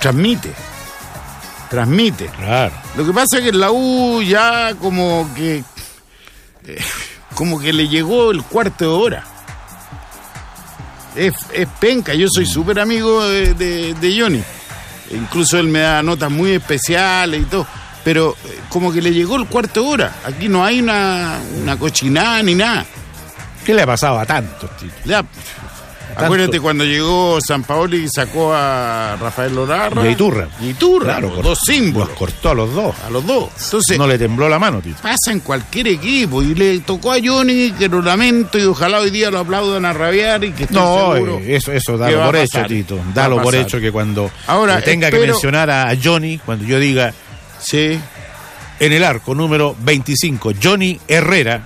transmite. 0.00 0.52
Transmite. 1.70 2.26
Claro. 2.26 2.74
Lo 2.96 3.06
que 3.06 3.12
pasa 3.12 3.38
es 3.38 3.42
que 3.44 3.48
en 3.48 3.60
la 3.60 3.70
U 3.72 4.22
ya 4.22 4.74
como 4.80 5.28
que. 5.34 5.64
eh, 6.66 6.78
como 7.34 7.58
que 7.58 7.72
le 7.72 7.88
llegó 7.88 8.30
el 8.30 8.42
cuarto 8.42 8.84
de 8.84 8.90
hora. 8.90 9.24
Es, 11.14 11.32
es 11.52 11.66
penca, 11.80 12.12
yo 12.14 12.28
soy 12.30 12.44
súper 12.46 12.78
amigo 12.78 13.24
de, 13.26 13.54
de- 13.54 13.94
de 13.94 14.20
Johnny. 14.20 14.42
Incluso 15.10 15.58
él 15.58 15.68
me 15.68 15.80
da 15.80 16.02
notas 16.02 16.30
muy 16.30 16.52
especiales 16.52 17.40
y 17.42 17.44
todo. 17.44 17.66
Pero 18.06 18.36
eh, 18.44 18.60
como 18.68 18.92
que 18.92 19.02
le 19.02 19.12
llegó 19.12 19.34
el 19.34 19.46
cuarto 19.46 19.82
de 19.82 19.88
hora. 19.88 20.14
Aquí 20.24 20.48
no 20.48 20.64
hay 20.64 20.78
una, 20.78 21.40
una 21.60 21.76
cochinada 21.76 22.40
ni 22.40 22.54
nada. 22.54 22.86
¿Qué 23.64 23.74
le 23.74 23.82
ha 23.82 23.86
pasado 23.86 24.20
a 24.20 24.24
tantos, 24.24 24.70
Tito? 24.76 24.94
Ya, 25.04 25.24
acuérdate 26.14 26.60
cuando 26.60 26.84
llegó 26.84 27.38
San 27.44 27.64
Paoli 27.64 28.04
y 28.04 28.08
sacó 28.08 28.54
a 28.54 29.16
Rafael 29.20 29.56
Lorarra. 29.56 30.04
Y 30.04 30.06
a 30.06 30.10
Iturra. 30.12 30.48
Y 30.60 30.68
Iturra, 30.68 31.04
Claro, 31.18 31.34
los 31.34 31.42
dos 31.44 31.58
símbolos. 31.66 32.10
Los 32.10 32.16
cortó 32.16 32.50
a 32.50 32.54
los 32.54 32.72
dos. 32.72 32.94
A 33.04 33.10
los 33.10 33.26
dos. 33.26 33.48
Entonces, 33.64 33.98
No 33.98 34.06
le 34.06 34.18
tembló 34.18 34.48
la 34.48 34.60
mano, 34.60 34.80
Tito. 34.80 34.98
pasa 35.02 35.32
en 35.32 35.40
cualquier 35.40 35.88
equipo. 35.88 36.44
Y 36.44 36.54
le 36.54 36.78
tocó 36.78 37.10
a 37.10 37.16
Johnny, 37.20 37.72
que 37.72 37.88
lo 37.88 38.00
lamento, 38.00 38.56
y 38.56 38.62
ojalá 38.66 39.00
hoy 39.00 39.10
día 39.10 39.32
lo 39.32 39.40
aplaudan 39.40 39.84
a 39.84 39.92
rabiar 39.92 40.44
y 40.44 40.52
que 40.52 40.62
estoy 40.62 40.76
No, 40.76 41.12
seguro 41.12 41.38
eh, 41.40 41.56
eso, 41.56 41.72
eso 41.72 41.98
dalo 41.98 42.24
por 42.24 42.36
hecho. 42.36 42.62
Tito. 42.68 43.00
Dalo 43.12 43.42
por 43.42 43.54
hecho 43.56 43.80
que 43.80 43.90
cuando 43.90 44.30
Ahora, 44.46 44.80
tenga 44.80 45.10
que 45.10 45.18
mencionar 45.18 45.68
a 45.70 45.92
Johnny, 46.00 46.38
cuando 46.38 46.64
yo 46.64 46.78
diga 46.78 47.12
Sí. 47.68 47.98
en 48.78 48.92
el 48.92 49.02
arco 49.04 49.34
número 49.34 49.74
25, 49.80 50.52
Johnny 50.62 51.00
Herrera, 51.08 51.60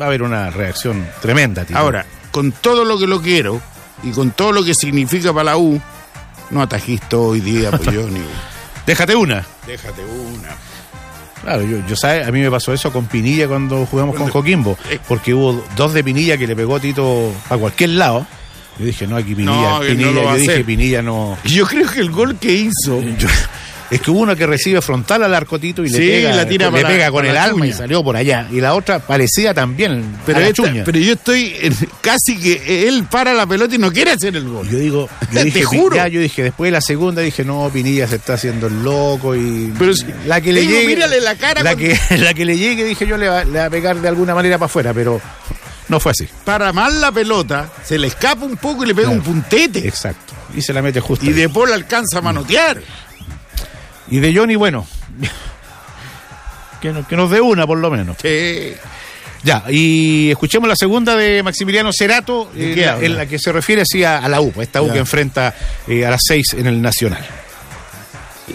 va 0.00 0.04
a 0.06 0.08
haber 0.08 0.22
una 0.22 0.50
reacción 0.50 1.06
tremenda, 1.22 1.64
Tito. 1.64 1.78
Ahora, 1.78 2.04
con 2.30 2.52
todo 2.52 2.84
lo 2.84 2.98
que 2.98 3.06
lo 3.06 3.22
quiero 3.22 3.60
y 4.02 4.10
con 4.10 4.32
todo 4.32 4.52
lo 4.52 4.64
que 4.64 4.74
significa 4.74 5.32
para 5.32 5.44
la 5.44 5.56
U, 5.56 5.80
no 6.50 6.62
atajiste 6.62 7.16
hoy 7.16 7.40
día, 7.40 7.70
pues 7.70 7.82
Johnny. 7.86 8.20
déjate 8.86 9.16
una. 9.16 9.44
Déjate 9.66 10.02
una. 10.04 10.48
Claro, 11.42 11.62
yo, 11.62 11.78
yo 11.86 11.94
sabe, 11.96 12.24
a 12.24 12.30
mí 12.32 12.40
me 12.40 12.50
pasó 12.50 12.72
eso 12.72 12.92
con 12.92 13.06
Pinilla 13.06 13.46
cuando 13.46 13.86
jugamos 13.86 14.16
con 14.16 14.28
Coquimbo, 14.30 14.76
porque 15.06 15.32
hubo 15.32 15.64
dos 15.76 15.94
de 15.94 16.02
Pinilla 16.02 16.36
que 16.36 16.46
le 16.46 16.56
pegó 16.56 16.80
Tito 16.80 17.32
a 17.48 17.56
cualquier 17.56 17.90
lado. 17.90 18.26
Yo 18.78 18.84
dije, 18.84 19.06
no, 19.06 19.16
aquí 19.16 19.34
Pinilla, 19.34 19.52
No, 19.54 19.78
no 19.78 19.86
Pinilla, 19.86 20.10
va 20.10 20.22
yo 20.22 20.28
a 20.30 20.36
dije. 20.36 20.64
Pinilla 20.64 21.02
no. 21.02 21.38
Yo 21.44 21.66
creo 21.66 21.88
que 21.88 22.00
el 22.00 22.10
gol 22.10 22.36
que 22.38 22.52
hizo 22.52 23.00
Yo, 23.00 23.28
Es 23.90 24.00
que 24.00 24.10
uno 24.10 24.34
que 24.34 24.46
recibe 24.46 24.82
frontal 24.82 25.22
al 25.22 25.32
arcotito 25.34 25.84
y 25.84 25.88
le 25.88 25.98
Sí, 25.98 26.06
pega, 26.06 26.32
la 26.34 26.48
tira 26.48 26.66
le 26.70 26.72
para- 26.82 26.88
pega 26.88 27.10
con 27.10 27.20
para 27.20 27.30
el 27.30 27.36
alma 27.36 27.66
y 27.68 27.72
salió 27.72 28.02
por 28.02 28.16
allá. 28.16 28.48
Y 28.50 28.60
la 28.60 28.74
otra 28.74 28.98
parecía 28.98 29.54
también 29.54 30.16
Pero, 30.26 30.40
esta- 30.40 30.84
pero 30.84 30.98
yo 30.98 31.12
estoy 31.12 31.54
casi 32.00 32.36
que 32.36 32.88
él 32.88 33.04
para 33.10 33.32
la 33.32 33.46
pelota 33.46 33.74
y 33.74 33.78
no 33.78 33.92
quiere 33.92 34.10
hacer 34.12 34.34
el 34.36 34.48
gol. 34.48 34.68
Yo 34.68 34.78
digo, 34.78 35.08
yo 35.32 35.42
Te 35.52 35.62
juro. 35.62 35.94
ya, 35.96 36.08
yo 36.08 36.20
dije, 36.20 36.42
después 36.42 36.66
de 36.68 36.72
la 36.72 36.80
segunda 36.80 37.22
dije, 37.22 37.44
no, 37.44 37.70
Pinilla 37.72 38.08
se 38.08 38.16
está 38.16 38.34
haciendo 38.34 38.66
el 38.66 38.82
loco 38.82 39.36
y 39.36 39.72
Pero 39.78 39.94
si- 39.94 40.04
la 40.26 40.40
que 40.40 40.52
le 40.52 40.62
digo, 40.62 40.72
llegue, 40.72 40.86
mírale 40.88 41.20
la 41.20 41.36
cara 41.36 41.62
la 41.62 41.76
que, 41.76 41.96
la 42.18 42.34
que 42.34 42.44
le 42.44 42.58
llegue, 42.58 42.84
dije 42.84 43.06
yo, 43.06 43.16
le 43.16 43.28
va, 43.28 43.44
le 43.44 43.58
va 43.60 43.66
a 43.66 43.70
pegar 43.70 43.96
de 44.00 44.08
alguna 44.08 44.34
manera 44.34 44.58
para 44.58 44.66
afuera, 44.66 44.92
pero 44.92 45.20
no 45.88 46.00
fue 46.00 46.10
así. 46.10 46.26
Para 46.44 46.72
mal 46.72 47.00
la 47.00 47.12
pelota, 47.12 47.70
se 47.84 47.96
le 47.98 48.08
escapa 48.08 48.44
un 48.44 48.56
poco 48.56 48.82
y 48.82 48.88
le 48.88 48.94
pega 48.96 49.08
un 49.10 49.20
puntete. 49.20 49.86
Exacto. 49.86 50.34
Y 50.56 50.60
se 50.62 50.72
la 50.72 50.82
mete 50.82 51.00
justo. 51.00 51.24
Y 51.24 51.28
ahí. 51.28 51.34
de 51.34 51.48
Paul 51.48 51.72
alcanza 51.72 52.18
a 52.18 52.22
manotear. 52.22 52.80
Y 54.10 54.18
de 54.20 54.34
Johnny, 54.34 54.56
bueno, 54.56 54.86
que, 56.80 56.92
no- 56.92 57.06
que 57.06 57.16
nos 57.16 57.30
dé 57.30 57.40
una 57.40 57.66
por 57.66 57.78
lo 57.78 57.90
menos. 57.90 58.16
Sí. 58.20 58.72
Ya, 59.42 59.64
y 59.68 60.30
escuchemos 60.30 60.68
la 60.68 60.74
segunda 60.76 61.14
de 61.16 61.42
Maximiliano 61.42 61.90
Cerato, 61.92 62.50
¿De 62.54 62.72
eh, 62.72 62.76
la- 62.86 62.98
en 63.00 63.16
la 63.16 63.26
que 63.26 63.38
se 63.38 63.52
refiere 63.52 63.84
sí, 63.86 64.02
a, 64.02 64.18
a 64.18 64.28
la 64.28 64.40
U, 64.40 64.52
esta 64.60 64.82
U 64.82 64.88
Ya. 64.88 64.94
que 64.94 64.98
enfrenta 65.00 65.54
eh, 65.86 66.04
a 66.04 66.10
las 66.10 66.20
seis 66.26 66.54
en 66.54 66.66
el 66.66 66.80
Nacional. 66.82 67.24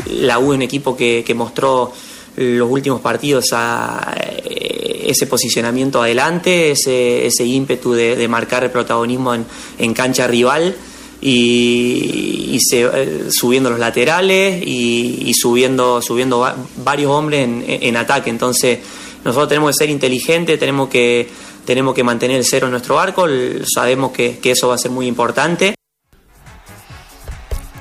La 0.07 0.39
U 0.39 0.51
es 0.51 0.57
un 0.57 0.61
equipo 0.61 0.95
que, 0.97 1.23
que 1.25 1.33
mostró 1.33 1.93
los 2.35 2.69
últimos 2.69 3.01
partidos 3.01 3.47
a 3.53 4.15
eh, 4.17 5.05
ese 5.07 5.27
posicionamiento 5.27 6.01
adelante, 6.01 6.71
ese, 6.71 7.25
ese 7.25 7.43
ímpetu 7.45 7.93
de, 7.93 8.15
de 8.15 8.27
marcar 8.27 8.63
el 8.63 8.71
protagonismo 8.71 9.33
en, 9.35 9.45
en 9.77 9.93
cancha 9.93 10.27
rival 10.27 10.75
y, 11.21 12.49
y 12.53 12.59
se- 12.59 12.81
eh, 12.91 13.19
subiendo 13.31 13.69
los 13.69 13.79
laterales 13.79 14.61
y, 14.65 15.31
subiendo, 15.35 16.01
subiendo 16.01 16.39
va- 16.39 16.55
varios 16.77 17.11
hombres 17.11 17.43
en, 17.47 17.95
ataque. 17.97 18.29
Entonces 18.29 18.79
nosotros 19.23 19.49
tenemos 19.49 19.71
que 19.71 19.83
ser 19.83 19.89
inteligentes, 19.89 20.59
tenemos 20.59 20.89
que, 20.89 21.29
tenemos 21.65 21.93
que 21.93 22.03
mantener 22.03 22.37
el 22.37 22.45
cero 22.45 22.67
en 22.67 22.71
nuestro 22.71 22.99
arco, 22.99 23.27
sabemos 23.71 24.11
que, 24.11 24.39
que 24.39 24.51
eso 24.51 24.67
va 24.67 24.75
a 24.75 24.77
ser 24.79 24.91
muy 24.91 25.07
importante. 25.07 25.75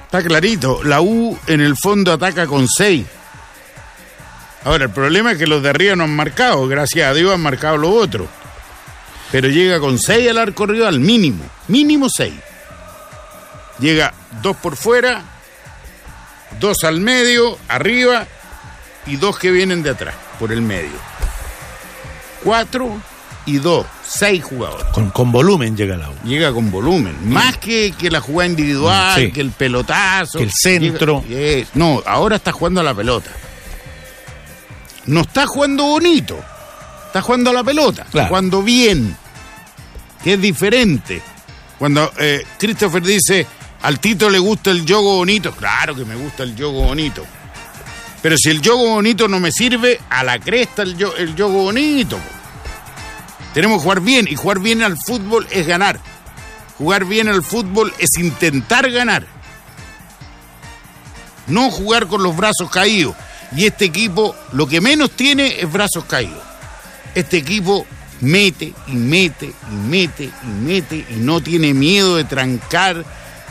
Está 0.05 0.23
clarito. 0.23 0.83
La 0.83 1.01
U 1.01 1.39
en 1.47 1.61
el 1.61 1.77
fondo 1.77 2.13
ataca 2.13 2.47
con 2.47 2.67
6. 2.69 3.07
Ahora, 4.65 4.85
el 4.85 4.91
problema 4.91 5.33
es 5.33 5.39
que 5.39 5.47
los 5.47 5.63
de 5.63 5.71
arriba 5.71 5.95
no 5.97 6.05
han 6.05 6.15
marcado. 6.15 6.67
Gracias 6.67 7.09
a 7.09 7.15
Dios 7.15 7.33
han 7.33 7.41
marcado 7.41 7.77
los 7.77 7.91
otros. 7.95 8.29
Pero 9.31 9.49
llega 9.49 9.79
con 9.79 9.99
6 9.99 10.29
al 10.29 10.39
arco 10.39 10.67
rival, 10.67 10.99
mínimo. 10.99 11.45
Mínimo 11.69 12.09
6. 12.11 12.33
Llega 13.81 14.13
dos 14.43 14.57
por 14.57 14.77
fuera, 14.77 15.23
dos 16.59 16.85
al 16.85 17.01
medio, 17.01 17.59
arriba, 17.69 18.27
y 19.07 19.17
dos 19.17 19.39
que 19.39 19.51
vienen 19.51 19.83
de 19.83 19.91
atrás, 19.91 20.15
por 20.39 20.53
el 20.53 20.61
medio. 20.63 20.99
Cuatro 22.45 23.01
y 23.47 23.59
dos. 23.59 23.87
Seis 24.07 24.43
jugadores. 24.45 24.87
Con, 24.93 25.11
con 25.11 25.31
volumen 25.33 25.77
llega 25.77 25.97
la 25.97 26.11
U. 26.11 26.15
Llega 26.25 26.53
con 26.53 26.71
volumen. 26.71 27.17
Más 27.33 27.57
que, 27.59 27.93
que 27.97 28.11
la 28.11 28.21
jugada 28.21 28.49
individual, 28.51 29.21
Sí. 29.21 29.33
que 29.33 29.41
el 29.41 29.51
pelotazo. 29.53 30.39
Que 30.39 30.45
el 30.45 30.53
centro. 30.53 31.23
Llega- 31.27 31.41
eh, 31.41 31.67
no, 31.75 32.03
ahora 32.07 32.37
está 32.37 32.53
jugando 32.53 32.81
a 32.81 32.85
la 32.85 32.95
pelota. 32.95 33.31
No 35.07 35.21
está 35.21 35.47
jugando 35.47 35.85
bonito. 35.85 36.39
Está 37.07 37.23
jugando 37.23 37.51
a 37.51 37.53
la 37.55 37.65
pelota. 37.65 38.03
Está 38.03 38.13
Claro. 38.13 38.29
jugando 38.29 38.63
bien. 38.63 39.17
Que 40.25 40.35
es 40.35 40.41
diferente. 40.41 41.23
Cuando 41.79 42.13
eh, 42.19 42.45
Christopher 42.59 43.03
dice, 43.03 43.47
al 43.83 43.99
Tito 44.01 44.29
le 44.31 44.39
gusta 44.39 44.71
el 44.71 44.85
yogo 44.85 45.17
bonito. 45.17 45.53
Claro 45.53 45.95
que 45.95 46.05
me 46.05 46.15
gusta 46.17 46.43
el 46.43 46.55
yogo 46.55 46.83
bonito. 46.85 47.25
Pero 48.23 48.37
si 48.37 48.51
el 48.51 48.61
yogo 48.61 48.91
bonito 48.91 49.29
no 49.29 49.41
me 49.41 49.51
sirve, 49.51 49.99
a 50.11 50.23
la 50.23 50.39
cresta 50.39 50.83
el, 50.83 50.97
yo- 50.97 51.17
el 51.17 51.35
yogo 51.35 51.63
bonito. 51.65 52.19
Tenemos 53.55 53.79
que 53.79 53.83
jugar 53.85 54.01
bien 54.01 54.29
y 54.31 54.37
jugar 54.37 54.59
bien 54.61 54.83
al 54.83 54.97
fútbol 54.99 55.47
es 55.51 55.67
ganar. 55.67 55.99
Jugar 56.79 57.05
bien 57.05 57.29
al 57.29 57.43
fútbol 57.43 57.93
es 57.99 58.11
intentar 58.19 58.91
ganar. 58.91 59.27
No 61.47 61.71
jugar 61.71 62.07
con 62.07 62.23
los 62.23 62.37
brazos 62.37 62.71
caídos. 62.71 63.15
Y 63.57 63.67
este 63.67 63.87
equipo 63.87 64.37
lo 64.53 64.67
que 64.69 64.81
menos 64.81 65.11
tiene 65.11 65.61
es 65.61 65.71
brazos 65.71 66.05
caídos. 66.05 66.39
Este 67.15 67.39
equipo 67.39 67.87
mete 68.21 68.73
y 68.87 68.93
mete 68.93 69.47
y 69.71 69.75
mete 69.75 70.25
y 70.25 70.47
mete 70.47 71.07
y 71.11 71.15
no 71.17 71.41
tiene 71.41 71.75
miedo 71.75 72.17
de 72.17 72.25
trancar, 72.25 73.05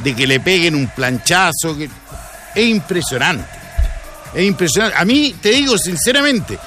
de 0.03 0.15
que 0.15 0.25
le 0.27 0.39
peguen 0.39 0.75
un 0.75 0.87
planchazo. 0.87 1.77
que- 1.77 1.89
Es 2.55 2.65
impresionante. 2.67 3.45
Es 4.33 4.43
impresionante. 4.43 4.97
A 4.97 5.05
mí, 5.05 5.35
te 5.41 5.49
digo 5.49 5.77
sinceramente, 5.77 6.57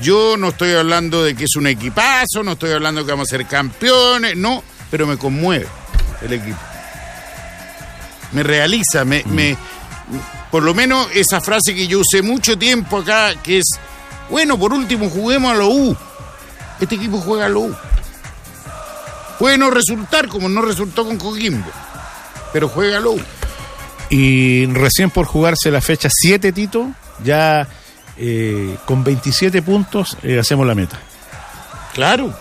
yo 0.00 0.36
no 0.36 0.48
estoy 0.48 0.72
hablando 0.72 1.22
de 1.24 1.34
que 1.34 1.44
es 1.44 1.56
un 1.56 1.66
equipazo, 1.66 2.42
no 2.42 2.52
estoy 2.52 2.72
hablando 2.72 3.04
que 3.04 3.12
vamos 3.12 3.28
a 3.28 3.36
ser 3.36 3.46
campeones, 3.46 4.36
no, 4.36 4.62
pero 4.90 5.06
me 5.06 5.16
conmueve 5.16 5.66
el 6.22 6.32
equipo. 6.34 6.58
Me 8.32 8.42
realiza, 8.42 9.04
me, 9.04 9.22
me- 9.26 9.56
por 10.50 10.62
lo 10.62 10.74
menos 10.74 11.08
esa 11.14 11.40
frase 11.40 11.74
que 11.74 11.86
yo 11.86 12.00
usé 12.00 12.22
mucho 12.22 12.58
tiempo 12.58 12.98
acá, 12.98 13.34
que 13.42 13.58
es, 13.58 13.64
bueno, 14.30 14.58
por 14.58 14.72
último 14.72 15.08
juguemos 15.10 15.52
a 15.52 15.56
lo 15.56 15.68
U. 15.68 15.96
Este 16.80 16.94
equipo 16.96 17.18
juega 17.20 17.46
a 17.46 17.48
lo 17.48 17.60
U. 17.60 17.76
Puede 19.38 19.58
no 19.58 19.70
resultar 19.70 20.28
como 20.28 20.48
no 20.48 20.62
resultó 20.62 21.04
con 21.04 21.18
Coquimbo, 21.18 21.70
pero 22.52 22.68
juega 22.68 22.98
a 22.98 23.00
lo 23.00 23.12
U. 23.12 23.20
Y 24.10 24.66
recién 24.66 25.10
por 25.10 25.26
jugarse 25.26 25.70
la 25.70 25.80
fecha 25.80 26.08
7, 26.12 26.52
Tito, 26.52 26.90
ya 27.24 27.66
eh, 28.16 28.76
con 28.84 29.02
27 29.02 29.62
puntos 29.62 30.16
eh, 30.22 30.38
hacemos 30.38 30.66
la 30.66 30.74
meta. 30.74 30.98
Claro. 31.94 32.32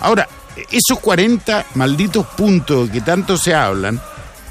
Ahora, 0.00 0.28
esos 0.70 0.98
40 1.00 1.66
malditos 1.74 2.26
puntos 2.26 2.90
que 2.90 3.00
tanto 3.00 3.36
se 3.36 3.54
hablan 3.54 4.00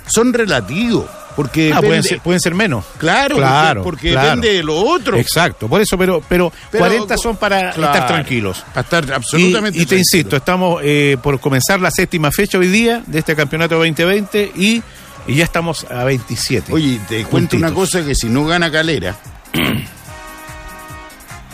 son 0.08 0.34
relativos. 0.34 1.06
Porque 1.36 1.74
Ah, 1.74 1.82
pueden, 1.82 2.02
ser, 2.02 2.22
pueden 2.22 2.40
ser 2.40 2.56
menos. 2.56 2.86
Claro, 2.98 3.36
Claro, 3.36 3.84
porque, 3.84 3.98
porque 4.08 4.12
claro. 4.14 4.28
depende 4.38 4.54
de 4.58 4.64
lo 4.64 4.78
otro. 4.80 5.18
Exacto, 5.18 5.68
por 5.68 5.82
eso, 5.82 5.98
pero, 5.98 6.24
pero, 6.30 6.52
Pero- 6.72 6.86
40 6.86 7.18
son 7.18 7.36
para 7.36 7.72
Claro, 7.72 7.94
estar 7.94 8.08
tranquilos. 8.08 8.64
Para 8.74 8.82
estar 8.82 9.06
Y, 9.06 9.12
absolutamente 9.12 9.78
y 9.78 9.82
te 9.82 9.88
tranquilos. 9.88 10.14
insisto, 10.14 10.36
estamos 10.38 10.80
eh, 10.84 11.18
por 11.22 11.38
comenzar 11.42 11.82
la 11.82 11.92
séptima 11.92 12.32
fecha 12.32 12.58
hoy 12.58 12.70
día 12.70 13.04
de 13.06 13.20
este 13.20 13.36
campeonato 13.36 13.76
2020 13.76 14.54
y, 14.56 14.82
y 15.28 15.36
ya 15.36 15.44
estamos 15.44 15.86
a 15.92 16.06
27. 16.06 16.72
Oye, 16.72 17.02
te 17.10 17.26
cuento 17.26 17.58
una 17.58 17.74
cosa 17.74 18.02
que 18.06 18.16
si 18.16 18.30
no 18.30 18.46
gana 18.46 18.72
Calera. 18.72 19.18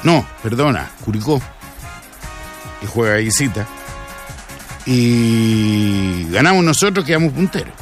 no, 0.04 0.26
perdona, 0.44 0.92
Curicó. 1.04 1.42
Que 2.80 2.88
juega 2.88 3.16
visita. 3.18 3.68
Y 4.86 6.26
ganamos 6.32 6.64
nosotros, 6.64 7.06
quedamos 7.06 7.34
punteros. 7.34 7.74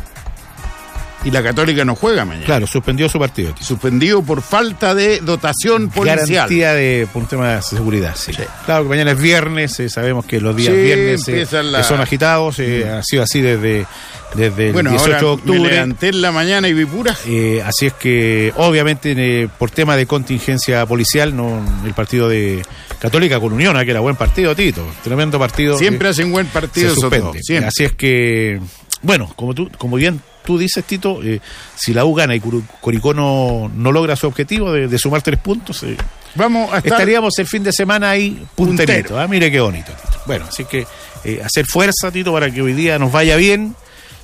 Y 1.26 1.32
la 1.32 1.44
Católica 1.44 1.84
no 1.84 1.96
juega 1.96 2.24
mañana. 2.24 2.46
Claro, 2.46 2.66
suspendió 2.66 3.10
su 3.10 3.20
partido. 3.20 3.52
Tito. 3.54 3.66
Suspendido 3.66 4.22
por 4.24 4.42
falta 4.42 4.96
de 4.96 5.20
dotación 5.20 5.90
policial. 5.90 6.26
Garantía 6.30 6.74
de, 6.74 7.08
por 7.12 7.24
un 7.24 7.28
tema 7.28 7.56
de 7.56 7.62
seguridad, 7.62 8.16
sí. 8.16 8.32
Sí. 8.34 8.44
Claro 8.66 8.84
que 8.84 8.90
mañana 8.90 9.12
es 9.12 9.20
viernes, 9.22 9.78
eh, 9.82 9.90
sabemos 9.90 10.26
que 10.26 10.40
los 10.40 10.56
días 10.56 10.74
Sí, 10.74 10.82
viernes 10.82 11.28
eh, 11.28 11.64
la- 11.64 11.84
son 11.84 12.00
agitados, 12.00 12.60
eh, 12.60 12.88
ha 12.90 13.04
sido 13.04 13.24
así 13.24 13.42
desde, 13.42 13.86
desde 14.34 14.68
el 14.68 14.74
Bueno, 14.74 14.92
18 14.92 15.06
ahora 15.14 15.20
de 15.20 15.26
octubre. 15.34 15.60
me 15.60 15.70
levanté 15.72 16.08
en 16.08 16.22
la 16.22 16.32
mañana 16.32 16.70
y 16.70 16.74
vi 16.74 16.86
pura. 16.86 17.14
Eh, 17.28 17.62
así 17.66 17.88
es 17.88 17.94
que, 17.94 18.54
obviamente, 18.56 19.50
por 19.58 19.72
tema 19.72 19.98
de 19.98 20.06
contingencia 20.06 20.86
policial, 20.86 21.36
no 21.36 21.62
el 21.86 21.94
partido 21.94 22.30
de 22.30 22.62
Católica 23.00 23.42
con 23.42 23.52
Unión, 23.52 23.76
ah, 23.76 23.84
que 23.84 23.92
era 23.92 24.00
buen 24.00 24.16
partido, 24.16 24.56
Tito. 24.56 24.88
Tremendo 25.04 25.38
partido. 25.38 25.78
Siempre 25.78 26.08
hacen 26.08 26.32
buen 26.32 26.48
partido 26.48 26.94
se 26.96 27.02
suspende. 27.02 27.40
Así 27.66 27.84
es 27.84 27.92
que, 27.94 28.62
bueno, 29.02 29.30
como 29.36 29.54
tú, 29.54 29.70
como 29.78 29.98
bien 29.98 30.22
tú 30.50 30.58
dices, 30.58 30.84
Tito, 30.84 31.22
eh, 31.22 31.40
si 31.76 31.94
la 31.94 32.06
U 32.06 32.16
gana 32.16 32.34
y 32.34 32.40
Curicó 32.40 33.14
no, 33.14 33.70
no 33.72 33.92
logra 33.92 34.16
su 34.16 34.26
objetivo 34.26 34.74
de, 34.74 34.88
de 34.88 34.98
sumar 34.98 35.22
tres 35.22 35.38
puntos, 35.38 35.84
eh, 35.84 35.96
Vamos 36.34 36.74
a 36.74 36.78
estar 36.78 36.94
estaríamos 36.94 37.38
el 37.38 37.46
fin 37.46 37.62
de 37.62 37.72
semana 37.72 38.10
ahí 38.10 38.44
punterito. 38.56 39.20
Ah, 39.20 39.28
Mire 39.28 39.52
qué 39.52 39.60
bonito, 39.60 39.92
Tito. 39.92 40.20
Bueno, 40.26 40.46
así 40.50 40.66
que 40.66 40.88
eh, 41.24 41.40
hacer 41.46 41.68
fuerza, 41.68 42.12
Tito, 42.12 42.34
para 42.34 42.50
que 42.50 42.64
hoy 42.64 42.74
día 42.74 42.98
nos 42.98 43.12
vaya 43.12 43.36
bien. 43.36 43.76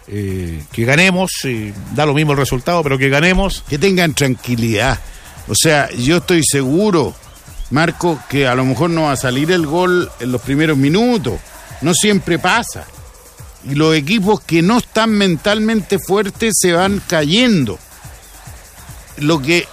eh, 0.07 0.63
que 0.71 0.83
ganemos, 0.83 1.29
eh, 1.43 1.71
da 1.93 2.07
lo 2.07 2.15
mismo 2.15 2.31
el 2.31 2.39
resultado, 2.39 2.81
pero 2.81 2.97
que 2.97 3.09
ganemos 3.09 3.63
que 3.69 3.77
tengan 3.77 4.15
tranquilidad. 4.15 4.99
O 5.47 5.53
sea, 5.53 5.91
yo 5.91 6.17
estoy 6.17 6.41
seguro, 6.43 7.13
Marco, 7.69 8.19
que 8.29 8.47
a 8.47 8.55
lo 8.55 8.65
mejor 8.65 8.89
no 8.89 9.03
va 9.03 9.11
a 9.11 9.15
salir 9.15 9.51
el 9.51 9.67
gol 9.67 10.09
en 10.19 10.31
los 10.31 10.41
primeros 10.41 10.75
minutos. 10.75 11.35
No 11.81 11.93
siempre 11.93 12.39
pasa. 12.39 12.85
Y 13.69 13.75
los 13.75 13.95
equipos 13.95 14.41
que 14.41 14.61
no 14.61 14.77
están 14.77 15.11
mentalmente 15.11 15.97
fuertes 15.99 16.53
se 16.59 16.73
van 16.73 17.01
cayendo. 17.07 17.79
Lo 19.17 19.41
que 19.41 19.67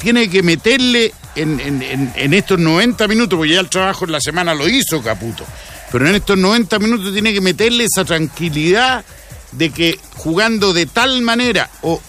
tiene 0.00 0.28
que 0.28 0.42
meterle 0.42 1.12
en, 1.34 1.60
en- 1.60 2.34
estos 2.34 2.58
90 2.58 3.06
minutos, 3.08 3.36
porque 3.36 3.52
ya 3.54 3.60
el 3.60 3.68
trabajo 3.68 4.04
en 4.04 4.12
la 4.12 4.20
semana 4.20 4.54
lo 4.54 4.68
hizo 4.68 5.02
Caputo, 5.02 5.44
pero 5.92 6.08
en 6.08 6.14
estos 6.16 6.36
90 6.38 6.78
minutos 6.78 7.12
tiene 7.12 7.32
que 7.32 7.40
meterle 7.40 7.84
esa 7.84 8.04
tranquilidad 8.04 9.04
de 9.52 9.70
que 9.70 9.98
jugando 10.16 10.72
de 10.72 10.86
tal 10.86 11.22
manera 11.22 11.70
o 11.82 12.00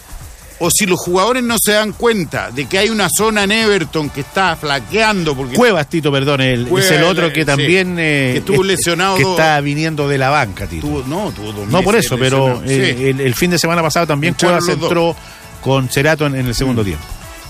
o 0.60 0.70
si 0.70 0.86
los 0.86 0.98
jugadores 0.98 1.42
no 1.44 1.56
se 1.62 1.72
dan 1.72 1.92
cuenta 1.92 2.50
de 2.50 2.66
que 2.66 2.78
hay 2.78 2.90
una 2.90 3.08
zona 3.08 3.44
en 3.44 3.52
Everton 3.52 4.10
que 4.10 4.22
está 4.22 4.56
flaqueando 4.56 5.36
porque 5.36 5.54
Cuevas, 5.56 5.88
Tito, 5.88 6.10
perdón, 6.10 6.40
el, 6.40 6.66
Cuevas, 6.66 6.90
es 6.90 6.96
el 6.98 7.04
otro 7.04 7.32
que 7.32 7.40
sí, 7.42 7.46
también... 7.46 7.96
eh, 7.98 8.30
que 8.32 8.38
estuvo 8.38 8.62
es- 8.62 8.66
lesionado 8.68 9.16
Que 9.16 9.22
está 9.22 9.60
viniendo 9.60 10.08
de 10.08 10.18
la 10.18 10.30
banca, 10.30 10.66
Tito. 10.66 10.86
tuvo, 10.86 11.02
no, 11.06 11.30
tuvo 11.32 11.52
dos 11.52 11.68
no 11.68 11.82
por 11.82 11.94
meses 11.94 12.06
eso, 12.06 12.18
pero 12.18 12.60
eh, 12.64 12.94
Sí. 12.98 13.04
el, 13.06 13.20
el 13.20 13.34
fin 13.34 13.50
de 13.52 13.58
semana 13.58 13.82
pasado 13.82 14.06
también 14.08 14.32
Entraron 14.34 14.58
Cuevas 14.58 14.82
entró 14.82 15.16
con 15.62 15.88
Cerato 15.88 16.26
en, 16.26 16.34
en 16.34 16.46
el 16.48 16.54
segundo 16.54 16.82
tiempo. 16.84 17.04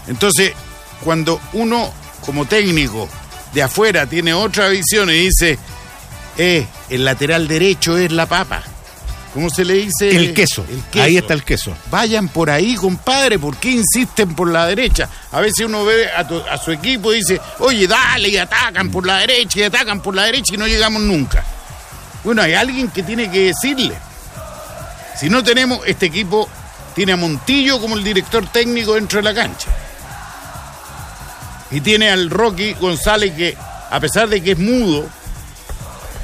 Entonces, 0.06 0.52
cuando 1.02 1.40
uno 1.54 1.90
como 2.24 2.44
técnico 2.44 3.08
de 3.54 3.62
afuera 3.62 4.04
tiene 4.06 4.34
otra 4.34 4.68
visión 4.68 5.08
y 5.08 5.14
dice, 5.14 5.58
eh, 6.36 6.66
el 6.90 7.04
lateral 7.04 7.48
derecho 7.48 7.96
es 7.96 8.12
la 8.12 8.26
papa. 8.26 8.62
¿Cómo 9.38 9.50
se 9.50 9.64
le 9.64 9.74
dice? 9.74 10.10
El 10.16 10.34
queso. 10.34 10.64
El 10.68 10.82
queso. 10.90 11.04
Ahí 11.04 11.16
está 11.16 11.32
el 11.32 11.44
queso. 11.44 11.72
Vayan 11.92 12.26
por 12.28 12.50
ahí, 12.50 12.74
compadre, 12.74 13.38
¿por 13.38 13.56
qué 13.56 13.70
insisten 13.70 14.34
por 14.34 14.50
la 14.50 14.66
derecha? 14.66 15.08
A 15.30 15.40
veces 15.40 15.64
uno 15.64 15.84
ve 15.84 16.10
a, 16.10 16.26
tu- 16.26 16.40
a 16.42 16.58
su 16.58 16.72
equipo 16.72 17.12
y 17.12 17.18
dice, 17.18 17.40
oye, 17.60 17.86
dale, 17.86 18.30
y 18.30 18.36
atacan 18.36 18.90
por 18.90 19.06
la 19.06 19.18
derecha, 19.18 19.60
y 19.60 19.62
atacan 19.62 20.00
por 20.02 20.16
la 20.16 20.24
derecha 20.24 20.54
y 20.54 20.56
no 20.56 20.66
llegamos 20.66 21.02
nunca. 21.02 21.44
Bueno, 22.24 22.42
hay 22.42 22.54
alguien 22.54 22.88
que 22.88 23.04
tiene 23.04 23.30
que 23.30 23.44
decirle. 23.54 23.94
Si 25.16 25.30
no 25.30 25.44
tenemos, 25.44 25.82
este 25.86 26.06
equipo 26.06 26.48
tiene 26.96 27.12
a 27.12 27.16
Montillo 27.16 27.80
como 27.80 27.96
el 27.96 28.02
director 28.02 28.44
técnico 28.50 28.94
dentro 28.94 29.18
de 29.20 29.22
la 29.22 29.34
cancha. 29.34 29.68
Y 31.70 31.80
tiene 31.80 32.10
al 32.10 32.28
Rocky 32.28 32.72
González 32.74 33.34
que, 33.36 33.56
a 33.88 34.00
pesar 34.00 34.28
de 34.28 34.42
que 34.42 34.50
es 34.50 34.58
mudo, 34.58 35.06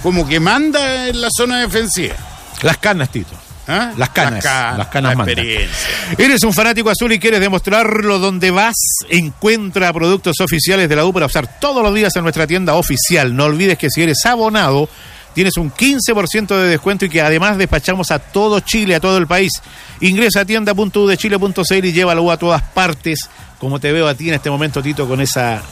como 0.02 0.26
que 0.26 0.40
manda 0.40 1.06
en 1.06 1.20
la 1.20 1.28
zona 1.30 1.60
defensiva. 1.60 2.16
Las 2.64 2.78
canas, 2.78 3.10
Tito. 3.10 3.34
¿Ah? 3.66 3.92
Las 3.96 4.10
canas, 4.10 4.44
las 4.44 4.88
canas 4.88 5.16
la 5.16 5.24
experiencia. 5.24 5.88
Eres 6.18 6.42
un 6.44 6.52
fanático 6.52 6.90
azul 6.90 7.12
y 7.12 7.18
quieres 7.18 7.40
demostrarlo 7.40 8.18
donde 8.18 8.50
vas. 8.50 8.74
Encuentra 9.08 9.92
productos 9.92 10.40
oficiales 10.40 10.88
de 10.88 10.96
la 10.96 11.06
U 11.06 11.12
para 11.12 11.26
usar 11.26 11.58
todos 11.60 11.82
los 11.82 11.94
días 11.94 12.14
en 12.16 12.22
nuestra 12.22 12.46
tienda 12.46 12.74
oficial. 12.74 13.34
No 13.34 13.44
olvides 13.44 13.78
que 13.78 13.88
si 13.90 14.02
eres 14.02 14.24
abonado, 14.26 14.88
tienes 15.34 15.56
un 15.56 15.72
15% 15.72 16.48
de 16.48 16.68
descuento 16.68 17.04
y 17.06 17.10
que 17.10 17.22
además 17.22 17.56
despachamos 17.56 18.10
a 18.10 18.18
todo 18.18 18.60
Chile, 18.60 18.94
a 18.94 19.00
todo 19.00 19.16
el 19.16 19.26
país. 19.26 19.52
Ingresa 20.00 20.40
a 20.40 20.44
tienda.udechile.cl 20.44 21.84
y 21.84 21.92
llévalo 21.92 22.30
a 22.30 22.36
todas 22.36 22.62
partes. 22.62 23.28
Como 23.58 23.80
te 23.80 23.92
veo 23.92 24.06
a 24.08 24.14
ti 24.14 24.28
en 24.28 24.34
este 24.34 24.50
momento, 24.50 24.82
Tito, 24.82 25.08
con 25.08 25.22
esa 25.22 25.62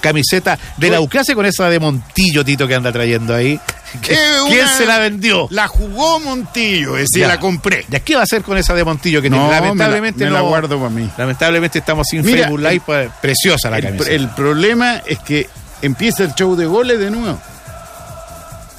camiseta 0.00 0.58
de 0.76 0.90
la 0.90 1.00
U. 1.00 1.08
¿Qué 1.08 1.18
hace 1.18 1.34
con 1.34 1.46
esa 1.46 1.68
de 1.68 1.78
Montillo, 1.80 2.44
Tito, 2.44 2.66
que 2.68 2.74
anda 2.74 2.92
trayendo 2.92 3.34
ahí? 3.34 3.58
¿Qué- 4.02 4.12
Eh, 4.14 4.16
¿Quién 4.48 4.60
una- 4.66 4.76
se 4.76 4.86
la 4.86 4.98
vendió? 4.98 5.48
La 5.50 5.66
jugó 5.68 6.20
Montillo, 6.20 6.96
es 6.96 7.04
decir, 7.08 7.22
Ya. 7.22 7.28
la 7.28 7.40
compré. 7.40 7.84
¿Ya 7.88 8.00
qué 8.00 8.14
va 8.14 8.20
a 8.20 8.24
hacer 8.24 8.42
con 8.42 8.58
esa 8.58 8.74
de 8.74 8.84
Montillo 8.84 9.22
que 9.22 9.30
No, 9.30 9.36
tiene? 9.36 9.48
me 9.48 9.54
la- 9.54 9.60
Lamentablemente 9.66 10.24
me 10.24 10.30
no. 10.30 10.36
la 10.36 10.40
guardo 10.42 10.76
para 10.78 10.90
mí. 10.90 11.08
Lamentablemente 11.16 11.78
estamos 11.78 12.06
sin 12.10 12.24
Mira, 12.24 12.44
Facebook 12.44 12.60
Live. 12.60 12.82
pues, 12.84 13.10
preciosa 13.22 13.70
la 13.70 13.78
El, 13.78 13.84
camiseta. 13.84 14.10
el 14.10 14.28
problema 14.30 14.96
es 15.06 15.18
que 15.20 15.48
empieza 15.80 16.24
el 16.24 16.34
show 16.34 16.54
de 16.56 16.66
goles 16.66 16.98
de 16.98 17.10
nuevo. 17.10 17.38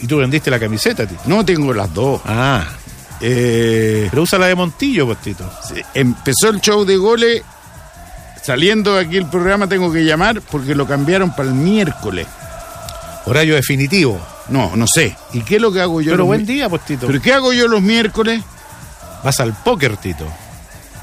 y 0.01 0.07
tú 0.07 0.15
vendiste 0.17 0.49
la 0.49 0.57
camiseta, 0.59 1.05
Tito. 1.05 1.21
No 1.25 1.43
tengo 1.43 1.73
las 1.73 1.93
dos. 1.93 2.21
Ah, 2.25 2.63
Eh, 3.21 4.07
pero 4.09 4.21
usa 4.21 4.39
la 4.39 4.47
de 4.47 4.55
Montillo, 4.55 5.05
pues, 5.05 5.17
Tito. 5.17 5.43
empezó 5.93 6.49
el 6.51 6.61
show 6.61 6.85
de 6.85 6.95
goles. 6.95 7.41
Saliendo 8.43 8.95
de 8.95 9.01
aquí 9.01 9.17
el 9.17 9.27
programa 9.27 9.67
tengo 9.67 9.91
que 9.91 10.03
llamar 10.05 10.41
porque 10.41 10.75
lo 10.75 10.87
cambiaron 10.87 11.31
para 11.35 11.49
el 11.49 11.55
miércoles. 11.55 12.27
Horario 13.25 13.55
definitivo. 13.55 14.19
No, 14.49 14.75
no 14.75 14.85
sé. 14.87 15.15
¿Y 15.33 15.41
qué 15.41 15.57
es 15.57 15.61
lo 15.61 15.71
que 15.71 15.81
hago 15.81 16.01
yo? 16.01 16.11
pero 16.11 16.19
los 16.19 16.27
buen 16.27 16.41
mi- 16.41 16.47
día, 16.47 16.67
pues, 16.69 16.83
Tito. 16.85 17.05
¿Pero 17.07 17.21
qué 17.21 17.33
hago 17.33 17.53
yo 17.53 17.67
los 17.67 17.81
miércoles? 17.81 18.41
Vas 19.23 19.39
al 19.39 19.53
póker, 19.53 19.97
Tito. 19.97 20.25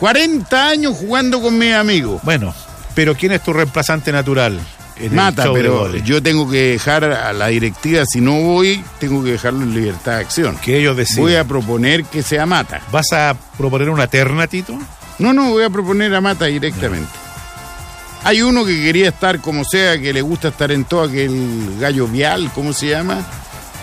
40 0.01 0.69
años 0.69 0.95
jugando 0.97 1.41
con 1.41 1.57
mis 1.57 1.73
amigos. 1.75 2.21
Bueno, 2.25 2.55
pero 2.95 3.15
¿quién 3.15 3.33
es 3.33 3.43
tu 3.43 3.53
reemplazante 3.53 4.13
natural? 4.13 4.59
en 4.99 5.05
el 5.05 5.11
Mata, 5.13 5.45
show 5.45 5.53
pero 5.55 5.95
yo 5.97 6.23
tengo 6.23 6.51
que 6.51 6.71
dejar 6.71 7.05
a 7.05 7.31
la 7.35 7.49
directiva, 7.49 8.03
si 8.07 8.23
no 8.23 8.33
voy, 8.41 8.83
tengo 8.99 9.23
que 9.23 9.33
dejarlo 9.33 9.63
en 9.63 9.75
libertad 9.75 10.13
de 10.13 10.21
acción. 10.23 10.57
Que 10.57 10.79
ellos 10.79 10.97
deciden. 10.97 11.23
Voy 11.23 11.35
a 11.37 11.45
proponer 11.45 12.03
que 12.05 12.23
sea 12.23 12.47
Mata. 12.47 12.81
¿Vas 12.91 13.13
a 13.13 13.37
proponer 13.59 13.91
una 13.91 14.07
terna, 14.07 14.47
Tito? 14.47 14.79
No, 15.19 15.35
no, 15.35 15.51
voy 15.51 15.65
a 15.65 15.69
proponer 15.71 16.15
a 16.15 16.23
Mata 16.23 16.47
directamente. 16.47 17.11
Hay 18.27 18.43
uno 18.43 18.65
que 18.65 18.81
quería 18.83 19.09
estar 19.09 19.41
como 19.41 19.65
sea, 19.65 19.99
que 19.99 20.13
le 20.13 20.23
gusta 20.23 20.49
estar 20.49 20.71
en 20.73 20.85
todo 20.85 21.05
aquel 21.05 21.77
gallo 21.79 22.07
vial, 22.09 22.51
¿cómo 22.55 22.73
se 22.73 22.89
llama? 22.89 23.25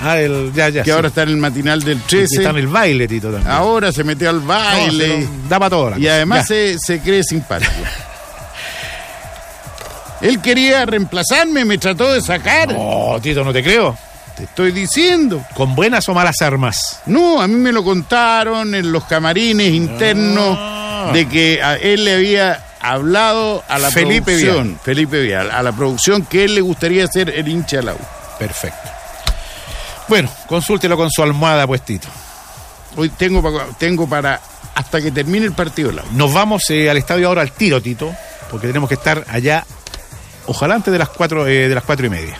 Ah, 0.01 0.19
el, 0.19 0.51
ya, 0.53 0.67
ya. 0.69 0.81
Que 0.83 0.89
sí. 0.89 0.91
ahora 0.91 1.07
está 1.07 1.23
en 1.23 1.29
el 1.29 1.37
matinal 1.37 1.81
del 1.81 1.97
Y 1.97 2.01
13. 2.01 2.35
está 2.37 2.49
en 2.49 2.57
el 2.57 2.67
baile, 2.67 3.07
Tito, 3.07 3.31
también. 3.31 3.49
Ahora 3.51 3.91
se 3.93 4.03
metió 4.03 4.29
al 4.29 4.41
No, 4.41 4.47
baile. 4.47 5.21
lo- 5.21 5.27
da 5.47 5.59
para 5.59 5.69
todo. 5.69 5.89
la 5.91 5.99
y 5.99 6.07
además 6.07 6.47
se, 6.47 6.77
se 6.77 6.99
cree 6.99 7.23
simpático. 7.23 7.71
Él 10.21 10.39
quería 10.41 10.85
reemplazarme, 10.85 11.65
me 11.65 11.77
trató 11.77 12.13
de 12.13 12.21
sacar. 12.21 12.73
No, 12.73 13.19
Tito, 13.21 13.43
no 13.43 13.51
te 13.51 13.61
creo. 13.63 13.97
Te 14.37 14.43
estoy 14.45 14.71
diciendo. 14.71 15.43
¿Con 15.53 15.75
buenas 15.75 16.07
o 16.09 16.13
malas 16.13 16.41
armas? 16.41 17.01
No, 17.05 17.41
a 17.41 17.47
mí 17.47 17.55
me 17.55 17.71
lo 17.71 17.83
contaron 17.83 18.73
en 18.73 18.91
los 18.91 19.03
camarines 19.03 19.71
internos 19.73 20.57
Ah. 20.59 21.11
de 21.13 21.27
que 21.27 21.61
a 21.61 21.75
él 21.75 22.05
le 22.05 22.13
había 22.15 22.63
hablado 22.83 23.63
a 23.67 23.79
la 23.79 23.89
Felipe 23.91 24.35
producción, 24.37 24.79
Felipe 24.83 25.21
Vial, 25.21 25.49
a 25.51 25.63
la 25.63 25.71
producción 25.71 26.25
que 26.25 26.43
él 26.43 26.55
le 26.55 26.61
gustaría 26.61 27.07
ser 27.07 27.29
el 27.29 27.47
hincha 27.47 27.77
de 27.77 27.83
la 27.83 27.93
U. 27.93 27.99
Perfecto. 28.37 28.89
Bueno, 30.07 30.29
consúltelo 30.47 30.97
con 30.97 31.09
su 31.09 31.23
almohada, 31.23 31.65
pues, 31.65 31.83
Tito. 31.83 32.07
Hoy 32.95 33.09
tengo, 33.09 33.41
pa- 33.41 33.67
tengo 33.77 34.07
para 34.07 34.39
hasta 34.75 35.01
que 35.01 35.11
termine 35.11 35.45
el 35.45 35.53
partido 35.53 35.89
de 35.89 35.95
la 35.95 36.03
U. 36.03 36.05
Nos 36.13 36.33
vamos 36.33 36.69
eh, 36.69 36.89
al 36.89 36.97
estadio 36.97 37.27
ahora 37.27 37.41
al 37.41 37.51
tiro, 37.51 37.81
Tito, 37.81 38.13
porque 38.51 38.67
tenemos 38.67 38.89
que 38.89 38.95
estar 38.95 39.23
allá, 39.29 39.65
ojalá 40.47 40.75
antes 40.75 40.91
de 40.91 40.99
las 40.99 41.09
cuatro, 41.09 41.47
eh, 41.47 41.69
de 41.69 41.75
las 41.75 41.83
cuatro 41.83 42.05
y 42.05 42.09
media. 42.09 42.37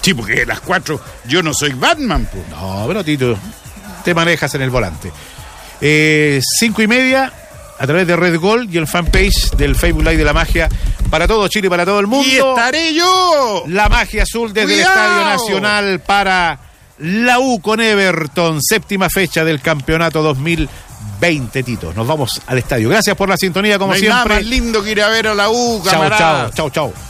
Sí, 0.00 0.14
porque 0.14 0.42
a 0.42 0.46
las 0.46 0.60
cuatro 0.60 1.00
yo 1.26 1.42
no 1.42 1.52
soy 1.52 1.72
Batman, 1.72 2.28
pues. 2.32 2.46
No, 2.48 2.84
pero 2.86 3.04
Tito, 3.04 3.36
te 4.04 4.14
manejas 4.14 4.54
en 4.54 4.62
el 4.62 4.70
volante. 4.70 5.10
Eh, 5.80 6.40
cinco 6.58 6.80
y 6.82 6.86
media, 6.86 7.32
a 7.80 7.86
través 7.86 8.06
de 8.06 8.14
Red 8.14 8.38
Gol 8.38 8.68
y 8.70 8.76
el 8.76 8.86
fanpage 8.86 9.52
del 9.56 9.74
Facebook 9.74 10.02
Live 10.04 10.18
de 10.18 10.24
la 10.24 10.34
Magia, 10.34 10.68
para 11.08 11.26
todo 11.26 11.48
Chile, 11.48 11.70
para 11.70 11.84
todo 11.86 11.98
el 11.98 12.06
mundo. 12.06 12.28
Y 12.28 12.36
estaré 12.36 12.92
yo. 12.94 13.64
La 13.68 13.88
magia 13.88 14.22
azul 14.24 14.52
desde 14.52 14.74
el. 14.74 14.80
Estadio 14.80 15.24
Nacional 15.24 16.00
para 16.00 16.58
la 16.98 17.38
U 17.40 17.60
con 17.62 17.80
Everton, 17.80 18.60
séptima 18.62 19.08
fecha 19.08 19.44
del 19.44 19.62
campeonato 19.62 20.22
2020, 20.22 21.62
Tito. 21.62 21.92
Nos 21.94 22.06
vamos 22.06 22.40
al 22.46 22.58
estadio. 22.58 22.90
Gracias 22.90 23.16
por 23.16 23.28
la 23.30 23.38
sintonía, 23.38 23.78
como 23.78 23.92
no 23.92 23.96
hay 23.96 24.02
nada 24.02 24.24
siempre. 24.24 24.34
más 24.36 24.44
lindo 24.44 24.82
que 24.84 24.90
ir 24.90 25.00
a 25.02 25.08
ver 25.08 25.28
a 25.28 25.34
la 25.34 25.48
U, 25.48 25.80
Chao, 25.82 25.92
camarada. 25.94 26.50
chao, 26.54 26.70
chao, 26.70 26.92
chao. 26.92 27.09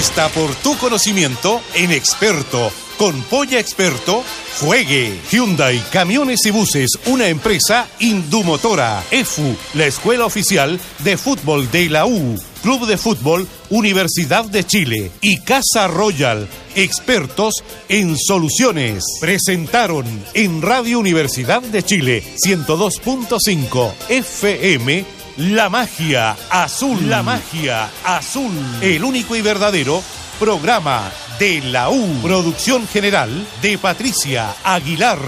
Apuesta 0.00 0.28
por 0.30 0.54
tu 0.54 0.78
conocimiento 0.78 1.60
en 1.74 1.90
Experto. 1.90 2.72
Con 2.96 3.20
Polla 3.24 3.60
Experto, 3.60 4.24
juegue. 4.58 5.20
Hyundai 5.30 5.78
Camiones 5.92 6.46
y 6.46 6.50
Buses, 6.50 6.92
una 7.04 7.28
empresa 7.28 7.86
Indumotora. 7.98 9.04
EFU, 9.10 9.54
la 9.74 9.84
escuela 9.84 10.24
oficial 10.24 10.80
de 11.00 11.18
fútbol 11.18 11.70
de 11.70 11.90
la 11.90 12.06
U. 12.06 12.34
Club 12.62 12.86
de 12.86 12.96
Fútbol, 12.96 13.46
Universidad 13.68 14.46
de 14.46 14.64
Chile. 14.64 15.10
Y 15.20 15.40
Casa 15.40 15.86
Royal, 15.86 16.48
expertos 16.76 17.54
en 17.90 18.16
soluciones. 18.16 19.04
Presentaron 19.20 20.06
en 20.32 20.62
Radio 20.62 20.98
Universidad 20.98 21.60
de 21.60 21.82
Chile 21.82 22.24
102.5 22.46 23.92
FM 24.08 25.19
la 25.40 25.70
magia 25.70 26.36
azul. 26.50 27.08
La 27.08 27.22
magia 27.22 27.88
azul. 28.04 28.52
El 28.82 29.02
único 29.02 29.34
y 29.34 29.40
verdadero 29.40 30.02
programa 30.38 31.10
de 31.38 31.62
la 31.62 31.88
U. 31.88 32.20
Producción 32.22 32.86
general 32.86 33.46
de 33.62 33.78
Patricia 33.78 34.54
Aguilar. 34.62 35.18